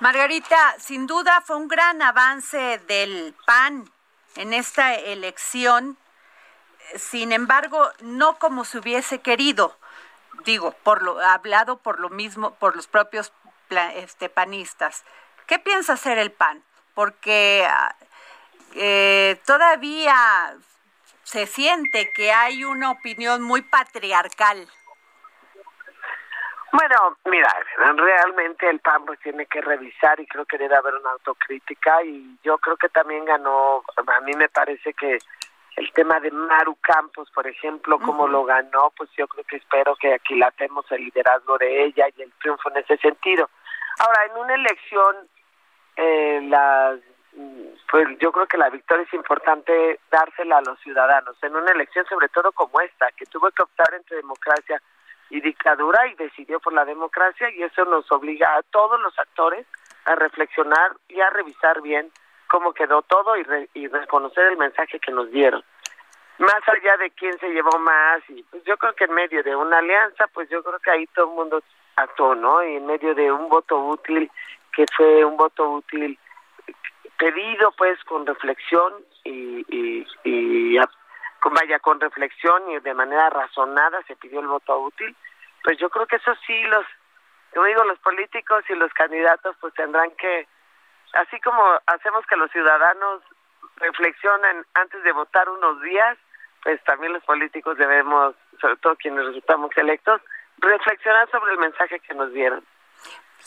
Margarita 0.00 0.76
sin 0.78 1.06
duda 1.06 1.42
fue 1.44 1.56
un 1.56 1.68
gran 1.68 2.02
avance 2.02 2.78
del 2.86 3.34
PAN 3.46 3.90
en 4.36 4.52
esta 4.52 4.94
elección 4.94 5.98
sin 6.96 7.32
embargo, 7.32 7.90
no 8.00 8.38
como 8.38 8.64
se 8.64 8.78
hubiese 8.78 9.20
querido, 9.20 9.76
digo, 10.44 10.72
por 10.72 11.02
lo 11.02 11.20
hablado 11.20 11.78
por 11.78 12.00
lo 12.00 12.08
mismo, 12.08 12.54
por 12.54 12.76
los 12.76 12.86
propios 12.86 13.32
este, 13.94 14.28
panistas. 14.28 15.04
¿Qué 15.46 15.58
piensa 15.58 15.94
hacer 15.94 16.18
el 16.18 16.32
PAN? 16.32 16.62
Porque 16.94 17.66
ah, 17.68 17.94
eh, 18.74 19.40
todavía 19.46 20.56
se 21.24 21.46
siente 21.46 22.10
que 22.14 22.32
hay 22.32 22.64
una 22.64 22.90
opinión 22.90 23.42
muy 23.42 23.62
patriarcal. 23.62 24.68
Bueno, 26.72 27.16
mira, 27.24 27.48
realmente 27.76 28.68
el 28.68 28.80
PAN 28.80 29.06
pues 29.06 29.18
tiene 29.20 29.46
que 29.46 29.60
revisar 29.60 30.20
y 30.20 30.26
creo 30.26 30.44
que 30.44 30.58
debe 30.58 30.76
haber 30.76 30.94
una 30.96 31.10
autocrítica 31.12 32.02
y 32.02 32.38
yo 32.42 32.58
creo 32.58 32.76
que 32.76 32.90
también 32.90 33.24
ganó, 33.24 33.82
a 33.96 34.20
mí 34.20 34.32
me 34.36 34.48
parece 34.48 34.92
que 34.92 35.18
el 35.76 35.92
tema 35.92 36.20
de 36.20 36.30
Maru 36.30 36.76
Campos, 36.82 37.30
por 37.30 37.46
ejemplo, 37.46 37.98
cómo 37.98 38.26
lo 38.26 38.44
ganó, 38.44 38.92
pues 38.96 39.08
yo 39.16 39.26
creo 39.28 39.44
que 39.44 39.56
espero 39.56 39.94
que 39.96 40.12
aquí 40.12 40.34
latemos 40.34 40.84
el 40.90 41.04
liderazgo 41.04 41.56
de 41.56 41.84
ella 41.84 42.06
y 42.16 42.22
el 42.22 42.32
triunfo 42.32 42.70
en 42.70 42.78
ese 42.78 42.96
sentido. 42.98 43.48
Ahora, 44.00 44.24
en 44.26 44.40
una 44.42 44.54
elección, 44.54 45.16
eh, 45.96 46.40
las, 46.48 46.98
pues 47.90 48.06
yo 48.18 48.32
creo 48.32 48.46
que 48.46 48.58
la 48.58 48.70
victoria 48.70 49.04
es 49.04 49.14
importante 49.14 50.00
dársela 50.10 50.58
a 50.58 50.62
los 50.62 50.78
ciudadanos. 50.80 51.36
En 51.42 51.54
una 51.54 51.70
elección, 51.70 52.04
sobre 52.06 52.28
todo 52.28 52.52
como 52.52 52.80
esta, 52.80 53.10
que 53.12 53.26
tuvo 53.26 53.50
que 53.52 53.62
optar 53.62 53.94
entre 53.94 54.16
democracia 54.16 54.82
y 55.30 55.40
dictadura 55.40 56.06
y 56.08 56.14
decidió 56.14 56.60
por 56.60 56.72
la 56.72 56.84
democracia 56.84 57.50
y 57.50 57.62
eso 57.62 57.84
nos 57.84 58.10
obliga 58.12 58.56
a 58.56 58.62
todos 58.62 59.00
los 59.00 59.18
actores 59.18 59.66
a 60.04 60.14
reflexionar 60.14 60.92
y 61.08 61.20
a 61.20 61.30
revisar 61.30 61.82
bien 61.82 62.10
cómo 62.48 62.72
quedó 62.72 63.02
todo 63.02 63.36
y, 63.36 63.44
y 63.74 63.88
reconocer 63.88 64.46
el 64.46 64.56
mensaje 64.56 64.98
que 64.98 65.12
nos 65.12 65.30
dieron. 65.30 65.62
Más 66.38 66.62
allá 66.68 66.96
de 66.98 67.10
quién 67.10 67.36
se 67.40 67.48
llevó 67.48 67.78
más, 67.78 68.20
y 68.28 68.42
pues 68.44 68.62
yo 68.64 68.76
creo 68.76 68.94
que 68.94 69.04
en 69.04 69.12
medio 69.12 69.42
de 69.42 69.56
una 69.56 69.78
alianza, 69.78 70.26
pues 70.32 70.48
yo 70.48 70.62
creo 70.62 70.78
que 70.78 70.90
ahí 70.90 71.06
todo 71.08 71.26
el 71.26 71.34
mundo 71.34 71.62
actuó, 71.96 72.34
¿no? 72.34 72.62
Y 72.62 72.76
en 72.76 72.86
medio 72.86 73.14
de 73.14 73.30
un 73.32 73.48
voto 73.48 73.76
útil, 73.76 74.30
que 74.72 74.84
fue 74.96 75.24
un 75.24 75.36
voto 75.36 75.68
útil 75.68 76.18
pedido 77.18 77.72
pues 77.76 78.02
con 78.04 78.24
reflexión 78.24 78.92
y, 79.24 79.64
y, 79.68 80.06
y 80.24 80.78
vaya 81.42 81.78
con 81.78 82.00
reflexión 82.00 82.70
y 82.70 82.78
de 82.80 82.94
manera 82.94 83.30
razonada 83.30 84.02
se 84.06 84.16
pidió 84.16 84.40
el 84.40 84.46
voto 84.46 84.78
útil, 84.78 85.16
pues 85.62 85.78
yo 85.78 85.90
creo 85.90 86.06
que 86.06 86.16
eso 86.16 86.34
sí 86.46 86.62
los, 86.64 86.84
como 87.52 87.66
digo, 87.66 87.84
los 87.84 87.98
políticos 88.00 88.64
y 88.68 88.74
los 88.74 88.92
candidatos 88.92 89.56
pues 89.60 89.74
tendrán 89.74 90.10
que 90.12 90.46
así 91.14 91.40
como 91.40 91.62
hacemos 91.86 92.24
que 92.26 92.36
los 92.36 92.50
ciudadanos 92.50 93.22
reflexionen 93.76 94.64
antes 94.74 95.02
de 95.02 95.12
votar 95.12 95.48
unos 95.48 95.80
días, 95.82 96.18
pues 96.62 96.82
también 96.84 97.12
los 97.12 97.24
políticos 97.24 97.78
debemos, 97.78 98.34
sobre 98.60 98.76
todo 98.76 98.96
quienes 98.96 99.24
resultamos 99.24 99.70
electos, 99.76 100.20
reflexionar 100.58 101.30
sobre 101.30 101.52
el 101.52 101.58
mensaje 101.58 102.00
que 102.00 102.14
nos 102.14 102.32
dieron. 102.32 102.64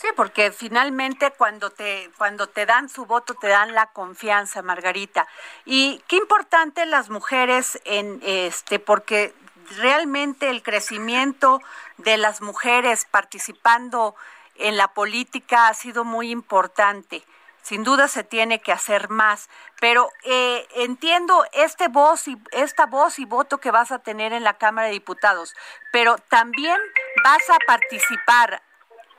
Sí, 0.02 0.08
porque 0.16 0.50
finalmente 0.50 1.30
cuando 1.30 1.70
te 1.70 2.10
cuando 2.18 2.48
te 2.48 2.66
dan 2.66 2.88
su 2.88 3.06
voto 3.06 3.34
te 3.34 3.46
dan 3.46 3.72
la 3.72 3.86
confianza, 3.86 4.60
Margarita. 4.60 5.28
Y 5.64 6.02
qué 6.08 6.16
importante 6.16 6.86
las 6.86 7.08
mujeres 7.08 7.80
en 7.84 8.20
este 8.24 8.80
porque 8.80 9.32
realmente 9.78 10.50
el 10.50 10.64
crecimiento 10.64 11.60
de 11.98 12.16
las 12.16 12.40
mujeres 12.40 13.06
participando 13.12 14.16
en 14.56 14.76
la 14.76 14.88
política 14.88 15.68
ha 15.68 15.74
sido 15.74 16.02
muy 16.02 16.32
importante 16.32 17.22
sin 17.62 17.84
duda 17.84 18.08
se 18.08 18.24
tiene 18.24 18.60
que 18.60 18.72
hacer 18.72 19.08
más, 19.08 19.48
pero 19.80 20.10
eh, 20.24 20.66
entiendo 20.74 21.46
este 21.52 21.86
voz 21.86 22.26
y 22.26 22.36
esta 22.50 22.86
voz 22.86 23.20
y 23.20 23.24
voto 23.24 23.58
que 23.58 23.70
vas 23.70 23.92
a 23.92 24.00
tener 24.00 24.32
en 24.32 24.42
la 24.42 24.54
Cámara 24.54 24.88
de 24.88 24.94
Diputados, 24.94 25.54
pero 25.92 26.16
también 26.28 26.76
vas 27.22 27.48
a 27.50 27.58
participar 27.64 28.62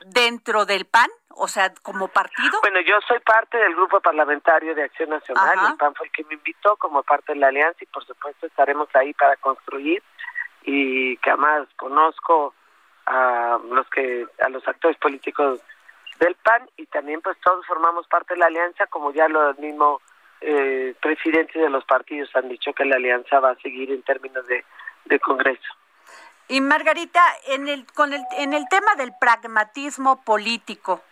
dentro 0.04 0.64
del 0.66 0.84
PAN, 0.84 1.08
o 1.30 1.48
sea, 1.48 1.72
como 1.82 2.08
partido. 2.08 2.58
Bueno, 2.62 2.80
yo 2.80 2.96
soy 3.06 3.20
parte 3.20 3.58
del 3.58 3.74
grupo 3.74 4.00
parlamentario 4.00 4.74
de 4.74 4.84
Acción 4.84 5.10
Nacional, 5.10 5.58
el 5.70 5.76
PAN 5.76 5.94
fue 5.94 6.06
el 6.06 6.12
que 6.12 6.24
me 6.24 6.34
invitó 6.34 6.76
como 6.76 7.02
parte 7.02 7.32
de 7.32 7.38
la 7.38 7.48
alianza 7.48 7.78
y 7.80 7.86
por 7.86 8.04
supuesto 8.04 8.46
estaremos 8.46 8.88
ahí 8.94 9.12
para 9.14 9.36
construir 9.36 10.02
y 10.62 11.16
que 11.18 11.30
además 11.30 11.68
conozco 11.76 12.54
a 13.06 13.58
los 13.70 13.88
que 13.90 14.26
a 14.40 14.48
los 14.48 14.66
actores 14.66 14.96
políticos 14.98 15.60
del 16.18 16.34
PAN 16.36 16.68
y 16.76 16.86
también 16.86 17.20
pues 17.20 17.36
todos 17.40 17.66
formamos 17.66 18.06
parte 18.06 18.34
de 18.34 18.40
la 18.40 18.46
alianza, 18.46 18.86
como 18.86 19.12
ya 19.12 19.28
los 19.28 19.58
mismos 19.58 20.00
eh, 20.40 20.94
presidentes 21.00 21.60
de 21.60 21.70
los 21.70 21.84
partidos 21.84 22.30
han 22.34 22.48
dicho 22.48 22.72
que 22.72 22.84
la 22.84 22.96
alianza 22.96 23.40
va 23.40 23.50
a 23.50 23.56
seguir 23.56 23.90
en 23.90 24.02
términos 24.02 24.46
de, 24.46 24.64
de 25.06 25.18
Congreso. 25.20 25.72
Y 26.48 26.60
Margarita, 26.60 27.22
en 27.46 27.68
el, 27.68 27.86
con 27.92 28.12
el, 28.12 28.22
en 28.32 28.52
el 28.52 28.68
tema 28.68 28.94
del 28.96 29.12
pragmatismo 29.18 30.22
político, 30.22 31.02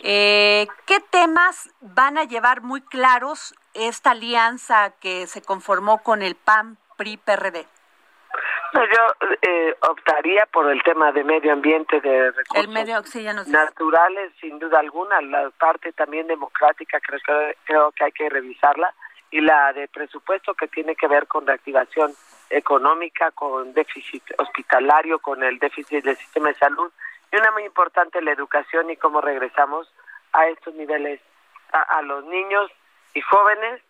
Eh, 0.00 0.68
¿Qué 0.86 1.00
temas 1.10 1.70
van 1.80 2.18
a 2.18 2.24
llevar 2.24 2.60
muy 2.60 2.80
claros 2.82 3.52
esta 3.74 4.12
alianza 4.12 4.92
que 5.00 5.26
se 5.26 5.42
conformó 5.42 6.04
con 6.04 6.22
el 6.22 6.36
PAN, 6.36 6.76
PRI, 6.96 7.16
PRD? 7.16 7.66
yo 8.74 9.26
eh, 9.42 9.74
optaría 9.90 10.46
por 10.52 10.70
el 10.70 10.82
tema 10.82 11.10
de 11.10 11.24
medio 11.24 11.52
ambiente, 11.52 12.00
de 12.00 12.30
recursos 12.30 12.64
el 12.64 12.68
medio, 12.68 13.02
naturales, 13.46 14.32
sin 14.40 14.58
duda 14.58 14.78
alguna. 14.78 15.20
La 15.20 15.50
parte 15.50 15.92
también 15.92 16.26
democrática 16.26 17.00
creo 17.00 17.20
que, 17.26 17.56
creo 17.64 17.92
que 17.92 18.04
hay 18.04 18.12
que 18.12 18.28
revisarla. 18.28 18.94
Y 19.30 19.40
la 19.40 19.72
de 19.72 19.88
presupuesto 19.88 20.54
que 20.54 20.68
tiene 20.68 20.94
que 20.94 21.08
ver 21.08 21.26
con 21.26 21.46
reactivación 21.46 22.12
económica, 22.50 23.30
con 23.32 23.72
déficit 23.74 24.22
hospitalario, 24.38 25.18
con 25.18 25.42
el 25.42 25.58
déficit 25.58 26.04
del 26.04 26.16
sistema 26.16 26.48
de 26.48 26.54
salud. 26.54 26.90
Y 27.30 27.36
una 27.36 27.50
muy 27.52 27.64
importante, 27.64 28.22
la 28.22 28.32
educación 28.32 28.90
y 28.90 28.96
cómo 28.96 29.20
regresamos 29.20 29.92
a 30.32 30.46
estos 30.46 30.74
niveles 30.74 31.20
a, 31.72 31.98
a 31.98 32.02
los 32.02 32.24
niños 32.24 32.70
y 33.14 33.20
jóvenes, 33.20 33.82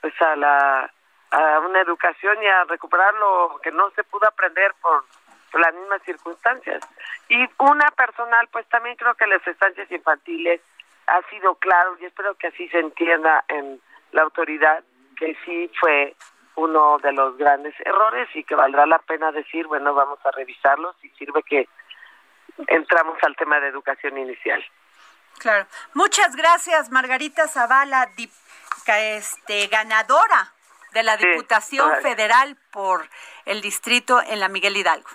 pues 0.00 0.14
a 0.22 0.36
la 0.36 0.90
a 1.30 1.60
una 1.60 1.80
educación 1.80 2.42
y 2.42 2.46
a 2.46 2.64
recuperar 2.64 3.14
lo 3.14 3.60
que 3.62 3.72
no 3.72 3.90
se 3.90 4.04
pudo 4.04 4.26
aprender 4.26 4.72
por, 4.80 5.04
las 5.54 5.74
mismas 5.74 6.02
circunstancias. 6.02 6.82
Y 7.30 7.48
una 7.58 7.90
personal, 7.96 8.46
pues 8.52 8.66
también 8.68 8.96
creo 8.96 9.14
que 9.14 9.26
las 9.26 9.46
estancias 9.46 9.90
infantiles 9.90 10.60
ha 11.06 11.22
sido 11.30 11.54
claro 11.54 11.96
y 11.98 12.04
espero 12.04 12.34
que 12.34 12.48
así 12.48 12.68
se 12.68 12.80
entienda 12.80 13.42
en 13.48 13.80
la 14.12 14.22
autoridad 14.22 14.84
que 15.16 15.34
sí 15.46 15.70
fue 15.80 16.14
uno 16.56 16.98
de 16.98 17.12
los 17.12 17.36
grandes 17.36 17.74
errores 17.84 18.28
y 18.34 18.44
que 18.44 18.54
valdrá 18.54 18.86
la 18.86 18.98
pena 18.98 19.30
decir, 19.32 19.66
bueno, 19.66 19.94
vamos 19.94 20.18
a 20.24 20.30
revisarlos 20.32 20.96
y 21.02 21.08
sirve 21.10 21.42
que 21.42 21.68
entramos 22.66 23.18
al 23.22 23.36
tema 23.36 23.60
de 23.60 23.68
educación 23.68 24.18
inicial. 24.18 24.64
Claro. 25.38 25.66
Muchas 25.94 26.34
gracias, 26.34 26.90
Margarita 26.90 27.46
Zavala, 27.46 28.08
este, 28.86 29.66
ganadora 29.68 30.52
de 30.92 31.02
la 31.02 31.16
Diputación 31.16 32.00
Federal 32.00 32.56
por 32.72 33.06
el 33.44 33.60
distrito 33.60 34.22
en 34.22 34.40
la 34.40 34.48
Miguel 34.48 34.76
Hidalgo. 34.76 35.10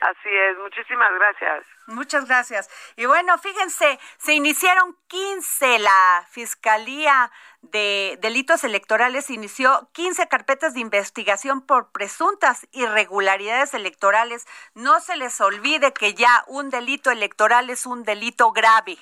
Así 0.00 0.28
es, 0.28 0.56
muchísimas 0.58 1.10
gracias. 1.12 1.66
Muchas 1.88 2.26
gracias. 2.26 2.70
Y 2.96 3.06
bueno, 3.06 3.36
fíjense, 3.38 3.98
se 4.16 4.32
iniciaron 4.32 4.96
15, 5.08 5.80
la 5.80 6.24
Fiscalía 6.30 7.30
de 7.62 8.18
Delitos 8.20 8.64
Electorales 8.64 9.30
inició 9.30 9.88
15 9.92 10.28
carpetas 10.28 10.74
de 10.74 10.80
investigación 10.80 11.60
por 11.60 11.90
presuntas 11.90 12.66
irregularidades 12.72 13.74
electorales. 13.74 14.46
No 14.74 15.00
se 15.00 15.16
les 15.16 15.40
olvide 15.40 15.92
que 15.92 16.14
ya 16.14 16.44
un 16.48 16.70
delito 16.70 17.10
electoral 17.10 17.70
es 17.70 17.86
un 17.86 18.02
delito 18.02 18.52
grave. 18.52 18.98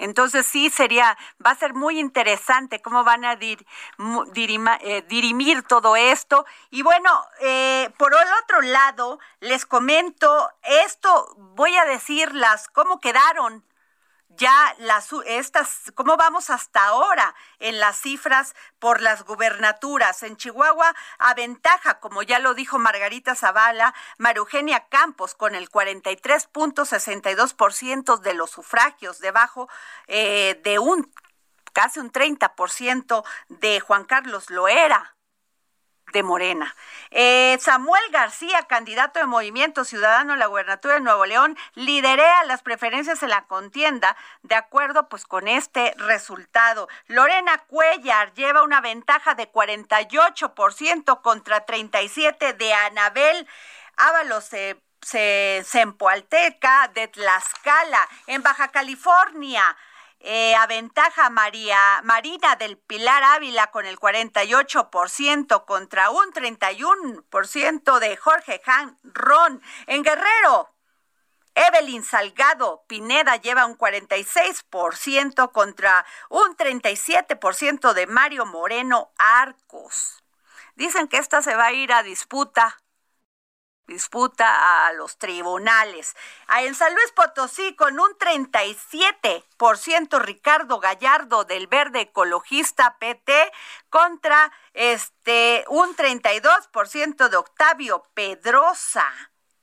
Entonces 0.00 0.46
sí 0.46 0.70
sería, 0.70 1.16
va 1.44 1.50
a 1.50 1.54
ser 1.54 1.74
muy 1.74 2.00
interesante 2.00 2.80
cómo 2.80 3.04
van 3.04 3.24
a 3.26 3.36
dir, 3.36 3.64
eh, 3.98 5.04
dirimir 5.08 5.62
todo 5.62 5.94
esto. 5.94 6.46
Y 6.70 6.82
bueno, 6.82 7.10
eh, 7.40 7.90
por 7.98 8.14
el 8.14 8.28
otro 8.42 8.62
lado, 8.62 9.20
les 9.40 9.66
comento 9.66 10.50
esto, 10.62 11.34
voy 11.36 11.76
a 11.76 11.84
decirlas, 11.84 12.68
cómo 12.68 12.98
quedaron 12.98 13.62
ya 14.36 14.74
las 14.78 15.08
estas 15.26 15.92
cómo 15.94 16.16
vamos 16.16 16.48
hasta 16.50 16.84
ahora 16.86 17.34
en 17.58 17.80
las 17.80 18.00
cifras 18.00 18.54
por 18.78 19.02
las 19.02 19.24
gubernaturas 19.24 20.22
en 20.22 20.36
Chihuahua 20.36 20.94
aventaja 21.18 21.98
como 22.00 22.22
ya 22.22 22.38
lo 22.38 22.54
dijo 22.54 22.78
Margarita 22.78 23.34
Zavala 23.34 23.92
Marugenia 24.18 24.86
Campos 24.88 25.34
con 25.34 25.56
el 25.56 25.68
43.62% 25.68 28.20
de 28.20 28.34
los 28.34 28.50
sufragios 28.50 29.18
debajo 29.18 29.68
eh, 30.06 30.60
de 30.62 30.78
un 30.78 31.12
casi 31.72 31.98
un 32.00 32.12
30% 32.12 33.24
de 33.48 33.80
Juan 33.80 34.04
Carlos 34.04 34.50
Loera 34.50 35.16
de 36.12 36.22
Morena. 36.22 36.74
Eh, 37.10 37.56
Samuel 37.60 38.02
García, 38.10 38.62
candidato 38.68 39.18
de 39.18 39.26
Movimiento 39.26 39.84
Ciudadano 39.84 40.32
a 40.32 40.36
la 40.36 40.46
gubernatura 40.46 40.94
de 40.94 41.00
Nuevo 41.00 41.26
León, 41.26 41.56
liderea 41.74 42.44
las 42.44 42.62
preferencias 42.62 43.22
en 43.22 43.30
la 43.30 43.46
contienda 43.46 44.16
de 44.42 44.54
acuerdo 44.54 45.08
pues 45.08 45.24
con 45.24 45.48
este 45.48 45.94
resultado. 45.96 46.88
Lorena 47.06 47.58
Cuellar 47.66 48.32
lleva 48.34 48.62
una 48.62 48.80
ventaja 48.80 49.34
de 49.34 49.50
48% 49.50 51.20
contra 51.22 51.64
37 51.66 52.52
de 52.54 52.74
Anabel 52.74 53.46
Ábalos. 53.96 54.52
Eh, 54.52 54.80
de 56.92 57.08
Tlaxcala, 57.08 58.08
en 58.26 58.42
Baja 58.42 58.68
California. 58.68 59.76
Eh, 60.22 60.54
aventaja 60.54 61.30
María 61.30 62.02
Marina 62.04 62.54
del 62.56 62.76
Pilar 62.76 63.24
Ávila 63.24 63.70
con 63.70 63.86
el 63.86 63.98
48% 63.98 65.64
contra 65.64 66.10
un 66.10 66.30
31% 66.32 67.98
de 67.98 68.16
Jorge 68.18 68.60
Han 68.66 68.98
Ron. 69.02 69.62
En 69.86 70.02
Guerrero, 70.02 70.74
Evelyn 71.54 72.04
Salgado 72.04 72.84
Pineda 72.86 73.36
lleva 73.36 73.64
un 73.64 73.78
46% 73.78 75.52
contra 75.52 76.04
un 76.28 76.54
37% 76.54 77.94
de 77.94 78.06
Mario 78.06 78.44
Moreno 78.44 79.12
Arcos. 79.16 80.22
Dicen 80.74 81.08
que 81.08 81.16
esta 81.16 81.40
se 81.40 81.56
va 81.56 81.66
a 81.66 81.72
ir 81.72 81.94
a 81.94 82.02
disputa 82.02 82.76
disputa 83.90 84.86
a 84.86 84.92
los 84.92 85.18
tribunales. 85.18 86.14
En 86.60 86.76
San 86.76 86.94
Luis 86.94 87.10
Potosí, 87.12 87.74
con 87.74 87.98
un 87.98 88.10
37% 88.12 90.20
Ricardo 90.20 90.78
Gallardo 90.78 91.42
del 91.44 91.66
Verde 91.66 92.02
Ecologista 92.02 92.96
PT 92.98 93.52
contra 93.90 94.52
este 94.74 95.64
un 95.68 95.96
32% 95.96 97.28
de 97.28 97.36
Octavio 97.36 98.04
Pedrosa. 98.14 99.04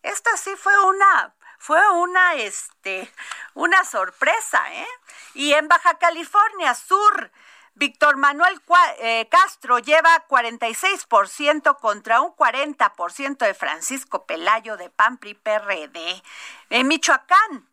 Esta 0.03 0.35
sí 0.35 0.53
fue 0.57 0.77
una 0.85 1.33
fue 1.57 1.79
una 1.89 2.33
este 2.35 3.09
una 3.53 3.85
sorpresa, 3.85 4.61
¿eh? 4.73 4.87
Y 5.35 5.53
en 5.53 5.69
Baja 5.69 5.97
California 5.97 6.75
Sur 6.75 7.31
Víctor 7.77 8.17
Manuel 8.17 8.59
eh, 8.97 9.27
Castro 9.29 9.77
lleva 9.77 10.25
46% 10.27 11.77
contra 11.79 12.21
un 12.21 12.35
40% 12.35 13.37
de 13.37 13.53
Francisco 13.53 14.25
Pelayo 14.25 14.77
de 14.77 14.89
Pampri 14.89 15.35
PRD. 15.35 16.23
En 16.71 16.87
Michoacán, 16.87 17.69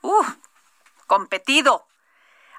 uh, 0.00 0.24
competido. 1.06 1.86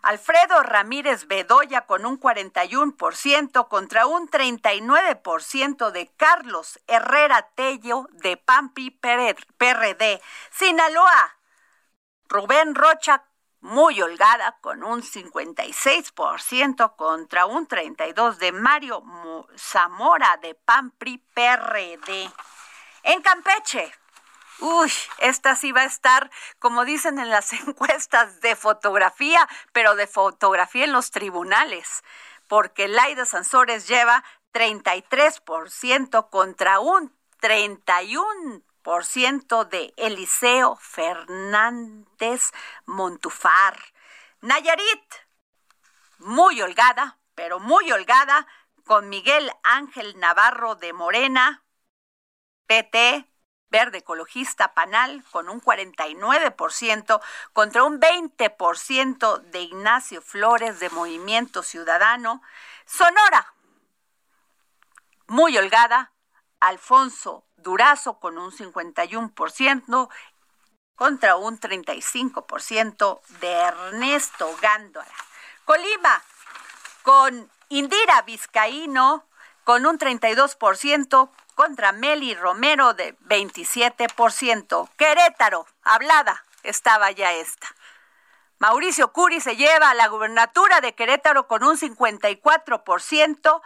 Alfredo 0.04 0.62
Ramírez 0.62 1.26
Bedoya 1.26 1.88
con 1.88 2.06
un 2.06 2.20
41% 2.20 3.68
contra 3.68 4.06
un 4.06 4.30
39% 4.30 5.89
de 5.89 6.12
Carlos 6.16 6.80
Herrera 6.86 7.50
Tello 7.56 8.08
de 8.12 8.38
Pampi 8.38 8.91
PRD. 8.91 10.22
Sinaloa, 10.52 11.38
Rubén 12.28 12.76
Rocha 12.76 13.24
muy 13.66 14.01
holgada 14.01 14.57
con 14.61 14.84
un 14.84 15.01
56% 15.01 16.95
contra 16.95 17.45
un 17.47 17.68
32% 17.68 18.38
de 18.38 18.51
Mario 18.51 19.03
Zamora 19.57 20.38
de 20.38 20.53
PAMPRI 20.53 21.18
PRD. 21.34 22.32
En 23.03 23.22
Campeche, 23.22 23.91
Uy, 24.59 24.89
esta 25.18 25.55
sí 25.57 25.74
va 25.74 25.82
a 25.82 25.86
estar, 25.86 26.32
como 26.59 26.86
dicen 26.86 27.20
en 27.20 27.30
las 27.30 27.51
encuestas, 27.68 28.39
de 28.39 28.55
fotografía, 28.55 29.49
pero 29.74 29.95
de 29.95 30.07
fotografía 30.07 30.86
en 30.86 30.93
los 30.93 31.11
tribunales, 31.11 32.03
porque 32.47 32.88
Laida 32.88 33.26
Sansores 33.26 33.88
lleva 33.88 34.24
33% 34.53 36.30
contra 36.30 36.80
un 36.80 37.13
31% 37.41 38.63
de 38.86 39.94
Eliseo 39.98 40.76
Fernández 40.76 42.52
Montufar. 42.86 43.80
Nayarit, 44.42 45.14
muy 46.20 46.62
holgada, 46.62 47.18
pero 47.34 47.60
muy 47.60 47.92
holgada, 47.92 48.46
con 48.86 49.10
Miguel 49.10 49.52
Ángel 49.64 50.20
Navarro 50.20 50.76
de 50.76 50.94
Morena, 50.94 51.64
PT, 52.68 53.26
Verde 53.70 53.98
Ecologista 53.98 54.76
Panal, 54.76 55.24
con 55.32 55.50
un 55.50 55.60
49% 55.60 57.22
contra 57.54 57.84
un 57.84 58.00
20% 58.00 59.40
de 59.40 59.62
Ignacio 59.62 60.22
Flores 60.22 60.80
de 60.80 60.92
Movimiento 60.92 61.64
Ciudadano. 61.64 62.44
Sonora, 62.86 63.56
muy 65.26 65.58
holgada, 65.58 66.14
Alfonso 66.60 67.45
Durazo 67.58 68.20
con 68.20 68.38
un 68.38 68.51
51% 68.51 70.10
contra 70.95 71.36
un 71.36 71.60
35% 71.60 73.22
de 73.39 73.51
Ernesto 73.51 74.56
Gándora. 74.62 75.16
Colima 75.66 76.22
con 77.03 77.49
Indira 77.70 78.22
Vizcaíno 78.22 79.26
con 79.64 79.86
un 79.86 79.97
32% 79.97 81.30
contra 81.56 81.91
Meli 81.91 82.36
Romero 82.36 82.93
de 82.93 83.18
27%. 83.20 84.89
Querétaro, 84.97 85.66
hablada, 85.84 86.45
estaba 86.64 87.12
ya 87.12 87.34
esta. 87.34 87.68
Mauricio 88.60 89.12
Curi 89.12 89.41
se 89.41 89.56
lleva 89.56 89.89
a 89.89 89.95
la 89.95 90.08
gubernatura 90.08 90.82
de 90.82 90.93
Querétaro 90.93 91.47
con 91.47 91.64
un 91.64 91.78
54% 91.78 93.62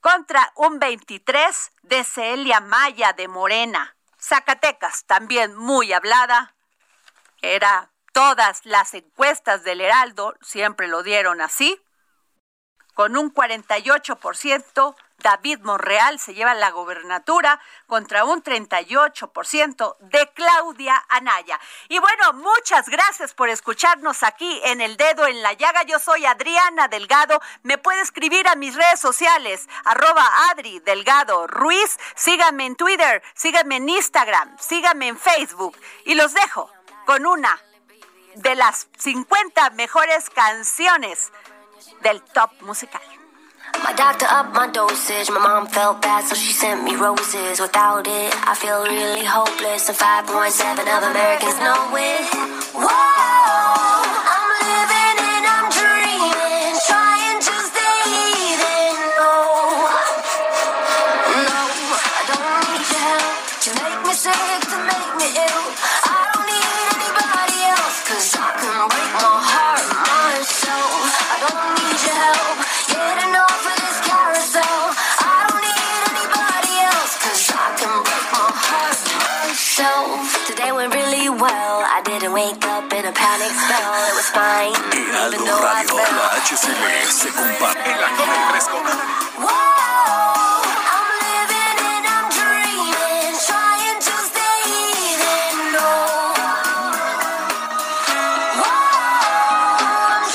contra 0.00 0.52
un 0.56 0.80
23% 0.80 1.70
de 1.82 2.04
Celia 2.04 2.60
Maya 2.60 3.12
de 3.12 3.28
Morena. 3.28 3.96
Zacatecas, 4.18 5.04
también 5.06 5.56
muy 5.56 5.92
hablada, 5.92 6.54
era 7.42 7.90
todas 8.12 8.64
las 8.64 8.92
encuestas 8.94 9.64
del 9.64 9.80
Heraldo, 9.80 10.34
siempre 10.42 10.88
lo 10.88 11.02
dieron 11.02 11.40
así, 11.40 11.80
con 12.94 13.16
un 13.16 13.32
48% 13.32 14.94
David 15.20 15.60
Monreal 15.60 16.18
se 16.18 16.34
lleva 16.34 16.54
la 16.54 16.70
gobernatura 16.70 17.60
contra 17.86 18.24
un 18.24 18.42
38% 18.42 19.96
de 20.00 20.30
Claudia 20.34 21.04
Anaya. 21.08 21.60
Y 21.88 21.98
bueno, 21.98 22.32
muchas 22.34 22.88
gracias 22.88 23.34
por 23.34 23.48
escucharnos 23.48 24.22
aquí 24.22 24.60
en 24.64 24.80
El 24.80 24.96
Dedo 24.96 25.26
en 25.26 25.42
la 25.42 25.52
Llaga. 25.52 25.84
Yo 25.84 25.98
soy 25.98 26.26
Adriana 26.26 26.88
Delgado. 26.88 27.40
Me 27.62 27.78
puede 27.78 28.00
escribir 28.00 28.48
a 28.48 28.56
mis 28.56 28.74
redes 28.74 29.00
sociales, 29.00 29.68
arroba 29.84 30.26
Adri 30.50 30.80
Delgado 30.80 31.46
Ruiz. 31.46 31.98
Síganme 32.14 32.66
en 32.66 32.76
Twitter, 32.76 33.22
síganme 33.34 33.76
en 33.76 33.88
Instagram, 33.88 34.56
síganme 34.58 35.08
en 35.08 35.18
Facebook. 35.18 35.76
Y 36.04 36.14
los 36.14 36.34
dejo 36.34 36.70
con 37.06 37.26
una 37.26 37.60
de 38.36 38.54
las 38.54 38.88
50 38.98 39.70
mejores 39.70 40.30
canciones 40.30 41.32
del 42.02 42.22
top 42.22 42.50
musical. 42.62 43.19
My 43.78 43.92
doctor 43.94 44.26
upped 44.28 44.54
my 44.54 44.68
dosage. 44.68 45.30
My 45.30 45.38
mom 45.40 45.66
felt 45.66 46.02
bad, 46.02 46.24
so 46.26 46.34
she 46.34 46.52
sent 46.52 46.84
me 46.84 46.96
roses. 46.96 47.60
Without 47.60 48.06
it, 48.06 48.32
I 48.46 48.54
feel 48.54 48.82
really 48.84 49.24
hopeless. 49.24 49.88
And 49.88 49.98
5.7 49.98 50.80
of 50.96 51.02
Americans 51.10 51.58
know 51.62 51.94
it. 51.94 52.22
Whoa, 52.74 53.99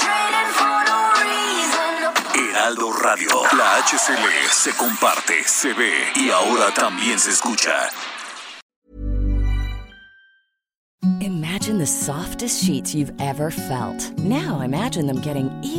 trading 0.01 0.49
for 0.57 0.81
no 0.89 0.97
reason. 1.21 1.95
Heraldo 2.33 2.91
Radio. 3.03 3.29
La 3.57 3.77
HCL 3.83 4.49
se 4.51 4.71
comparte, 4.73 5.43
se 5.45 5.73
ve 5.73 5.93
y 6.15 6.31
ahora 6.31 6.73
también 6.73 7.19
se 7.19 7.31
escucha. 7.31 7.89
Imagine 11.21 11.77
the 11.79 11.87
softest 11.87 12.63
sheets 12.63 12.93
you've 12.93 13.13
ever 13.19 13.49
felt. 13.49 14.11
Now 14.19 14.61
imagine 14.61 15.07
them 15.07 15.21
getting 15.21 15.49